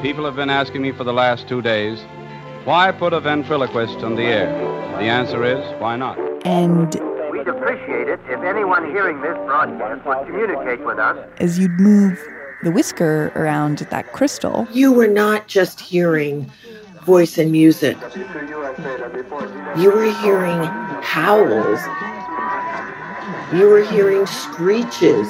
People 0.00 0.24
have 0.24 0.36
been 0.36 0.48
asking 0.48 0.80
me 0.80 0.92
for 0.92 1.04
the 1.04 1.12
last 1.12 1.46
two 1.46 1.60
days, 1.60 2.00
why 2.64 2.90
put 2.90 3.12
a 3.12 3.20
ventriloquist 3.20 3.98
on 3.98 4.14
the 4.16 4.22
air? 4.22 4.50
The 4.92 5.04
answer 5.04 5.44
is, 5.44 5.60
why 5.78 5.96
not? 5.96 6.18
And 6.46 6.94
We'd 6.94 7.09
appreciate 7.50 8.08
it 8.08 8.20
if 8.28 8.40
anyone 8.42 8.90
hearing 8.90 9.20
this 9.20 9.36
broadcast 9.46 10.04
would 10.06 10.26
communicate 10.26 10.80
with 10.84 10.98
us. 10.98 11.16
as 11.38 11.58
you'd 11.58 11.78
move 11.80 12.18
the 12.62 12.70
whisker 12.70 13.32
around 13.36 13.78
that 13.90 14.12
crystal, 14.12 14.66
You 14.72 14.92
were 14.92 15.06
not 15.06 15.46
just 15.46 15.80
hearing 15.80 16.50
voice 17.04 17.38
and 17.38 17.50
music, 17.50 17.96
you 19.76 19.90
were 19.90 20.12
hearing 20.22 20.62
howls, 21.02 21.80
you 23.52 23.66
were 23.66 23.82
hearing 23.82 24.26
screeches, 24.26 25.26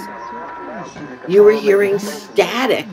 you 1.29 1.43
were 1.43 1.53
hearing 1.53 1.99
static, 1.99 2.87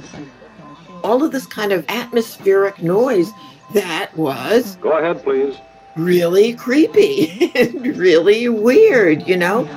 all 1.04 1.24
of 1.24 1.32
this 1.32 1.46
kind 1.48 1.72
of 1.72 1.84
atmospheric 1.90 2.82
noise 2.82 3.32
that 3.74 4.16
was 4.16 4.76
Go 4.78 4.92
ahead, 4.98 5.24
please. 5.24 5.58
Really 5.98 6.54
creepy 6.54 7.52
and 7.56 7.98
really 7.98 8.50
weird, 8.50 9.28
you 9.28 9.38
know? 9.38 9.68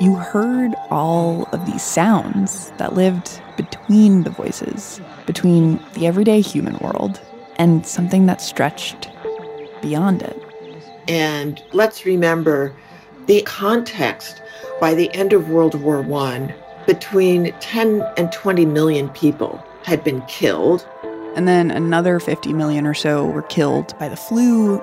you 0.00 0.14
heard 0.14 0.74
all 0.90 1.46
of 1.52 1.66
these 1.66 1.82
sounds 1.82 2.70
that 2.78 2.94
lived 2.94 3.42
between 3.58 4.22
the 4.22 4.30
voices, 4.30 4.98
between 5.26 5.78
the 5.92 6.06
everyday 6.06 6.40
human 6.40 6.78
world 6.78 7.20
and 7.56 7.86
something 7.86 8.24
that 8.24 8.40
stretched 8.40 9.10
beyond 9.82 10.22
it. 10.22 10.42
And 11.06 11.62
let's 11.72 12.06
remember 12.06 12.74
the 13.26 13.42
context 13.42 14.40
by 14.80 14.94
the 14.94 15.12
end 15.12 15.34
of 15.34 15.50
World 15.50 15.74
War 15.74 16.02
I, 16.14 16.54
between 16.86 17.52
10 17.60 18.02
and 18.16 18.32
20 18.32 18.64
million 18.64 19.10
people 19.10 19.62
had 19.84 20.02
been 20.02 20.22
killed. 20.22 20.88
And 21.36 21.46
then 21.46 21.70
another 21.70 22.20
50 22.20 22.52
million 22.52 22.86
or 22.86 22.94
so 22.94 23.26
were 23.26 23.42
killed 23.42 23.96
by 23.98 24.08
the 24.08 24.16
flu. 24.16 24.78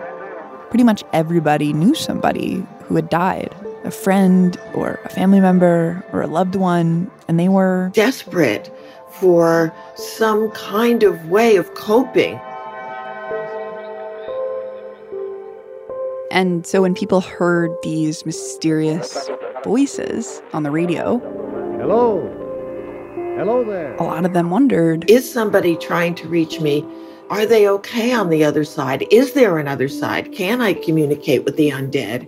Pretty 0.70 0.84
much 0.84 1.04
everybody 1.14 1.74
knew 1.74 1.96
somebody 1.96 2.66
who 2.86 2.96
had 2.96 3.10
died 3.10 3.54
a 3.84 3.92
friend 3.92 4.60
or 4.74 5.00
a 5.06 5.10
family 5.10 5.40
member 5.40 6.04
or 6.12 6.22
a 6.22 6.28
loved 6.28 6.56
one, 6.56 7.10
and 7.28 7.40
they 7.40 7.48
were 7.48 7.90
desperate 7.94 8.72
for 9.20 9.74
some 9.96 10.52
kind 10.52 11.04
of 11.04 11.30
way 11.30 11.56
of 11.56 11.74
coping. 11.74 12.40
And 16.32 16.68
so 16.68 16.82
when 16.82 16.94
people 16.94 17.22
heard 17.22 17.72
these 17.82 18.26
mysterious 18.26 19.30
voices 19.64 20.42
on 20.54 20.64
the 20.64 20.72
radio, 20.72 21.20
Hello. 21.80 22.47
Hello 23.38 23.64
there. 23.64 23.96
a 23.98 24.04
lot 24.04 24.26
of 24.26 24.34
them 24.34 24.50
wondered 24.50 25.08
Is 25.08 25.32
somebody 25.32 25.76
trying 25.78 26.16
to 26.16 26.28
reach 26.28 26.60
me? 26.60 26.84
Are 27.30 27.46
they 27.46 27.70
okay 27.70 28.12
on 28.12 28.30
the 28.30 28.44
other 28.44 28.64
side? 28.64 29.06
Is 29.12 29.34
there 29.34 29.60
another 29.60 29.88
side? 29.88 30.32
Can 30.32 30.60
I 30.60 30.74
communicate 30.74 31.44
with 31.44 31.56
the 31.56 31.70
undead? 31.70 32.28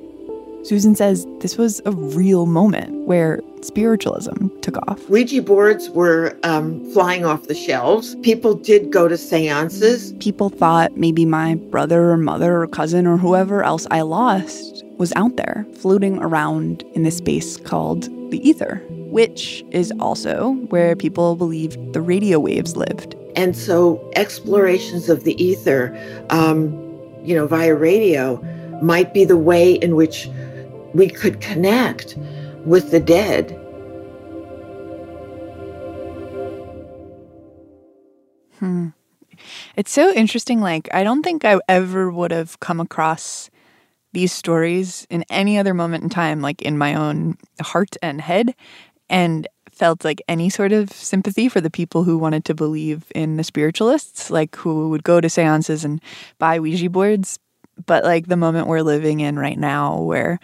Susan 0.63 0.93
says 0.93 1.25
this 1.39 1.57
was 1.57 1.81
a 1.85 1.91
real 1.91 2.45
moment 2.45 3.07
where 3.07 3.39
spiritualism 3.61 4.49
took 4.61 4.77
off. 4.87 5.09
Ouija 5.09 5.41
boards 5.41 5.89
were 5.89 6.37
um, 6.43 6.83
flying 6.91 7.25
off 7.25 7.47
the 7.47 7.55
shelves. 7.55 8.15
People 8.17 8.53
did 8.53 8.91
go 8.91 9.07
to 9.07 9.17
seances. 9.17 10.13
People 10.19 10.49
thought 10.49 10.95
maybe 10.95 11.25
my 11.25 11.55
brother 11.55 12.11
or 12.11 12.17
mother 12.17 12.61
or 12.61 12.67
cousin 12.67 13.07
or 13.07 13.17
whoever 13.17 13.63
else 13.63 13.87
I 13.89 14.01
lost 14.01 14.83
was 14.97 15.11
out 15.15 15.37
there 15.37 15.65
floating 15.77 16.19
around 16.19 16.83
in 16.93 17.01
this 17.01 17.17
space 17.17 17.57
called 17.57 18.03
the 18.31 18.47
ether, 18.47 18.79
which 19.11 19.63
is 19.71 19.91
also 19.99 20.51
where 20.69 20.95
people 20.95 21.35
believed 21.35 21.93
the 21.93 22.01
radio 22.01 22.39
waves 22.39 22.75
lived. 22.75 23.15
And 23.35 23.55
so 23.55 24.09
explorations 24.15 25.09
of 25.09 25.23
the 25.23 25.41
ether, 25.43 25.97
um, 26.29 26.73
you 27.23 27.35
know, 27.35 27.47
via 27.47 27.75
radio 27.75 28.41
might 28.81 29.13
be 29.13 29.25
the 29.25 29.37
way 29.37 29.73
in 29.73 29.95
which 29.95 30.29
we 30.93 31.09
could 31.09 31.41
connect 31.41 32.17
with 32.65 32.91
the 32.91 32.99
dead. 32.99 33.51
Hmm. 38.59 38.89
It's 39.75 39.91
so 39.91 40.11
interesting. 40.13 40.59
Like, 40.59 40.89
I 40.93 41.03
don't 41.03 41.23
think 41.23 41.45
I 41.45 41.59
ever 41.67 42.11
would 42.11 42.31
have 42.31 42.59
come 42.59 42.79
across 42.79 43.49
these 44.11 44.31
stories 44.31 45.05
in 45.09 45.23
any 45.29 45.57
other 45.57 45.73
moment 45.73 46.03
in 46.03 46.09
time, 46.09 46.41
like 46.41 46.61
in 46.61 46.77
my 46.77 46.95
own 46.95 47.37
heart 47.61 47.95
and 48.01 48.19
head, 48.19 48.55
and 49.09 49.47
felt 49.71 50.03
like 50.03 50.21
any 50.27 50.49
sort 50.49 50.71
of 50.71 50.91
sympathy 50.91 51.47
for 51.47 51.61
the 51.61 51.69
people 51.69 52.03
who 52.03 52.17
wanted 52.17 52.43
to 52.45 52.53
believe 52.53 53.05
in 53.15 53.37
the 53.37 53.43
spiritualists, 53.43 54.29
like 54.29 54.55
who 54.57 54.89
would 54.89 55.03
go 55.03 55.21
to 55.21 55.29
seances 55.29 55.85
and 55.85 56.01
buy 56.37 56.59
Ouija 56.59 56.89
boards. 56.89 57.39
But 57.85 58.03
like 58.03 58.27
the 58.27 58.35
moment 58.35 58.67
we're 58.67 58.81
living 58.81 59.21
in 59.21 59.39
right 59.39 59.57
now, 59.57 60.01
where 60.01 60.39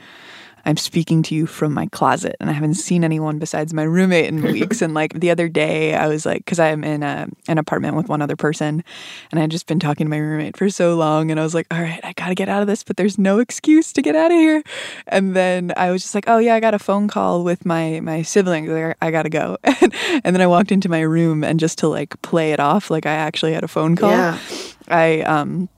I'm 0.66 0.78
speaking 0.78 1.22
to 1.24 1.36
you 1.36 1.46
from 1.46 1.74
my 1.74 1.88
closet 1.88 2.36
and 2.40 2.50
I 2.50 2.54
haven't 2.54 2.74
seen 2.76 3.04
anyone 3.04 3.38
besides 3.38 3.74
my 3.74 3.84
roommate 3.84 4.26
in 4.26 4.42
weeks. 4.52 4.82
and 4.82 4.94
like 4.94 5.14
the 5.14 5.30
other 5.30 5.48
day, 5.48 5.94
I 5.94 6.08
was 6.08 6.26
like, 6.26 6.40
because 6.40 6.60
I'm 6.60 6.84
in 6.84 7.04
a, 7.04 7.28
an 7.48 7.58
apartment 7.58 7.96
with 7.96 8.10
one 8.10 8.22
other 8.22 8.36
person 8.36 8.84
and 9.32 9.40
I 9.40 9.42
had 9.42 9.52
just 9.52 9.68
been 9.68 9.80
talking 9.80 10.06
to 10.06 10.10
my 10.10 10.18
roommate 10.18 10.58
for 10.58 10.70
so 10.70 10.96
long. 10.96 11.30
And 11.30 11.40
I 11.40 11.44
was 11.44 11.54
like, 11.54 11.68
all 11.72 11.82
right, 11.82 12.00
I 12.04 12.14
got 12.14 12.30
to 12.30 12.36
get 12.36 12.50
out 12.50 12.62
of 12.62 12.68
this, 12.68 12.84
but 12.84 12.98
there's 12.98 13.18
no 13.18 13.40
excuse 13.40 13.94
to 13.94 14.02
get 14.02 14.16
out 14.16 14.32
of 14.32 14.38
here. 14.38 14.64
And 15.08 15.36
then 15.36 15.72
I 15.78 15.92
was 15.92 16.02
just 16.02 16.16
like, 16.16 16.26
oh 16.28 16.40
yeah, 16.40 16.56
I 16.56 16.60
got 16.60 16.74
a 16.74 16.80
phone 16.80 17.08
call 17.08 17.44
with 17.44 17.66
my, 17.66 18.00
my 18.00 18.24
siblings. 18.24 18.70
Like, 18.70 18.98
I 19.02 19.12
got 19.12 19.24
to 19.24 19.30
go. 19.30 19.58
and 19.64 20.36
then 20.36 20.42
I 20.42 20.48
walked 20.48 20.72
into 20.72 20.90
my 20.90 21.02
room 21.02 21.44
and 21.44 21.60
just 21.60 21.78
to 21.80 21.88
like 21.88 22.20
play 22.22 22.54
it 22.54 22.60
off, 22.60 22.90
like 22.90 23.06
I 23.06 23.14
actually 23.14 23.54
had 23.54 23.64
a 23.64 23.68
phone 23.68 23.96
call. 23.96 24.12
Yeah. 24.12 24.40
I, 24.88 25.22
um, 25.22 25.70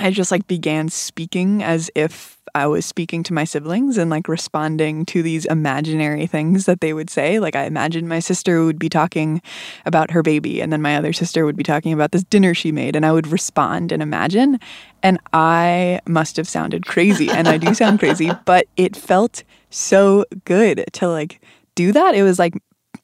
I 0.00 0.10
just 0.10 0.30
like 0.30 0.46
began 0.46 0.88
speaking 0.88 1.62
as 1.62 1.90
if 1.94 2.38
I 2.54 2.66
was 2.66 2.84
speaking 2.84 3.22
to 3.24 3.32
my 3.32 3.44
siblings 3.44 3.96
and 3.96 4.10
like 4.10 4.28
responding 4.28 5.06
to 5.06 5.22
these 5.22 5.46
imaginary 5.46 6.26
things 6.26 6.66
that 6.66 6.80
they 6.80 6.92
would 6.92 7.08
say. 7.08 7.38
Like 7.38 7.56
I 7.56 7.64
imagined 7.64 8.08
my 8.08 8.18
sister 8.18 8.64
would 8.64 8.78
be 8.78 8.88
talking 8.88 9.40
about 9.86 10.10
her 10.10 10.22
baby 10.22 10.60
and 10.60 10.72
then 10.72 10.82
my 10.82 10.96
other 10.96 11.12
sister 11.12 11.44
would 11.46 11.56
be 11.56 11.62
talking 11.62 11.92
about 11.92 12.12
this 12.12 12.24
dinner 12.24 12.52
she 12.54 12.72
made 12.72 12.94
and 12.94 13.06
I 13.06 13.12
would 13.12 13.26
respond 13.26 13.90
and 13.92 14.02
imagine. 14.02 14.58
And 15.02 15.18
I 15.32 16.00
must 16.06 16.36
have 16.36 16.48
sounded 16.48 16.86
crazy 16.86 17.30
and 17.30 17.48
I 17.48 17.56
do 17.56 17.72
sound 17.82 17.98
crazy, 17.98 18.30
but 18.44 18.66
it 18.76 18.96
felt 18.96 19.44
so 19.70 20.24
good 20.44 20.84
to 20.92 21.08
like 21.08 21.40
do 21.74 21.92
that. 21.92 22.14
It 22.14 22.22
was 22.22 22.38
like 22.38 22.54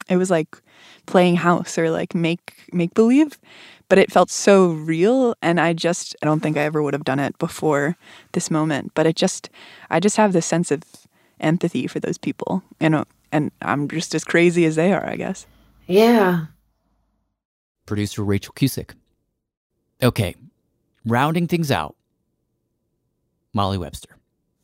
it 0.08 0.16
was 0.16 0.30
like 0.30 0.60
playing 1.06 1.36
house 1.36 1.78
or 1.78 1.90
like 1.90 2.14
make 2.14 2.54
make 2.72 2.92
believe 2.92 3.38
but 3.88 3.98
it 3.98 4.12
felt 4.12 4.30
so 4.30 4.68
real 4.68 5.34
and 5.42 5.60
i 5.60 5.72
just 5.72 6.14
i 6.22 6.26
don't 6.26 6.40
think 6.40 6.56
i 6.56 6.60
ever 6.60 6.82
would 6.82 6.94
have 6.94 7.04
done 7.04 7.18
it 7.18 7.36
before 7.38 7.96
this 8.32 8.50
moment 8.50 8.92
but 8.94 9.06
it 9.06 9.16
just 9.16 9.48
i 9.90 9.98
just 10.00 10.16
have 10.16 10.32
this 10.32 10.46
sense 10.46 10.70
of 10.70 10.82
empathy 11.40 11.86
for 11.86 12.00
those 12.00 12.18
people 12.18 12.62
you 12.80 12.88
know 12.88 13.04
and 13.32 13.50
i'm 13.62 13.88
just 13.88 14.14
as 14.14 14.24
crazy 14.24 14.64
as 14.64 14.76
they 14.76 14.92
are 14.92 15.06
i 15.08 15.16
guess 15.16 15.46
Yeah. 15.86 16.46
Producer 17.86 18.22
Rachael 18.22 18.52
Cusick. 18.54 18.90
Okay, 20.02 20.34
rounding 21.06 21.46
things 21.48 21.70
out, 21.70 21.96
Molly 23.54 23.78
Webster. 23.78 24.10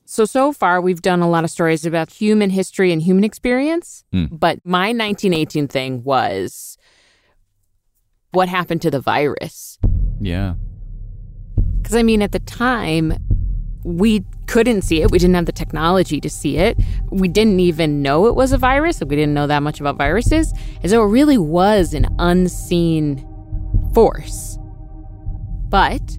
So, 0.04 0.26
so 0.26 0.52
far, 0.52 0.80
we've 0.82 1.00
done 1.00 1.22
a 1.22 1.28
lot 1.28 1.42
of 1.42 1.50
stories 1.50 1.86
about 1.86 2.10
human 2.12 2.50
history 2.50 2.92
and 2.92 3.00
human 3.00 3.24
experience. 3.24 4.04
Hmm. 4.12 4.26
But 4.26 4.60
my 4.64 4.88
1918 4.92 5.66
thing 5.68 6.04
was 6.04 6.76
what 8.34 8.48
happened 8.48 8.82
to 8.82 8.90
the 8.90 9.00
virus? 9.00 9.78
Yeah. 10.20 10.54
Because, 11.82 11.96
I 11.96 12.02
mean, 12.02 12.22
at 12.22 12.32
the 12.32 12.38
time, 12.40 13.14
we 13.84 14.24
couldn't 14.46 14.82
see 14.82 15.02
it. 15.02 15.10
We 15.10 15.18
didn't 15.18 15.34
have 15.34 15.46
the 15.46 15.52
technology 15.52 16.20
to 16.20 16.30
see 16.30 16.56
it. 16.56 16.78
We 17.10 17.28
didn't 17.28 17.60
even 17.60 18.02
know 18.02 18.26
it 18.26 18.34
was 18.34 18.52
a 18.52 18.58
virus. 18.58 19.00
We 19.00 19.16
didn't 19.16 19.34
know 19.34 19.46
that 19.46 19.62
much 19.62 19.80
about 19.80 19.96
viruses. 19.96 20.52
And 20.80 20.90
so 20.90 21.02
it 21.02 21.08
really 21.08 21.38
was 21.38 21.94
an 21.94 22.06
unseen 22.18 23.26
force. 23.92 24.58
But 25.68 26.18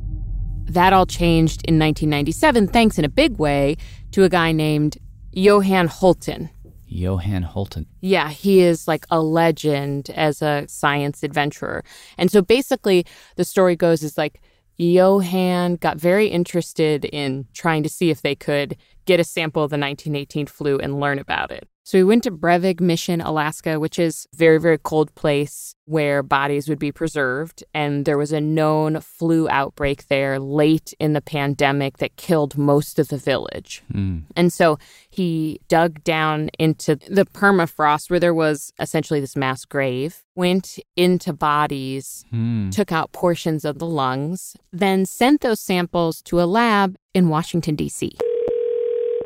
that 0.65 0.93
all 0.93 1.05
changed 1.05 1.61
in 1.67 1.79
1997, 1.79 2.67
thanks 2.67 2.97
in 2.97 3.05
a 3.05 3.09
big 3.09 3.37
way 3.37 3.77
to 4.11 4.23
a 4.23 4.29
guy 4.29 4.51
named 4.51 4.97
Johan 5.31 5.87
Hultin. 5.87 6.49
Johan 6.87 7.43
Hultin. 7.43 7.85
Yeah, 8.01 8.29
he 8.29 8.61
is 8.61 8.87
like 8.87 9.05
a 9.09 9.21
legend 9.21 10.09
as 10.11 10.41
a 10.41 10.65
science 10.67 11.23
adventurer. 11.23 11.83
And 12.17 12.31
so 12.31 12.41
basically, 12.41 13.05
the 13.35 13.45
story 13.45 13.75
goes 13.75 14.03
is 14.03 14.17
like 14.17 14.41
Johan 14.77 15.75
got 15.75 15.97
very 15.97 16.27
interested 16.27 17.05
in 17.05 17.47
trying 17.53 17.83
to 17.83 17.89
see 17.89 18.09
if 18.09 18.21
they 18.21 18.35
could 18.35 18.75
get 19.05 19.19
a 19.19 19.23
sample 19.23 19.63
of 19.63 19.69
the 19.69 19.77
1918 19.77 20.47
flu 20.47 20.77
and 20.79 20.99
learn 20.99 21.19
about 21.19 21.51
it. 21.51 21.67
So 21.83 21.99
he 21.99 22.03
went 22.03 22.23
to 22.23 22.31
Brevig 22.31 22.81
Mission, 22.81 23.21
Alaska, 23.21 23.79
which 23.79 23.99
is 23.99 24.25
a 24.33 24.37
very, 24.37 24.59
very 24.59 24.79
cold 24.79 25.13
place 25.13 25.75
where 25.85 26.23
bodies 26.23 26.67
would 26.67 26.79
be 26.79 26.91
preserved. 26.91 27.63
And 27.75 28.05
there 28.05 28.17
was 28.17 28.31
a 28.31 28.41
known 28.41 29.01
flu 29.01 29.47
outbreak 29.47 30.07
there 30.07 30.39
late 30.39 30.95
in 30.99 31.13
the 31.13 31.21
pandemic 31.21 31.99
that 31.99 32.15
killed 32.15 32.57
most 32.57 32.97
of 32.97 33.09
the 33.09 33.19
village. 33.19 33.83
Hmm. 33.91 34.21
And 34.35 34.51
so 34.51 34.79
he 35.11 35.59
dug 35.67 36.03
down 36.03 36.49
into 36.57 36.95
the 36.95 37.23
permafrost 37.25 38.09
where 38.09 38.19
there 38.19 38.33
was 38.33 38.73
essentially 38.79 39.19
this 39.19 39.35
mass 39.35 39.63
grave, 39.63 40.23
went 40.33 40.79
into 40.95 41.33
bodies, 41.33 42.25
Hmm. 42.31 42.71
took 42.71 42.91
out 42.91 43.11
portions 43.11 43.63
of 43.63 43.77
the 43.77 43.85
lungs, 43.85 44.57
then 44.73 45.05
sent 45.05 45.41
those 45.41 45.59
samples 45.59 46.23
to 46.23 46.41
a 46.41 46.45
lab 46.45 46.95
in 47.13 47.29
Washington, 47.29 47.75
D.C., 47.75 48.17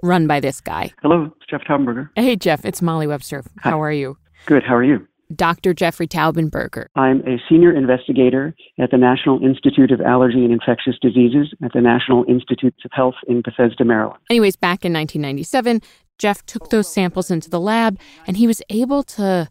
run 0.03 0.27
by 0.27 0.39
this 0.39 0.61
guy. 0.61 0.93
Hello, 1.01 1.33
it's 1.35 1.49
Jeff 1.49 1.61
Taubenberger. 1.61 2.09
Hey, 2.15 2.35
Jeff, 2.35 2.65
it's 2.65 2.81
Molly 2.81 3.07
Webster. 3.07 3.43
How 3.59 3.81
are 3.81 3.91
you? 3.91 4.17
Good, 4.45 4.63
how 4.63 4.75
are 4.75 4.83
you? 4.83 5.07
Dr. 5.35 5.73
Jeffrey 5.73 6.07
Taubenberger. 6.07 6.87
I'm 6.95 7.19
a 7.21 7.37
senior 7.47 7.71
investigator 7.71 8.55
at 8.79 8.89
the 8.89 8.97
National 8.97 9.43
Institute 9.43 9.91
of 9.91 10.01
Allergy 10.01 10.43
and 10.43 10.51
Infectious 10.51 10.95
Diseases 11.01 11.53
at 11.63 11.71
the 11.73 11.81
National 11.81 12.25
Institutes 12.27 12.83
of 12.83 12.91
Health 12.93 13.13
in 13.27 13.41
Bethesda, 13.43 13.85
Maryland. 13.85 14.19
Anyways, 14.29 14.55
back 14.55 14.85
in 14.85 14.93
1997, 14.93 15.81
Jeff 16.17 16.45
took 16.45 16.69
those 16.69 16.91
samples 16.91 17.29
into 17.29 17.49
the 17.49 17.59
lab 17.59 17.99
and 18.25 18.37
he 18.37 18.47
was 18.47 18.61
able 18.69 19.03
to 19.03 19.49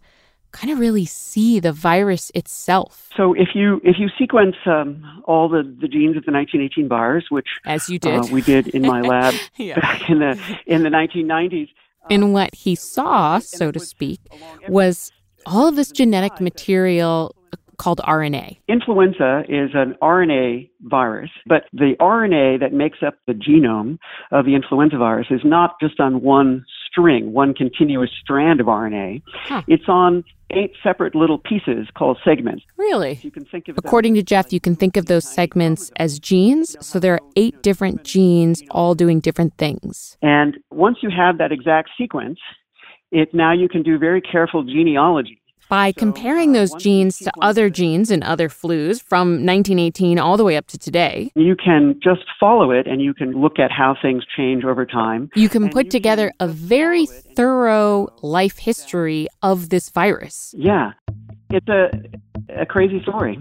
kind 0.53 0.73
of 0.73 0.79
really 0.79 1.05
see 1.05 1.61
the 1.61 1.73
virus 1.73 2.31
itself. 2.35 3.11
So 3.17 3.35
if 3.35 3.49
you 3.55 3.81
if 3.85 3.97
you 3.99 4.09
sequence 4.19 4.57
um, 4.67 5.23
all 5.25 5.49
the, 5.49 5.63
the 5.63 5.89
genes 5.89 6.17
of 6.17 6.25
the 6.25 6.33
1918 6.33 6.89
virus, 6.89 7.25
which 7.31 7.49
as 7.65 7.89
you 7.89 7.99
did, 7.99 8.19
uh, 8.19 8.27
we 8.31 8.43
did 8.43 8.69
in 8.69 8.83
my 8.83 9.01
lab 9.03 9.35
Yeah. 9.57 9.81
back 9.81 10.09
in 10.09 10.21
the 10.21 10.39
in 10.67 10.83
the 10.83 10.91
1990s, 10.91 11.69
And 12.11 12.33
what 12.33 12.55
he 12.55 12.75
saw, 12.75 13.39
so 13.39 13.71
to 13.71 13.81
speak, 13.81 14.21
was 14.69 15.13
all 15.47 15.69
of 15.69 15.77
this 15.77 15.91
genetic 15.91 16.41
material 16.41 17.35
called 17.79 18.01
RNA. 18.01 18.59
Influenza 18.69 19.45
is 19.49 19.71
an 19.75 19.95
RNA 20.03 20.69
virus, 20.83 21.31
but 21.47 21.65
the 21.73 21.95
RNA 22.01 22.61
that 22.61 22.73
makes 22.73 22.99
up 23.07 23.15
the 23.27 23.33
genome 23.33 23.99
of 24.33 24.45
the 24.45 24.55
influenza 24.55 24.99
virus 24.99 25.29
is 25.31 25.41
not 25.45 25.77
just 25.81 26.01
on 26.01 26.21
one 26.21 26.65
string, 26.91 27.33
one 27.33 27.55
continuous 27.55 28.11
strand 28.21 28.61
of 28.61 28.67
RNA. 28.67 29.23
Huh. 29.45 29.63
It's 29.67 29.89
on 29.89 30.25
eight 30.51 30.73
separate 30.83 31.15
little 31.15 31.39
pieces 31.39 31.89
called 31.97 32.19
segments. 32.25 32.65
Really? 32.77 33.19
You 33.23 33.31
can 33.31 33.45
think 33.45 33.69
of 33.69 33.77
According 33.79 34.15
to 34.15 34.23
Jeff, 34.23 34.53
you 34.53 34.61
can 34.61 34.77
think 34.77 34.97
of 34.97 35.07
those 35.07 35.29
segments 35.29 35.93
as 35.97 36.19
genes. 36.19 36.77
So 36.81 36.99
there 36.99 37.15
are 37.15 37.21
eight 37.37 37.63
different 37.63 38.05
genes 38.05 38.63
all 38.71 38.95
doing 38.95 39.21
different 39.21 39.57
things. 39.59 40.17
And 40.23 40.57
once 40.71 40.99
you 41.03 41.11
have 41.11 41.39
that 41.39 41.53
exact 41.53 41.91
sequence, 41.99 42.39
it 43.11 43.33
now 43.33 43.53
you 43.53 43.69
can 43.69 43.83
do 43.83 43.99
very 43.99 44.21
careful 44.21 44.63
genealogy. 44.65 45.41
By 45.69 45.93
comparing 45.93 46.51
uh, 46.51 46.61
those 46.61 46.75
genes 46.75 47.19
to 47.19 47.33
other 47.43 47.69
genes 47.69 48.11
and 48.11 48.25
other 48.25 48.49
flus 48.49 49.03
from 49.03 49.45
1918 49.45 50.19
all 50.19 50.37
the 50.37 50.45
way 50.45 50.57
up 50.57 50.67
to 50.69 50.79
today, 50.79 51.31
You 51.35 51.57
can 51.57 52.01
just 52.03 52.25
follow 52.41 52.71
it 52.71 52.87
and 52.87 53.03
you 53.03 53.13
can 53.13 53.33
look 53.33 53.59
at 53.59 53.71
how 53.71 53.95
things 54.01 54.25
change 54.37 54.65
over 54.65 54.87
time. 54.87 55.31
you 55.35 55.49
can 55.49 55.69
put 55.69 55.91
together 55.91 56.33
a 56.41 56.49
very 56.49 57.07
thorough 57.07 58.09
life 58.23 58.59
history 58.59 59.29
of 59.43 59.69
this 59.69 59.91
virus. 59.91 60.55
Yeah. 60.57 60.93
It's 61.51 61.69
a 61.69 61.91
a 62.57 62.65
crazy 62.67 63.03
story. 63.03 63.39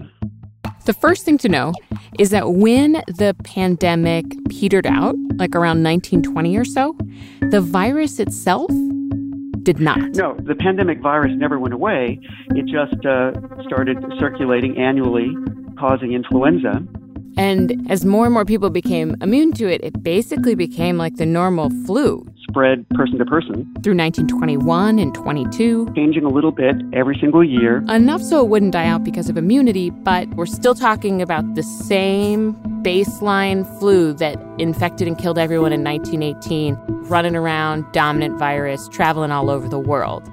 The 0.84 0.92
first 0.92 1.24
thing 1.24 1.38
to 1.38 1.48
know 1.48 1.72
is 2.18 2.30
that 2.30 2.52
when 2.52 2.92
the 3.08 3.34
pandemic 3.44 4.24
petered 4.48 4.86
out, 4.86 5.14
like 5.36 5.54
around 5.54 5.82
1920 5.82 6.56
or 6.56 6.64
so, 6.64 6.96
the 7.40 7.60
virus 7.60 8.18
itself 8.18 8.70
did 9.68 9.80
not. 9.80 9.98
No, 10.16 10.34
the 10.34 10.54
pandemic 10.54 10.98
virus 11.02 11.32
never 11.36 11.58
went 11.58 11.74
away. 11.74 12.18
It 12.56 12.64
just 12.64 13.04
uh, 13.04 13.32
started 13.66 13.98
circulating 14.18 14.78
annually, 14.78 15.28
causing 15.78 16.14
influenza. 16.14 16.82
And 17.38 17.88
as 17.88 18.04
more 18.04 18.24
and 18.24 18.34
more 18.34 18.44
people 18.44 18.68
became 18.68 19.14
immune 19.22 19.52
to 19.52 19.72
it, 19.72 19.80
it 19.84 20.02
basically 20.02 20.56
became 20.56 20.98
like 20.98 21.18
the 21.18 21.24
normal 21.24 21.70
flu. 21.86 22.26
Spread 22.48 22.84
person 22.90 23.16
to 23.18 23.24
person. 23.24 23.72
Through 23.84 23.94
1921 23.94 24.98
and 24.98 25.14
22. 25.14 25.92
Changing 25.94 26.24
a 26.24 26.28
little 26.28 26.50
bit 26.50 26.74
every 26.92 27.16
single 27.20 27.44
year. 27.44 27.84
Enough 27.88 28.22
so 28.22 28.44
it 28.44 28.48
wouldn't 28.48 28.72
die 28.72 28.88
out 28.88 29.04
because 29.04 29.28
of 29.28 29.36
immunity, 29.36 29.90
but 29.90 30.28
we're 30.30 30.46
still 30.46 30.74
talking 30.74 31.22
about 31.22 31.54
the 31.54 31.62
same 31.62 32.54
baseline 32.82 33.64
flu 33.78 34.12
that 34.14 34.36
infected 34.58 35.06
and 35.06 35.16
killed 35.16 35.38
everyone 35.38 35.72
in 35.72 35.84
1918, 35.84 36.74
running 37.08 37.36
around, 37.36 37.84
dominant 37.92 38.36
virus, 38.36 38.88
traveling 38.88 39.30
all 39.30 39.48
over 39.48 39.68
the 39.68 39.78
world. 39.78 40.28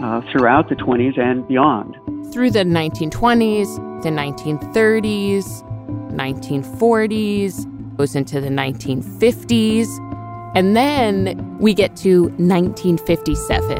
Uh, 0.00 0.20
throughout 0.30 0.68
the 0.68 0.76
20s 0.76 1.18
and 1.18 1.48
beyond. 1.48 1.96
Through 2.32 2.50
the 2.52 2.64
1920s, 2.64 4.02
the 4.04 4.10
1930s, 4.10 5.68
1940s, 6.12 7.96
goes 7.96 8.14
into 8.14 8.40
the 8.40 8.48
1950s, 8.48 9.86
and 10.54 10.76
then 10.76 11.58
we 11.58 11.74
get 11.74 11.96
to 11.96 12.24
1957. 12.38 13.76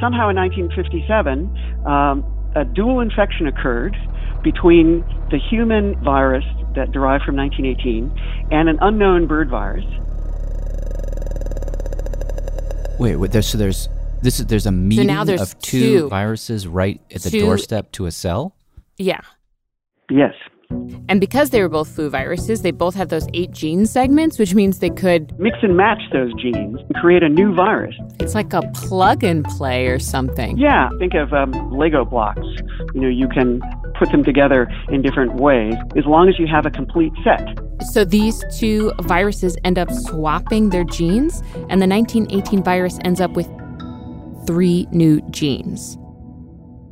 Somehow 0.00 0.30
in 0.30 0.36
1957, 0.36 1.84
um, 1.86 2.24
a 2.54 2.64
dual 2.64 3.00
infection 3.00 3.46
occurred 3.46 3.96
between 4.42 5.00
the 5.30 5.38
human 5.38 6.02
virus 6.02 6.44
that 6.74 6.92
derived 6.92 7.24
from 7.24 7.36
1918 7.36 8.48
and 8.50 8.68
an 8.68 8.78
unknown 8.80 9.26
bird 9.26 9.50
virus. 9.50 9.84
Wait, 12.98 13.16
wait 13.16 13.32
there's, 13.32 13.48
so 13.48 13.58
there's 13.58 13.88
this 14.22 14.40
is 14.40 14.46
there's 14.46 14.66
a 14.66 14.72
meeting 14.72 15.06
now 15.06 15.24
there's 15.24 15.40
of 15.40 15.58
two, 15.60 16.00
two. 16.00 16.08
viruses 16.08 16.66
right 16.66 17.00
at 17.14 17.22
the 17.22 17.30
Two- 17.30 17.40
doorstep 17.40 17.90
to 17.92 18.06
a 18.06 18.10
cell. 18.10 18.54
Yeah. 18.98 19.20
Yes. 20.10 20.34
And 21.08 21.20
because 21.20 21.50
they 21.50 21.60
were 21.60 21.68
both 21.68 21.88
flu 21.88 22.08
viruses, 22.08 22.62
they 22.62 22.70
both 22.70 22.94
had 22.94 23.08
those 23.08 23.26
eight 23.34 23.50
gene 23.50 23.84
segments, 23.84 24.38
which 24.38 24.54
means 24.54 24.78
they 24.78 24.90
could 24.90 25.36
Mix 25.40 25.58
and 25.62 25.76
match 25.76 26.00
those 26.12 26.32
genes 26.34 26.78
and 26.78 26.94
create 26.94 27.24
a 27.24 27.28
new 27.28 27.52
virus. 27.52 27.96
It's 28.20 28.34
like 28.34 28.52
a 28.52 28.62
plug 28.74 29.24
and 29.24 29.44
play 29.44 29.88
or 29.88 29.98
something. 29.98 30.56
Yeah, 30.56 30.88
think 30.98 31.14
of 31.14 31.32
um, 31.32 31.50
Lego 31.72 32.04
blocks. 32.04 32.46
You 32.94 33.00
know, 33.00 33.08
you 33.08 33.28
can 33.28 33.60
put 33.98 34.10
them 34.12 34.22
together 34.22 34.70
in 34.88 35.02
different 35.02 35.34
ways 35.34 35.74
as 35.96 36.06
long 36.06 36.28
as 36.28 36.38
you 36.38 36.46
have 36.46 36.64
a 36.64 36.70
complete 36.70 37.12
set. 37.24 37.44
So 37.92 38.04
these 38.04 38.44
two 38.56 38.92
viruses 39.00 39.56
end 39.64 39.78
up 39.78 39.90
swapping 39.90 40.70
their 40.70 40.84
genes, 40.84 41.40
and 41.68 41.82
the 41.82 41.88
1918 41.88 42.62
virus 42.62 42.98
ends 43.04 43.20
up 43.20 43.32
with 43.32 43.48
three 44.46 44.86
new 44.92 45.20
genes. 45.30 45.98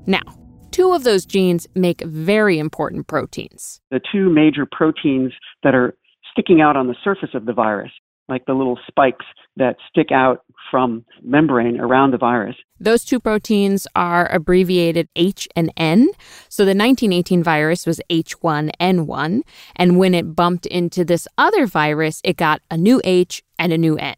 Now, 0.07 0.38
two 0.71 0.93
of 0.93 1.05
those 1.05 1.25
genes 1.25 1.66
make 1.75 2.03
very 2.03 2.59
important 2.59 3.07
proteins. 3.07 3.81
The 3.91 4.01
two 4.12 4.31
major 4.31 4.66
proteins 4.71 5.33
that 5.62 5.75
are 5.75 5.95
sticking 6.33 6.61
out 6.61 6.77
on 6.77 6.87
the 6.87 6.97
surface 7.03 7.31
of 7.35 7.47
the 7.47 7.53
virus, 7.53 7.91
like 8.29 8.45
the 8.47 8.55
little 8.55 8.79
spikes 8.87 9.25
that 9.57 9.77
stick 9.89 10.12
out 10.12 10.45
from 10.71 11.05
membrane 11.23 11.81
around 11.81 12.12
the 12.12 12.19
virus. 12.19 12.57
Those 12.79 13.05
two 13.05 13.19
proteins 13.19 13.87
are 13.97 14.31
abbreviated 14.33 15.09
H 15.16 15.49
and 15.57 15.73
N. 15.77 16.11
So 16.49 16.64
the 16.64 16.71
1918 16.71 17.43
virus 17.43 17.87
was 17.87 18.01
H1N1. 18.11 19.41
And 19.77 19.99
when 19.99 20.14
it 20.14 20.37
bumped 20.37 20.66
into 20.66 21.05
this 21.05 21.27
other 21.37 21.66
virus, 21.66 22.21
it 22.23 22.37
got 22.37 22.61
a 22.71 22.77
new 22.77 23.01
H 23.05 23.43
and 23.59 23.73
a 23.73 23.79
new 23.79 23.97
N. 23.97 24.14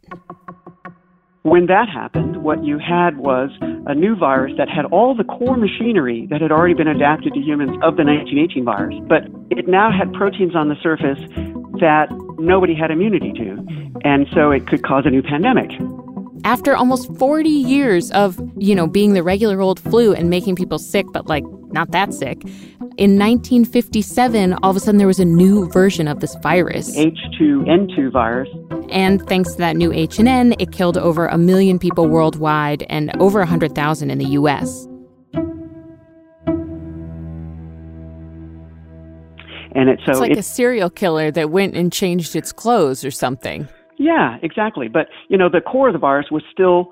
When 1.43 1.65
that 1.65 1.89
happened, 1.89 2.43
what 2.43 2.63
you 2.63 2.77
had 2.77 3.17
was 3.17 3.49
a 3.87 3.95
new 3.95 4.15
virus 4.15 4.53
that 4.59 4.69
had 4.69 4.85
all 4.85 5.15
the 5.15 5.23
core 5.23 5.57
machinery 5.57 6.27
that 6.29 6.39
had 6.39 6.51
already 6.51 6.75
been 6.75 6.87
adapted 6.87 7.33
to 7.33 7.39
humans 7.39 7.71
of 7.81 7.97
the 7.97 8.05
1918 8.05 8.63
virus, 8.63 8.95
but 9.09 9.23
it 9.49 9.67
now 9.67 9.91
had 9.91 10.13
proteins 10.13 10.55
on 10.55 10.69
the 10.69 10.75
surface 10.83 11.17
that 11.81 12.09
nobody 12.37 12.75
had 12.75 12.91
immunity 12.91 13.33
to. 13.33 13.57
And 14.05 14.27
so 14.35 14.51
it 14.51 14.67
could 14.67 14.83
cause 14.83 15.07
a 15.07 15.09
new 15.09 15.23
pandemic. 15.23 15.71
After 16.43 16.75
almost 16.75 17.13
40 17.17 17.49
years 17.49 18.11
of, 18.11 18.39
you 18.57 18.73
know, 18.73 18.87
being 18.87 19.13
the 19.13 19.23
regular 19.23 19.61
old 19.61 19.79
flu 19.79 20.13
and 20.13 20.29
making 20.29 20.55
people 20.55 20.79
sick, 20.79 21.05
but 21.13 21.27
like 21.27 21.43
not 21.71 21.91
that 21.91 22.13
sick, 22.13 22.41
in 22.97 23.17
1957, 23.17 24.53
all 24.55 24.71
of 24.71 24.75
a 24.75 24.79
sudden 24.79 24.97
there 24.97 25.07
was 25.07 25.19
a 25.19 25.25
new 25.25 25.69
version 25.69 26.07
of 26.07 26.19
this 26.19 26.35
virus. 26.41 26.97
H2N2 26.97 28.11
virus. 28.11 28.49
And 28.89 29.25
thanks 29.27 29.53
to 29.53 29.57
that 29.59 29.75
new 29.77 29.93
H 29.93 30.19
and 30.19 30.27
N, 30.27 30.55
it 30.59 30.71
killed 30.71 30.97
over 30.97 31.27
a 31.27 31.37
million 31.37 31.79
people 31.79 32.07
worldwide 32.07 32.83
and 32.89 33.15
over 33.21 33.39
100,000 33.39 34.09
in 34.09 34.17
the 34.17 34.25
US. 34.25 34.87
And 39.73 39.89
it, 39.89 39.99
so 40.05 40.11
it's 40.11 40.19
like 40.19 40.31
it, 40.31 40.37
a 40.37 40.43
serial 40.43 40.89
killer 40.89 41.31
that 41.31 41.49
went 41.49 41.75
and 41.75 41.93
changed 41.93 42.35
its 42.35 42.51
clothes 42.51 43.05
or 43.05 43.11
something. 43.11 43.69
Yeah, 44.01 44.37
exactly. 44.41 44.87
But, 44.87 45.09
you 45.29 45.37
know, 45.37 45.47
the 45.47 45.61
core 45.61 45.89
of 45.89 45.93
the 45.93 45.99
virus 45.99 46.31
was 46.31 46.41
still 46.51 46.89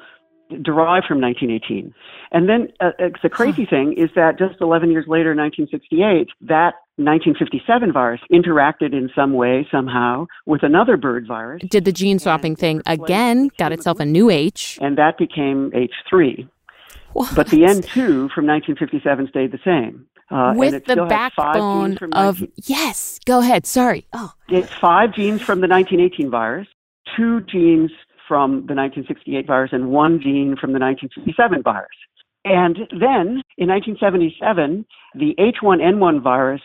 derived 0.61 1.07
from 1.07 1.19
1918. 1.19 1.91
And 2.31 2.47
then 2.47 2.67
uh, 2.79 2.91
uh, 3.03 3.09
the 3.23 3.29
crazy 3.29 3.65
thing 3.65 3.93
is 3.97 4.11
that 4.15 4.37
just 4.37 4.61
11 4.61 4.91
years 4.91 5.05
later, 5.07 5.35
1968, 5.35 6.27
that 6.41 6.75
1957 6.97 7.91
virus 7.91 8.21
interacted 8.31 8.93
in 8.93 9.09
some 9.15 9.33
way, 9.33 9.67
somehow, 9.71 10.27
with 10.45 10.61
another 10.61 10.97
bird 10.97 11.25
virus. 11.27 11.63
Did 11.67 11.85
the 11.85 11.91
gene 11.91 12.19
swapping 12.19 12.55
thing 12.55 12.83
again, 12.85 13.49
got 13.57 13.71
itself 13.71 13.99
a 13.99 14.05
new 14.05 14.29
H. 14.29 14.77
And 14.79 14.95
that 14.99 15.17
became 15.17 15.71
H3. 15.71 16.47
What? 17.13 17.33
But 17.35 17.47
the 17.47 17.61
N2 17.61 18.29
from 18.29 18.45
1957 18.45 19.29
stayed 19.29 19.51
the 19.51 19.59
same. 19.65 20.05
Uh, 20.29 20.53
With 20.55 20.85
the 20.85 20.91
still 20.91 21.09
had 21.09 21.31
five 21.33 21.53
backbone 21.53 21.97
of 22.11 22.41
19 22.41 22.53
yes, 22.67 23.19
go 23.25 23.39
ahead. 23.39 23.65
Sorry. 23.65 24.05
Oh, 24.13 24.31
It's 24.47 24.71
five 24.75 25.15
genes 25.15 25.41
from 25.41 25.61
the 25.61 25.67
1918 25.67 26.29
virus, 26.29 26.67
two 27.15 27.41
genes 27.41 27.91
from 28.27 28.65
the 28.67 28.75
1968 28.75 29.47
virus, 29.47 29.71
and 29.73 29.89
one 29.89 30.21
gene 30.21 30.55
from 30.59 30.73
the 30.73 30.79
1957 30.79 31.63
virus. 31.63 31.87
And 32.45 32.77
then 32.91 33.41
in 33.57 33.67
1977, 33.67 34.85
the 35.15 35.35
H1N1 35.37 36.23
virus, 36.23 36.61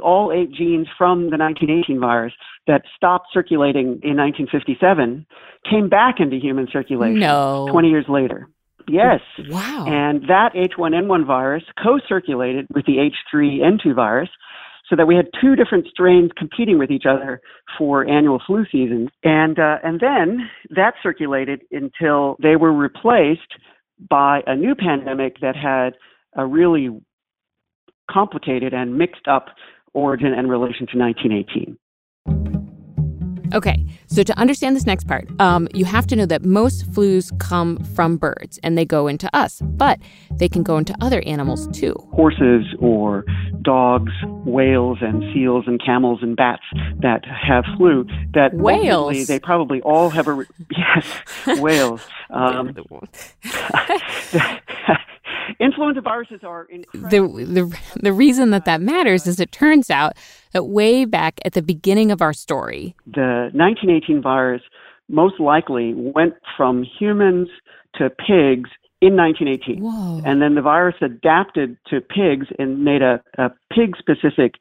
all 0.00 0.32
eight 0.32 0.52
genes 0.52 0.86
from 0.98 1.30
the 1.30 1.38
1918 1.38 1.98
virus 1.98 2.34
that 2.66 2.82
stopped 2.94 3.28
circulating 3.32 4.00
in 4.02 4.16
1957, 4.18 5.26
came 5.68 5.88
back 5.88 6.16
into 6.18 6.36
human 6.36 6.68
circulation 6.70 7.20
No. 7.20 7.68
20 7.70 7.88
years 7.88 8.06
later. 8.08 8.48
Yes. 8.86 9.20
Wow. 9.48 9.86
And 9.88 10.24
that 10.28 10.52
H1N1 10.54 11.26
virus 11.26 11.64
co 11.82 11.98
circulated 12.06 12.66
with 12.74 12.84
the 12.84 13.10
H3N2 13.34 13.94
virus 13.94 14.28
so 14.88 14.96
that 14.96 15.06
we 15.06 15.16
had 15.16 15.26
two 15.40 15.56
different 15.56 15.86
strains 15.88 16.30
competing 16.36 16.78
with 16.78 16.90
each 16.90 17.04
other 17.08 17.40
for 17.78 18.06
annual 18.06 18.40
flu 18.46 18.64
season. 18.70 19.08
And, 19.22 19.58
uh, 19.58 19.78
and 19.82 20.00
then 20.00 20.50
that 20.70 20.94
circulated 21.02 21.62
until 21.70 22.36
they 22.42 22.56
were 22.56 22.72
replaced 22.72 23.54
by 24.10 24.40
a 24.46 24.54
new 24.54 24.74
pandemic 24.74 25.40
that 25.40 25.56
had 25.56 25.94
a 26.36 26.46
really 26.46 26.90
complicated 28.10 28.74
and 28.74 28.98
mixed 28.98 29.28
up 29.28 29.46
origin 29.94 30.34
and 30.36 30.50
relation 30.50 30.86
to 30.92 30.98
1918. 30.98 32.73
Okay, 33.52 33.84
so 34.06 34.22
to 34.22 34.38
understand 34.38 34.74
this 34.74 34.86
next 34.86 35.06
part, 35.06 35.28
um, 35.40 35.68
you 35.74 35.84
have 35.84 36.06
to 36.08 36.16
know 36.16 36.26
that 36.26 36.44
most 36.44 36.90
flus 36.90 37.36
come 37.38 37.82
from 37.94 38.16
birds 38.16 38.58
and 38.62 38.78
they 38.78 38.84
go 38.84 39.06
into 39.06 39.28
us, 39.36 39.60
but 39.62 39.98
they 40.32 40.48
can 40.48 40.62
go 40.62 40.78
into 40.78 40.94
other 41.00 41.20
animals 41.26 41.68
too. 41.68 41.94
Horses 42.12 42.64
or 42.80 43.24
dogs, 43.62 44.12
whales 44.44 44.98
and 45.00 45.22
seals 45.32 45.64
and 45.66 45.82
camels 45.84 46.20
and 46.22 46.36
bats 46.36 46.64
that 47.00 47.24
have 47.24 47.64
flu. 47.76 48.06
That 48.32 48.54
whales. 48.54 49.26
They 49.26 49.38
probably 49.38 49.80
all 49.82 50.10
have 50.10 50.26
a 50.26 50.32
re- 50.32 50.46
yes 50.76 51.06
whales. 51.60 52.06
Um, 52.30 52.74
influenza 55.60 56.00
viruses 56.00 56.40
are 56.42 56.64
incredible. 56.64 57.36
The, 57.36 57.44
the, 57.44 57.80
the 58.00 58.12
reason 58.12 58.50
that 58.50 58.64
that 58.64 58.80
matters 58.80 59.26
is 59.26 59.40
it 59.40 59.52
turns 59.52 59.90
out 59.90 60.14
that 60.52 60.64
way 60.64 61.04
back 61.04 61.40
at 61.44 61.52
the 61.52 61.62
beginning 61.62 62.10
of 62.10 62.22
our 62.22 62.32
story, 62.32 62.94
the 63.06 63.50
1918 63.52 64.22
virus 64.22 64.62
most 65.08 65.38
likely 65.38 65.92
went 65.94 66.34
from 66.56 66.84
humans 66.98 67.48
to 67.96 68.10
pigs 68.10 68.70
in 69.00 69.16
1918. 69.16 69.82
Whoa. 69.82 70.22
And 70.24 70.40
then 70.40 70.54
the 70.54 70.62
virus 70.62 70.96
adapted 71.02 71.76
to 71.88 72.00
pigs 72.00 72.46
and 72.58 72.84
made 72.84 73.02
a, 73.02 73.22
a 73.38 73.50
pig 73.72 73.96
specific 73.98 74.54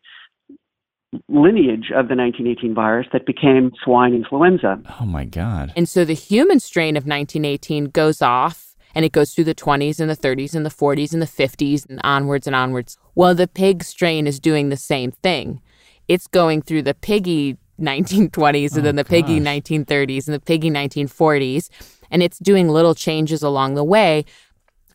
lineage 1.30 1.92
of 1.96 2.08
the 2.10 2.16
1918 2.16 2.74
virus 2.74 3.08
that 3.14 3.26
became 3.26 3.72
swine 3.84 4.14
influenza. 4.14 4.82
Oh 5.00 5.06
my 5.06 5.26
God. 5.26 5.72
and 5.76 5.88
so 5.88 6.04
the 6.04 6.14
human 6.14 6.60
strain 6.60 6.98
of 6.98 7.06
1918 7.06 7.86
goes 7.86 8.22
off 8.22 8.73
and 8.96 9.06
it 9.06 9.12
goes 9.12 9.34
through 9.34 9.46
the 9.46 9.56
20s 9.56 10.00
and 10.00 10.10
the 10.10 10.18
30s 10.18 10.56
and 10.56 10.66
the 10.66 10.70
40s 10.70 11.14
and 11.14 11.22
the 11.22 11.26
50s 11.26 11.90
and 11.90 12.00
onwards 12.04 12.48
and 12.48 12.56
onwards. 12.56 12.98
Well, 13.16 13.36
the 13.36 13.48
pig 13.48 13.84
strain 13.84 14.28
is 14.28 14.40
doing 14.40 14.70
the 14.70 14.78
same 14.78 15.12
thing. 15.12 15.62
It's 16.08 16.28
going 16.28 16.62
through 16.62 16.84
the 16.84 16.94
piggy 16.94 17.58
1920s 17.80 18.76
and 18.76 18.86
then 18.86 18.96
oh, 18.96 19.04
the 19.04 19.06
piggy 19.06 19.40
1930s 19.40 20.28
and 20.28 20.34
the 20.34 20.40
piggy 20.40 20.70
1940s, 20.70 21.70
and 22.12 22.22
it's 22.22 22.40
doing 22.40 22.70
little 22.70 22.96
changes 22.96 23.42
along 23.42 23.76
the 23.76 23.84
way. 23.84 24.26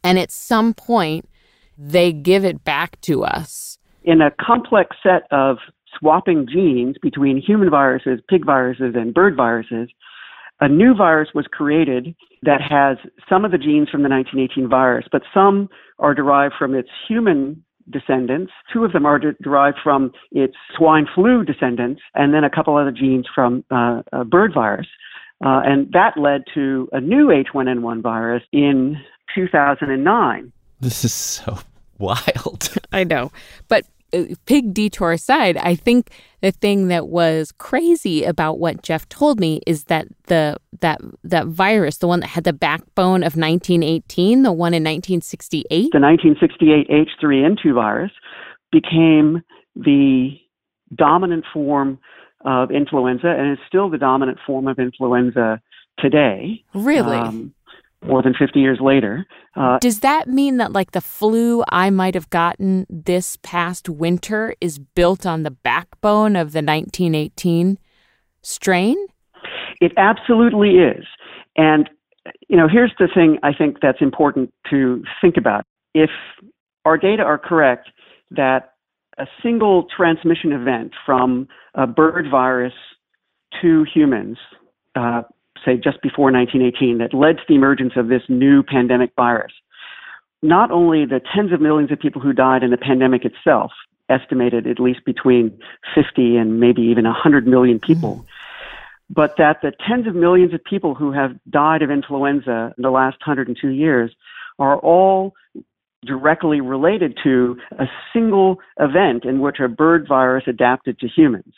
And 0.05 0.19
at 0.19 0.31
some 0.31 0.75
point, 0.75 1.29
they 1.77 2.13
give 2.13 2.45
it 2.45 2.65
back 2.65 3.01
to 3.03 3.25
us. 3.25 3.79
In 4.05 4.21
a 4.21 4.31
complex 4.41 4.97
set 5.03 5.23
of 5.31 5.59
swapping 5.99 6.47
genes 6.47 6.97
between 7.03 7.37
human 7.41 7.71
viruses, 7.71 8.21
pig 8.29 8.45
viruses, 8.45 8.95
and 8.95 9.13
bird 9.13 9.37
viruses, 9.37 9.89
a 10.61 10.69
new 10.69 10.95
virus 10.95 11.31
was 11.35 11.47
created 11.51 12.15
that 12.43 12.61
has 12.61 12.99
some 13.29 13.45
of 13.45 13.51
the 13.51 13.59
genes 13.59 13.89
from 13.89 14.03
the 14.03 14.09
1918 14.09 14.69
virus, 14.69 15.07
but 15.11 15.23
some 15.33 15.69
are 15.99 16.15
derived 16.15 16.55
from 16.59 16.75
its 16.75 16.89
human 17.09 17.63
descendants. 17.91 18.53
Two 18.73 18.85
of 18.85 18.93
them 18.93 19.07
are 19.07 19.19
de- 19.19 19.33
derived 19.43 19.79
from 19.83 20.13
its 20.31 20.55
swine 20.77 21.07
flu 21.15 21.45
descendants, 21.45 22.03
and 22.15 22.35
then 22.35 22.45
a 22.45 22.51
couple 22.51 22.77
other 22.77 22.93
genes 22.93 23.27
from 23.35 23.65
uh, 23.71 24.03
a 24.13 24.25
bird 24.25 24.53
virus. 24.55 24.87
Uh, 25.45 25.63
and 25.65 25.93
that 25.93 26.17
led 26.17 26.43
to 26.55 26.89
a 26.93 27.01
new 27.01 27.29
H1N1 27.29 28.03
virus 28.03 28.43
in 28.53 28.97
2009. 29.35 30.53
This 30.81 31.05
is 31.05 31.13
so 31.13 31.59
wild. 31.99 32.75
I 32.93 33.05
know. 33.05 33.31
But 33.69 33.87
uh, 34.13 34.25
pig 34.47 34.73
detour 34.73 35.13
aside, 35.13 35.57
I 35.57 35.75
think 35.75 36.11
the 36.41 36.51
thing 36.51 36.89
that 36.89 37.09
was 37.09 37.53
crazy 37.53 38.25
about 38.25 38.59
what 38.59 38.83
Jeff 38.83 39.09
told 39.09 39.41
me 39.41 39.61
is 39.67 39.85
that 39.85 40.09
the 40.27 40.57
that 40.81 41.01
that 41.25 41.47
virus, 41.47 41.99
the 41.99 42.09
one 42.09 42.21
that 42.21 42.29
had 42.29 42.45
the 42.45 42.53
backbone 42.53 43.23
of 43.23 43.37
1918, 43.37 44.43
the 44.43 44.53
one 44.53 44.75
in 44.75 44.83
1968, 44.83 45.69
The 45.93 46.01
1968 46.01 46.89
H3N2 46.89 47.75
virus 47.75 48.13
became 48.73 49.43
the 49.75 50.39
dominant 50.95 51.45
form 51.53 51.99
of 52.45 52.71
influenza 52.71 53.29
and 53.29 53.53
is 53.53 53.59
still 53.67 53.91
the 53.91 53.99
dominant 53.99 54.39
form 54.47 54.69
of 54.69 54.79
influenza 54.79 55.61
today. 55.99 56.65
Really? 56.75 57.17
Um, 57.17 57.55
more 58.05 58.23
than 58.23 58.35
50 58.39 58.61
years 58.61 58.79
later. 58.81 59.27
Uh, 59.57 59.79
Does 59.81 60.01
that 60.01 60.29
mean 60.29 60.59
that 60.59 60.73
like 60.73 60.93
the 60.93 61.01
flu 61.01 61.65
I 61.69 61.91
might 61.91 62.15
have 62.15 62.31
gotten 62.31 62.87
this 62.89 63.37
past 63.43 63.89
winter 63.89 64.55
is 64.61 64.79
built 64.79 65.27
on 65.27 65.43
the 65.43 65.51
backbone 65.51 66.37
of 66.37 66.53
the 66.53 66.63
1918 66.63 67.79
strain? 68.43 68.97
It 69.81 69.93
absolutely 69.97 70.77
is. 70.77 71.05
And, 71.57 71.89
you 72.49 72.57
know, 72.57 72.69
here's 72.71 72.93
the 72.99 73.09
thing 73.13 73.39
I 73.43 73.53
think 73.53 73.79
that's 73.83 74.01
important 74.01 74.53
to 74.71 75.03
think 75.21 75.37
about. 75.37 75.65
If 75.95 76.11
our 76.85 76.97
data 76.97 77.23
are 77.23 77.39
correct 77.39 77.91
that 78.31 78.75
a 79.19 79.27
single 79.43 79.87
transmission 79.95 80.53
event 80.53 80.93
from 81.05 81.49
a 81.75 81.87
bird 81.87 82.27
virus 82.31 82.75
to 83.61 83.85
humans, 83.93 84.39
uh, 84.95 85.23
say 85.65 85.77
just 85.77 86.03
before 86.03 86.33
1918, 86.33 86.99
that 86.99 87.15
led 87.15 87.39
to 87.39 87.43
the 87.49 87.55
emergence 87.55 87.93
of 87.97 88.09
this 88.09 88.23
new 88.29 88.63
pandemic 88.63 89.11
virus, 89.17 89.53
not 90.43 90.71
only 90.71 91.05
the 91.05 91.21
tens 91.35 91.53
of 91.53 91.61
millions 91.61 91.91
of 91.91 91.99
people 91.99 92.21
who 92.21 92.33
died 92.33 92.63
in 92.63 92.71
the 92.71 92.77
pandemic 92.77 93.25
itself, 93.25 93.73
estimated 94.09 94.67
at 94.67 94.81
least 94.81 95.05
between 95.05 95.59
50 95.95 96.37
and 96.37 96.61
maybe 96.61 96.83
even 96.83 97.05
100 97.05 97.47
million 97.47 97.79
people, 97.79 98.17
mm. 98.17 98.27
but 99.11 99.35
that 99.37 99.61
the 99.63 99.73
tens 99.87 100.07
of 100.07 100.15
millions 100.15 100.55
of 100.55 100.65
people 100.65 100.95
who 100.95 101.13
have 101.13 101.33
died 101.51 101.83
of 101.83 101.91
influenza 101.91 102.73
in 102.77 102.83
the 102.83 102.91
last 102.91 103.19
102 103.27 103.69
years 103.69 104.15
are 104.59 104.79
all 104.79 105.35
directly 106.05 106.61
related 106.61 107.19
to 107.25 107.57
a 107.79 107.87
single 108.13 108.59
event 108.79 109.25
in 109.25 109.41
which 109.41 109.59
a 109.61 109.69
bird 109.69 110.07
virus 110.09 110.45
adapted 110.47 110.99
to 111.01 111.09
humans. 111.09 111.53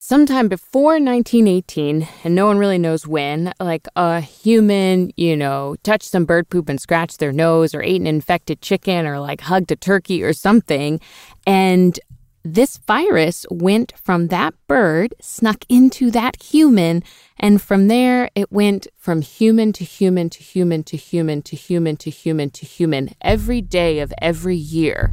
Sometime 0.00 0.46
before 0.46 0.92
1918, 0.92 2.06
and 2.22 2.32
no 2.32 2.46
one 2.46 2.56
really 2.56 2.78
knows 2.78 3.04
when, 3.04 3.52
like 3.58 3.88
a 3.96 4.20
human, 4.20 5.10
you 5.16 5.36
know, 5.36 5.74
touched 5.82 6.08
some 6.08 6.24
bird 6.24 6.48
poop 6.48 6.68
and 6.68 6.80
scratched 6.80 7.18
their 7.18 7.32
nose, 7.32 7.74
or 7.74 7.82
ate 7.82 8.00
an 8.00 8.06
infected 8.06 8.62
chicken, 8.62 9.08
or 9.08 9.18
like 9.18 9.40
hugged 9.40 9.72
a 9.72 9.76
turkey 9.76 10.22
or 10.22 10.32
something. 10.32 11.00
And 11.48 11.98
this 12.44 12.76
virus 12.86 13.44
went 13.50 13.92
from 13.98 14.28
that 14.28 14.54
bird, 14.68 15.16
snuck 15.20 15.64
into 15.68 16.12
that 16.12 16.40
human, 16.40 17.02
and 17.36 17.60
from 17.60 17.88
there 17.88 18.30
it 18.36 18.52
went 18.52 18.86
from 18.96 19.20
human 19.20 19.72
to 19.72 19.84
human 19.84 20.30
to 20.30 20.44
human 20.44 20.84
to 20.84 20.96
human 20.96 21.42
to 21.42 21.56
human 21.56 21.96
to 21.96 22.10
human 22.10 22.50
to 22.50 22.64
human 22.64 23.10
every 23.20 23.60
day 23.60 23.98
of 23.98 24.12
every 24.22 24.56
year 24.56 25.12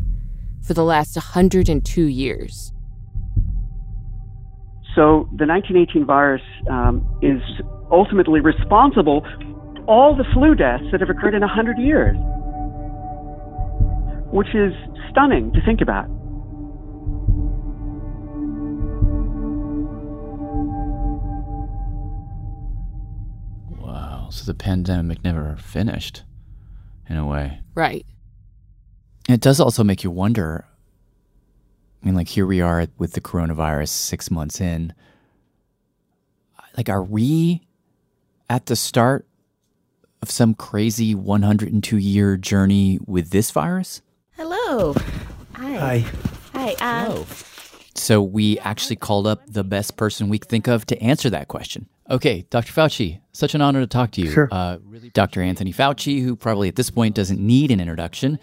for 0.62 0.76
the 0.76 0.84
last 0.84 1.16
102 1.16 2.04
years. 2.04 2.72
So 4.96 5.28
the 5.36 5.46
1918 5.46 6.06
virus 6.06 6.42
um, 6.70 7.06
is 7.22 7.42
ultimately 7.92 8.40
responsible 8.40 9.22
for 9.22 9.84
all 9.88 10.16
the 10.16 10.24
flu 10.34 10.56
deaths 10.56 10.86
that 10.92 11.02
have 11.02 11.10
occurred 11.10 11.36
in 11.36 11.42
100 11.42 11.78
years, 11.78 12.18
which 14.32 14.48
is 14.56 14.74
stunning 15.12 15.52
to 15.52 15.62
think 15.66 15.82
about. 15.82 16.08
Wow. 23.80 24.30
So 24.32 24.46
the 24.46 24.56
pandemic 24.56 25.24
never 25.24 25.58
finished, 25.58 26.24
in 27.10 27.18
a 27.18 27.26
way. 27.28 27.60
Right. 27.76 28.06
It 29.28 29.42
does 29.42 29.60
also 29.60 29.84
make 29.84 30.04
you 30.04 30.12
wonder. 30.12 30.66
I 32.06 32.08
mean, 32.08 32.16
like 32.16 32.28
here 32.28 32.46
we 32.46 32.62
are 32.62 32.86
with 33.00 33.14
the 33.14 33.22
coronavirus 33.22 33.88
six 33.90 34.30
months 34.30 34.62
in. 34.62 34.94
Like, 36.78 36.88
are 36.88 37.02
we 37.04 37.66
at 38.48 38.68
the 38.68 38.76
start 38.76 39.26
of 40.22 40.30
some 40.30 40.54
crazy 40.54 41.16
102 41.16 41.98
year 41.98 42.38
journey 42.38 43.00
with 43.08 43.32
this 43.32 43.50
virus? 43.50 44.04
Hello. 44.38 44.94
Hi. 45.54 45.98
Hi. 46.54 46.76
Hi. 46.80 47.10
Uh, 47.10 47.24
So 47.96 48.22
we 48.22 48.60
actually 48.60 48.98
called 48.98 49.26
up 49.26 49.42
the 49.48 49.64
best 49.64 49.98
person 49.98 50.30
we 50.30 50.38
could 50.38 50.50
think 50.50 50.68
of 50.68 50.86
to 50.88 51.02
answer 51.02 51.32
that 51.32 51.48
question. 51.48 51.88
Okay, 52.12 52.46
Dr. 52.52 52.72
Fauci, 52.72 53.22
such 53.32 53.56
an 53.56 53.62
honor 53.62 53.80
to 53.80 53.88
talk 53.88 54.12
to 54.12 54.22
you. 54.22 54.30
Sure. 54.30 54.48
Uh, 54.52 54.78
Dr. 55.14 55.42
Anthony 55.42 55.74
Fauci, 55.74 56.22
who 56.22 56.36
probably 56.36 56.68
at 56.68 56.76
this 56.76 56.92
point 56.92 57.16
doesn't 57.16 57.40
need 57.40 57.72
an 57.72 57.80
introduction. 57.80 58.38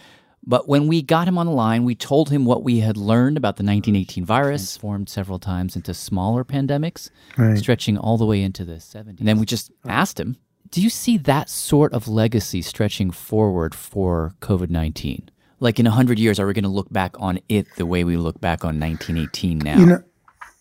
But 0.45 0.69
when 0.69 0.89
we 0.89 1.03
got 1.03 1.29
him 1.29 1.39
on 1.39 1.47
the 1.47 1.53
line, 1.53 1.85
we 1.85 1.95
told 1.95 2.31
him 2.31 2.45
what 2.45 2.65
we 2.65 2.81
had 2.81 2.97
learned 2.97 3.37
about 3.37 3.57
the 3.57 3.63
1918 3.65 4.25
virus, 4.25 4.77
formed 4.77 5.09
several 5.09 5.39
times 5.39 5.77
into 5.77 5.95
smaller 5.95 6.45
pandemics, 6.45 7.11
Right. 7.37 7.57
stretching 7.57 7.97
all 7.97 8.19
the 8.19 8.27
way 8.27 8.43
into 8.43 8.65
the 8.65 8.81
70s. 8.81 9.21
And 9.21 9.29
then 9.29 9.39
we 9.39 9.47
just 9.47 9.71
asked 9.87 10.19
him, 10.19 10.37
do 10.71 10.81
you 10.83 10.91
see 10.91 11.17
that 11.19 11.49
sort 11.49 11.93
of 11.93 12.09
legacy 12.09 12.63
stretching 12.63 13.11
forward 13.11 13.75
for 13.75 14.35
COVID 14.41 14.71
19? 14.71 15.29
Like 15.61 15.79
in 15.79 15.87
100 15.87 16.19
years, 16.19 16.41
are 16.41 16.47
we 16.47 16.55
going 16.55 16.65
to 16.65 16.69
look 16.71 16.93
back 16.93 17.15
on 17.21 17.39
it 17.49 17.67
the 17.77 17.87
way 17.87 18.03
we 18.03 18.17
look 18.17 18.41
back 18.41 18.65
on 18.65 18.81
1918 18.81 19.59
now? 19.59 19.79
You 19.79 19.87
know, 19.87 20.03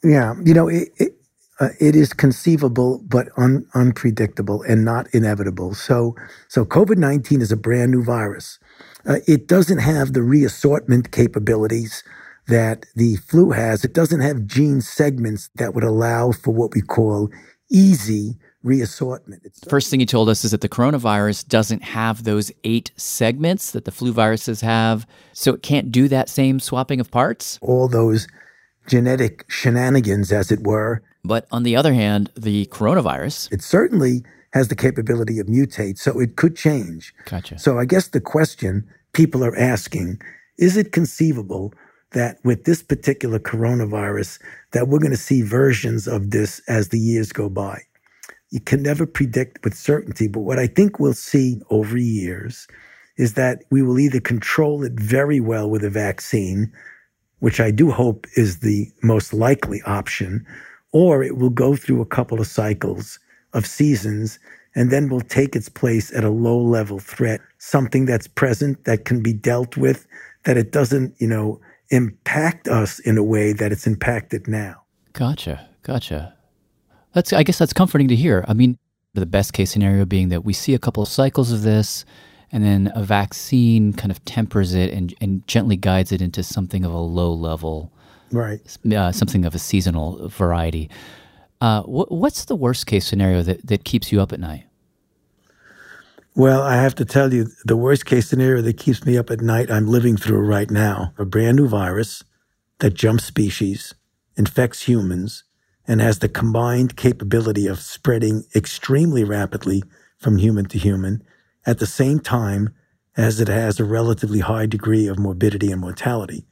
yeah, 0.04 0.36
you 0.46 0.54
know, 0.54 0.68
it, 0.68 0.90
it, 0.98 1.16
uh, 1.60 1.70
it 1.80 1.96
is 1.96 2.12
conceivable 2.14 3.02
but 3.08 3.30
un, 3.38 3.66
unpredictable 3.74 4.62
and 4.64 4.84
not 4.86 5.08
inevitable. 5.14 5.74
So, 5.74 6.16
so 6.50 6.66
COVID 6.66 6.98
nineteen 6.98 7.42
is 7.42 7.52
a 7.52 7.58
brand 7.58 7.92
new 7.92 8.04
virus. 8.04 8.60
Uh, 9.06 9.18
it 9.28 9.48
doesn't 9.48 9.80
have 9.80 10.14
the 10.14 10.22
reassortment 10.22 11.12
capabilities 11.12 12.04
that 12.48 12.86
the 12.96 13.16
flu 13.18 13.52
has. 13.52 13.84
It 13.84 13.94
doesn't 13.94 14.22
have 14.22 14.46
gene 14.46 14.82
segments 14.82 15.50
that 15.56 15.74
would 15.74 15.84
allow 15.84 16.32
for 16.32 16.54
what 16.54 16.74
we 16.74 16.82
call 16.82 17.30
easy 17.70 18.38
reassortment. 18.64 19.42
It's 19.44 19.60
First 19.68 19.90
thing 19.90 20.00
he 20.00 20.06
told 20.06 20.30
us 20.30 20.44
is 20.44 20.52
that 20.52 20.62
the 20.62 20.70
coronavirus 20.70 21.48
doesn't 21.48 21.84
have 21.84 22.24
those 22.24 22.52
eight 22.64 22.92
segments 22.96 23.72
that 23.72 23.86
the 23.86 23.92
flu 23.92 24.12
viruses 24.12 24.62
have, 24.62 25.08
so 25.34 25.54
it 25.54 25.64
can't 25.64 25.92
do 25.92 26.08
that 26.10 26.30
same 26.30 26.60
swapping 26.60 27.00
of 27.00 27.10
parts. 27.10 27.58
all 27.62 27.88
those 27.88 28.28
genetic 28.88 29.46
shenanigans, 29.48 30.32
as 30.32 30.52
it 30.52 30.62
were. 30.62 31.02
But 31.24 31.48
on 31.52 31.64
the 31.64 31.76
other 31.76 31.94
hand, 31.94 32.32
the 32.36 32.66
coronavirus, 32.68 33.52
it 33.52 33.62
certainly 33.62 34.24
has 34.54 34.68
the 34.68 34.76
capability 34.76 35.40
of 35.40 35.48
mutate, 35.48 35.98
so 35.98 36.20
it 36.20 36.36
could 36.36 36.56
change. 36.56 37.14
Gotcha. 37.26 37.58
So 37.58 37.80
I 37.80 37.86
guess 37.86 38.10
the 38.10 38.22
question 38.22 38.88
people 39.14 39.44
are 39.44 39.58
asking 39.58 40.22
is 40.58 40.78
it 40.78 40.92
conceivable 40.92 41.74
that 42.12 42.38
with 42.44 42.66
this 42.66 42.84
particular 42.84 43.40
coronavirus 43.40 44.40
that 44.72 44.88
we're 44.88 45.00
going 45.00 45.12
to 45.12 45.18
see 45.18 45.42
versions 45.42 46.08
of 46.08 46.32
this 46.32 46.62
as 46.68 46.90
the 46.90 47.00
years 47.00 47.32
go 47.32 47.50
by? 47.50 47.82
You 48.50 48.60
can 48.60 48.84
never 48.84 49.06
predict 49.06 49.64
with 49.64 49.74
certainty, 49.74 50.28
but 50.28 50.42
what 50.42 50.60
I 50.60 50.68
think 50.68 51.00
we'll 51.00 51.14
see 51.14 51.62
over 51.70 51.98
years 51.98 52.68
is 53.18 53.34
that 53.36 53.64
we 53.72 53.82
will 53.82 53.98
either 53.98 54.20
control 54.20 54.84
it 54.84 54.94
very 54.94 55.40
well 55.40 55.70
with 55.70 55.84
a 55.84 55.90
vaccine, 55.90 56.72
which 57.40 57.60
I 57.60 57.72
do 57.72 57.92
hope 57.92 58.28
is 58.36 58.60
the 58.60 58.92
most 59.02 59.34
likely 59.34 59.82
option, 59.84 60.46
or 60.92 61.24
it 61.24 61.38
will 61.38 61.50
go 61.50 61.76
through 61.76 62.02
a 62.02 62.06
couple 62.06 62.42
of 62.42 62.48
cycles 62.48 63.20
of 63.54 63.66
seasons 63.66 64.40
and 64.76 64.92
then 64.92 65.10
will 65.10 65.22
take 65.22 65.56
its 65.56 65.70
place 65.70 66.14
at 66.14 66.24
a 66.24 66.30
low 66.30 66.58
level 66.58 67.00
threat, 67.00 67.42
something 67.58 68.06
that's 68.06 68.28
present, 68.28 68.86
that 68.86 69.06
can 69.06 69.22
be 69.22 69.34
dealt 69.34 69.76
with, 69.76 70.08
that 70.46 70.58
it 70.58 70.72
doesn't, 70.72 71.14
you 71.20 71.28
know, 71.28 71.60
impact 71.90 72.68
us 72.68 73.00
in 73.00 73.18
a 73.18 73.24
way 73.24 73.52
that 73.52 73.72
it's 73.72 73.86
impacted 73.86 74.48
now. 74.48 74.82
Gotcha. 75.14 75.68
Gotcha. 75.84 76.34
That's 77.14 77.34
I 77.34 77.44
guess 77.44 77.58
that's 77.58 77.74
comforting 77.74 78.08
to 78.08 78.16
hear. 78.16 78.46
I 78.48 78.54
mean, 78.54 78.78
the 79.14 79.26
best 79.26 79.54
case 79.54 79.72
scenario 79.72 80.06
being 80.06 80.30
that 80.30 80.46
we 80.46 80.54
see 80.54 80.74
a 80.74 80.80
couple 80.80 81.04
of 81.04 81.10
cycles 81.10 81.52
of 81.52 81.64
this 81.64 82.06
and 82.52 82.64
then 82.64 82.92
a 82.96 83.04
vaccine 83.04 83.94
kind 83.94 84.12
of 84.12 84.24
tempers 84.26 84.74
it 84.74 84.94
and, 84.94 85.14
and 85.22 85.46
gently 85.48 85.76
guides 85.76 86.12
it 86.12 86.22
into 86.22 86.44
something 86.44 86.86
of 86.86 86.94
a 86.94 86.98
low 86.98 87.34
level, 87.34 87.92
right? 88.32 88.60
Uh, 88.94 89.12
something 89.12 89.46
of 89.46 89.56
a 89.56 89.60
seasonal 89.60 90.28
variety. 90.30 90.90
Uh, 91.62 91.84
wh- 91.84 92.12
what's 92.12 92.46
the 92.46 92.56
worst 92.56 92.88
case 92.88 93.06
scenario 93.06 93.44
that, 93.44 93.66
that 93.66 93.84
keeps 93.84 94.12
you 94.12 94.20
up 94.20 94.34
at 94.34 94.40
night? 94.40 94.66
Well, 96.36 96.62
I 96.62 96.76
have 96.76 96.96
to 96.96 97.06
tell 97.06 97.34
you, 97.34 97.48
the 97.66 97.78
worst 97.78 98.06
case 98.06 98.28
scenario 98.28 98.62
that 98.62 98.78
keeps 98.78 99.06
me 99.06 99.18
up 99.18 99.30
at 99.30 99.42
night, 99.42 99.70
I'm 99.70 99.88
living 99.88 100.18
through 100.18 100.40
right 100.40 100.72
now. 100.72 101.14
A 101.18 101.26
brand 101.26 101.58
new 101.58 101.68
virus 101.68 102.24
that 102.80 102.94
jumps 102.94 103.26
species, 103.26 103.94
infects 104.38 104.84
humans, 104.84 105.44
and 105.88 106.00
has 106.00 106.20
the 106.20 106.30
combined 106.30 106.96
capability 106.96 107.68
of 107.68 107.80
spreading 107.80 108.46
extremely 108.56 109.24
rapidly 109.24 109.84
from 110.18 110.38
human 110.38 110.66
to 110.66 110.78
human 110.78 111.22
at 111.66 111.80
the 111.80 111.86
same 111.86 112.20
time 112.20 112.74
as 113.18 113.42
it 113.42 113.50
has 113.50 113.80
a 113.80 113.84
relatively 113.84 114.40
high 114.40 114.66
degree 114.66 115.08
of 115.08 115.20
morbidity 115.20 115.72
and 115.72 115.82
mortality. 115.82 116.46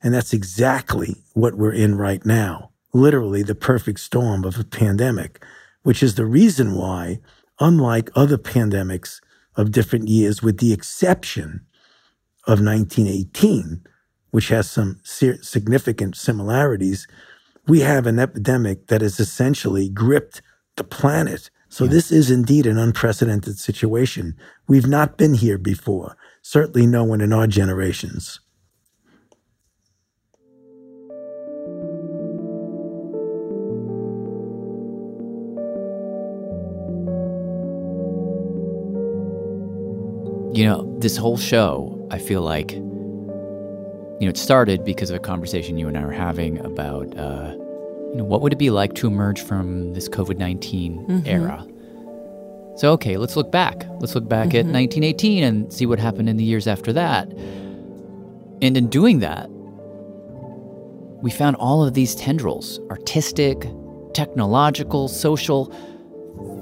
And 0.00 0.14
that's 0.14 0.32
exactly 0.32 1.16
what 1.34 1.54
we're 1.56 1.72
in 1.72 1.96
right 1.96 2.24
now. 2.24 2.67
Literally 2.92 3.42
the 3.42 3.54
perfect 3.54 4.00
storm 4.00 4.44
of 4.44 4.58
a 4.58 4.64
pandemic, 4.64 5.44
which 5.82 6.02
is 6.02 6.14
the 6.14 6.26
reason 6.26 6.74
why, 6.74 7.20
unlike 7.60 8.10
other 8.14 8.38
pandemics 8.38 9.20
of 9.56 9.72
different 9.72 10.08
years, 10.08 10.42
with 10.42 10.58
the 10.58 10.72
exception 10.72 11.66
of 12.46 12.60
1918, 12.60 13.82
which 14.30 14.48
has 14.48 14.70
some 14.70 15.00
significant 15.02 16.16
similarities, 16.16 17.06
we 17.66 17.80
have 17.80 18.06
an 18.06 18.18
epidemic 18.18 18.86
that 18.86 19.00
has 19.00 19.20
essentially 19.20 19.88
gripped 19.88 20.40
the 20.76 20.84
planet 20.84 21.50
so 21.68 21.84
yeah. 21.84 21.90
this 21.90 22.10
is 22.10 22.30
indeed 22.30 22.66
an 22.66 22.78
unprecedented 22.78 23.58
situation. 23.58 24.36
We've 24.66 24.86
not 24.86 25.18
been 25.18 25.34
here 25.34 25.58
before, 25.58 26.16
certainly 26.42 26.86
no 26.86 27.04
one 27.04 27.20
in 27.20 27.32
our 27.32 27.46
generations. 27.46 28.40
You 40.58 40.64
know, 40.64 40.98
this 40.98 41.16
whole 41.16 41.36
show, 41.36 42.04
I 42.10 42.18
feel 42.18 42.42
like, 42.42 42.72
you 42.72 42.80
know, 44.22 44.28
it 44.28 44.36
started 44.36 44.84
because 44.84 45.08
of 45.08 45.14
a 45.14 45.20
conversation 45.20 45.78
you 45.78 45.86
and 45.86 45.96
I 45.96 46.04
were 46.04 46.10
having 46.10 46.58
about 46.66 47.16
uh, 47.16 47.52
you 47.52 48.16
know, 48.16 48.24
what 48.24 48.42
would 48.42 48.52
it 48.52 48.58
be 48.58 48.70
like 48.70 48.94
to 48.94 49.06
emerge 49.06 49.40
from 49.40 49.94
this 49.94 50.08
COVID 50.08 50.36
19 50.36 51.06
mm-hmm. 51.06 51.28
era? 51.28 51.64
So, 52.74 52.90
okay, 52.94 53.18
let's 53.18 53.36
look 53.36 53.52
back. 53.52 53.86
Let's 54.00 54.16
look 54.16 54.28
back 54.28 54.48
mm-hmm. 54.48 54.68
at 54.68 54.74
1918 54.74 55.44
and 55.44 55.72
see 55.72 55.86
what 55.86 56.00
happened 56.00 56.28
in 56.28 56.36
the 56.36 56.42
years 56.42 56.66
after 56.66 56.92
that. 56.92 57.30
And 58.60 58.76
in 58.76 58.88
doing 58.88 59.20
that, 59.20 59.48
we 61.22 61.30
found 61.30 61.54
all 61.54 61.84
of 61.84 61.94
these 61.94 62.16
tendrils 62.16 62.80
artistic, 62.90 63.64
technological, 64.12 65.06
social 65.06 65.72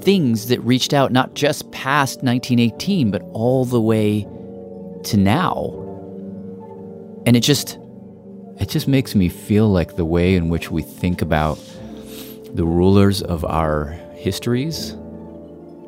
things 0.01 0.47
that 0.47 0.59
reached 0.61 0.93
out 0.93 1.11
not 1.11 1.33
just 1.33 1.71
past 1.71 2.23
1918, 2.23 3.11
but 3.11 3.21
all 3.33 3.65
the 3.65 3.81
way 3.81 4.27
to 5.03 5.17
now. 5.17 5.83
And 7.25 7.35
it 7.35 7.41
just 7.41 7.77
it 8.59 8.69
just 8.69 8.87
makes 8.87 9.13
me 9.13 9.29
feel 9.29 9.69
like 9.69 9.95
the 9.95 10.05
way 10.05 10.35
in 10.35 10.49
which 10.49 10.71
we 10.71 10.81
think 10.81 11.21
about 11.21 11.59
the 12.53 12.65
rulers 12.65 13.21
of 13.21 13.45
our 13.45 13.89
histories 14.15 14.93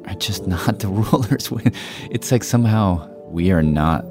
are 0.05 0.15
just 0.19 0.45
not 0.45 0.79
the 0.79 0.87
rulers. 1.11 1.51
It's 2.11 2.31
like 2.31 2.43
somehow 2.43 3.07
we 3.29 3.51
are 3.51 3.63
not 3.63 4.03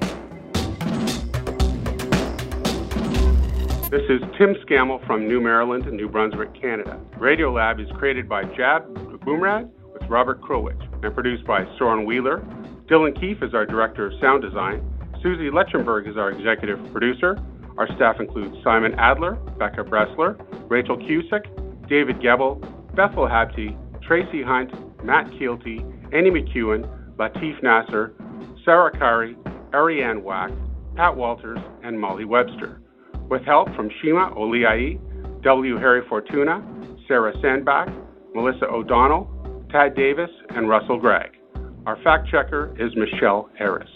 This 3.88 4.02
is 4.10 4.20
Tim 4.36 4.56
Scammell 4.66 5.06
from 5.06 5.28
New 5.28 5.40
Maryland, 5.40 5.86
and 5.86 5.97
New 5.97 6.09
Brunswick, 6.09 6.60
Canada. 6.60 7.01
Radiolab 7.18 7.80
is 7.80 7.88
created 7.97 8.28
by 8.28 8.43
Jad 8.43 8.82
Abumrad 8.82 9.70
with 9.93 10.02
Robert 10.10 10.40
Krulwich 10.43 10.82
and 11.05 11.14
produced 11.14 11.47
by 11.47 11.64
Soren 11.78 12.05
Wheeler. 12.05 12.40
Dylan 12.86 13.18
Keefe 13.18 13.43
is 13.43 13.55
our 13.55 13.64
director 13.64 14.06
of 14.06 14.20
sound 14.20 14.43
design. 14.43 14.82
Suzie 15.22 15.51
Lechtenberg 15.51 16.09
is 16.09 16.16
our 16.16 16.30
executive 16.30 16.78
producer. 16.93 17.38
Our 17.78 17.86
staff 17.97 18.20
includes 18.20 18.57
Simon 18.65 18.94
Adler, 18.94 19.35
Becca 19.59 19.85
Bressler, 19.85 20.36
Rachael 20.70 20.97
Cusick, 20.97 21.44
David 21.89 22.23
Gebel, 22.23 22.57
Bethel 22.94 23.28
Habte, 23.28 23.77
Tracie 24.03 24.43
Hunte, 24.43 25.05
Matt 25.05 25.27
Kielty, 25.32 25.81
Annie 26.12 26.31
McEwen, 26.31 26.89
Latif 27.16 27.62
Nasser, 27.62 28.15
Sarah 28.65 28.93
Qari, 28.93 29.36
Ariane 29.74 30.23
Wack, 30.23 30.51
Pat 30.97 31.16
Walters, 31.16 31.59
and 31.82 32.01
Molly 32.01 32.24
Webster. 32.24 32.81
With 33.28 33.43
help 33.43 33.69
from 33.74 33.90
Shima 34.01 34.31
Oliai, 34.36 34.98
W. 35.43 35.77
Harry 35.77 36.03
Fortuna, 36.09 36.65
Sarah 37.07 37.35
Sandbach, 37.43 37.89
Melissa 38.35 38.66
O'Donnell, 38.66 39.66
Tad 39.70 39.94
Davis, 39.94 40.31
and 40.51 40.69
Russell 40.69 40.98
Gregg. 40.98 41.32
Our 41.85 41.97
fact 42.03 42.28
checker 42.31 42.74
is 42.78 42.97
Michelle 42.97 43.51
Harris. 43.59 43.90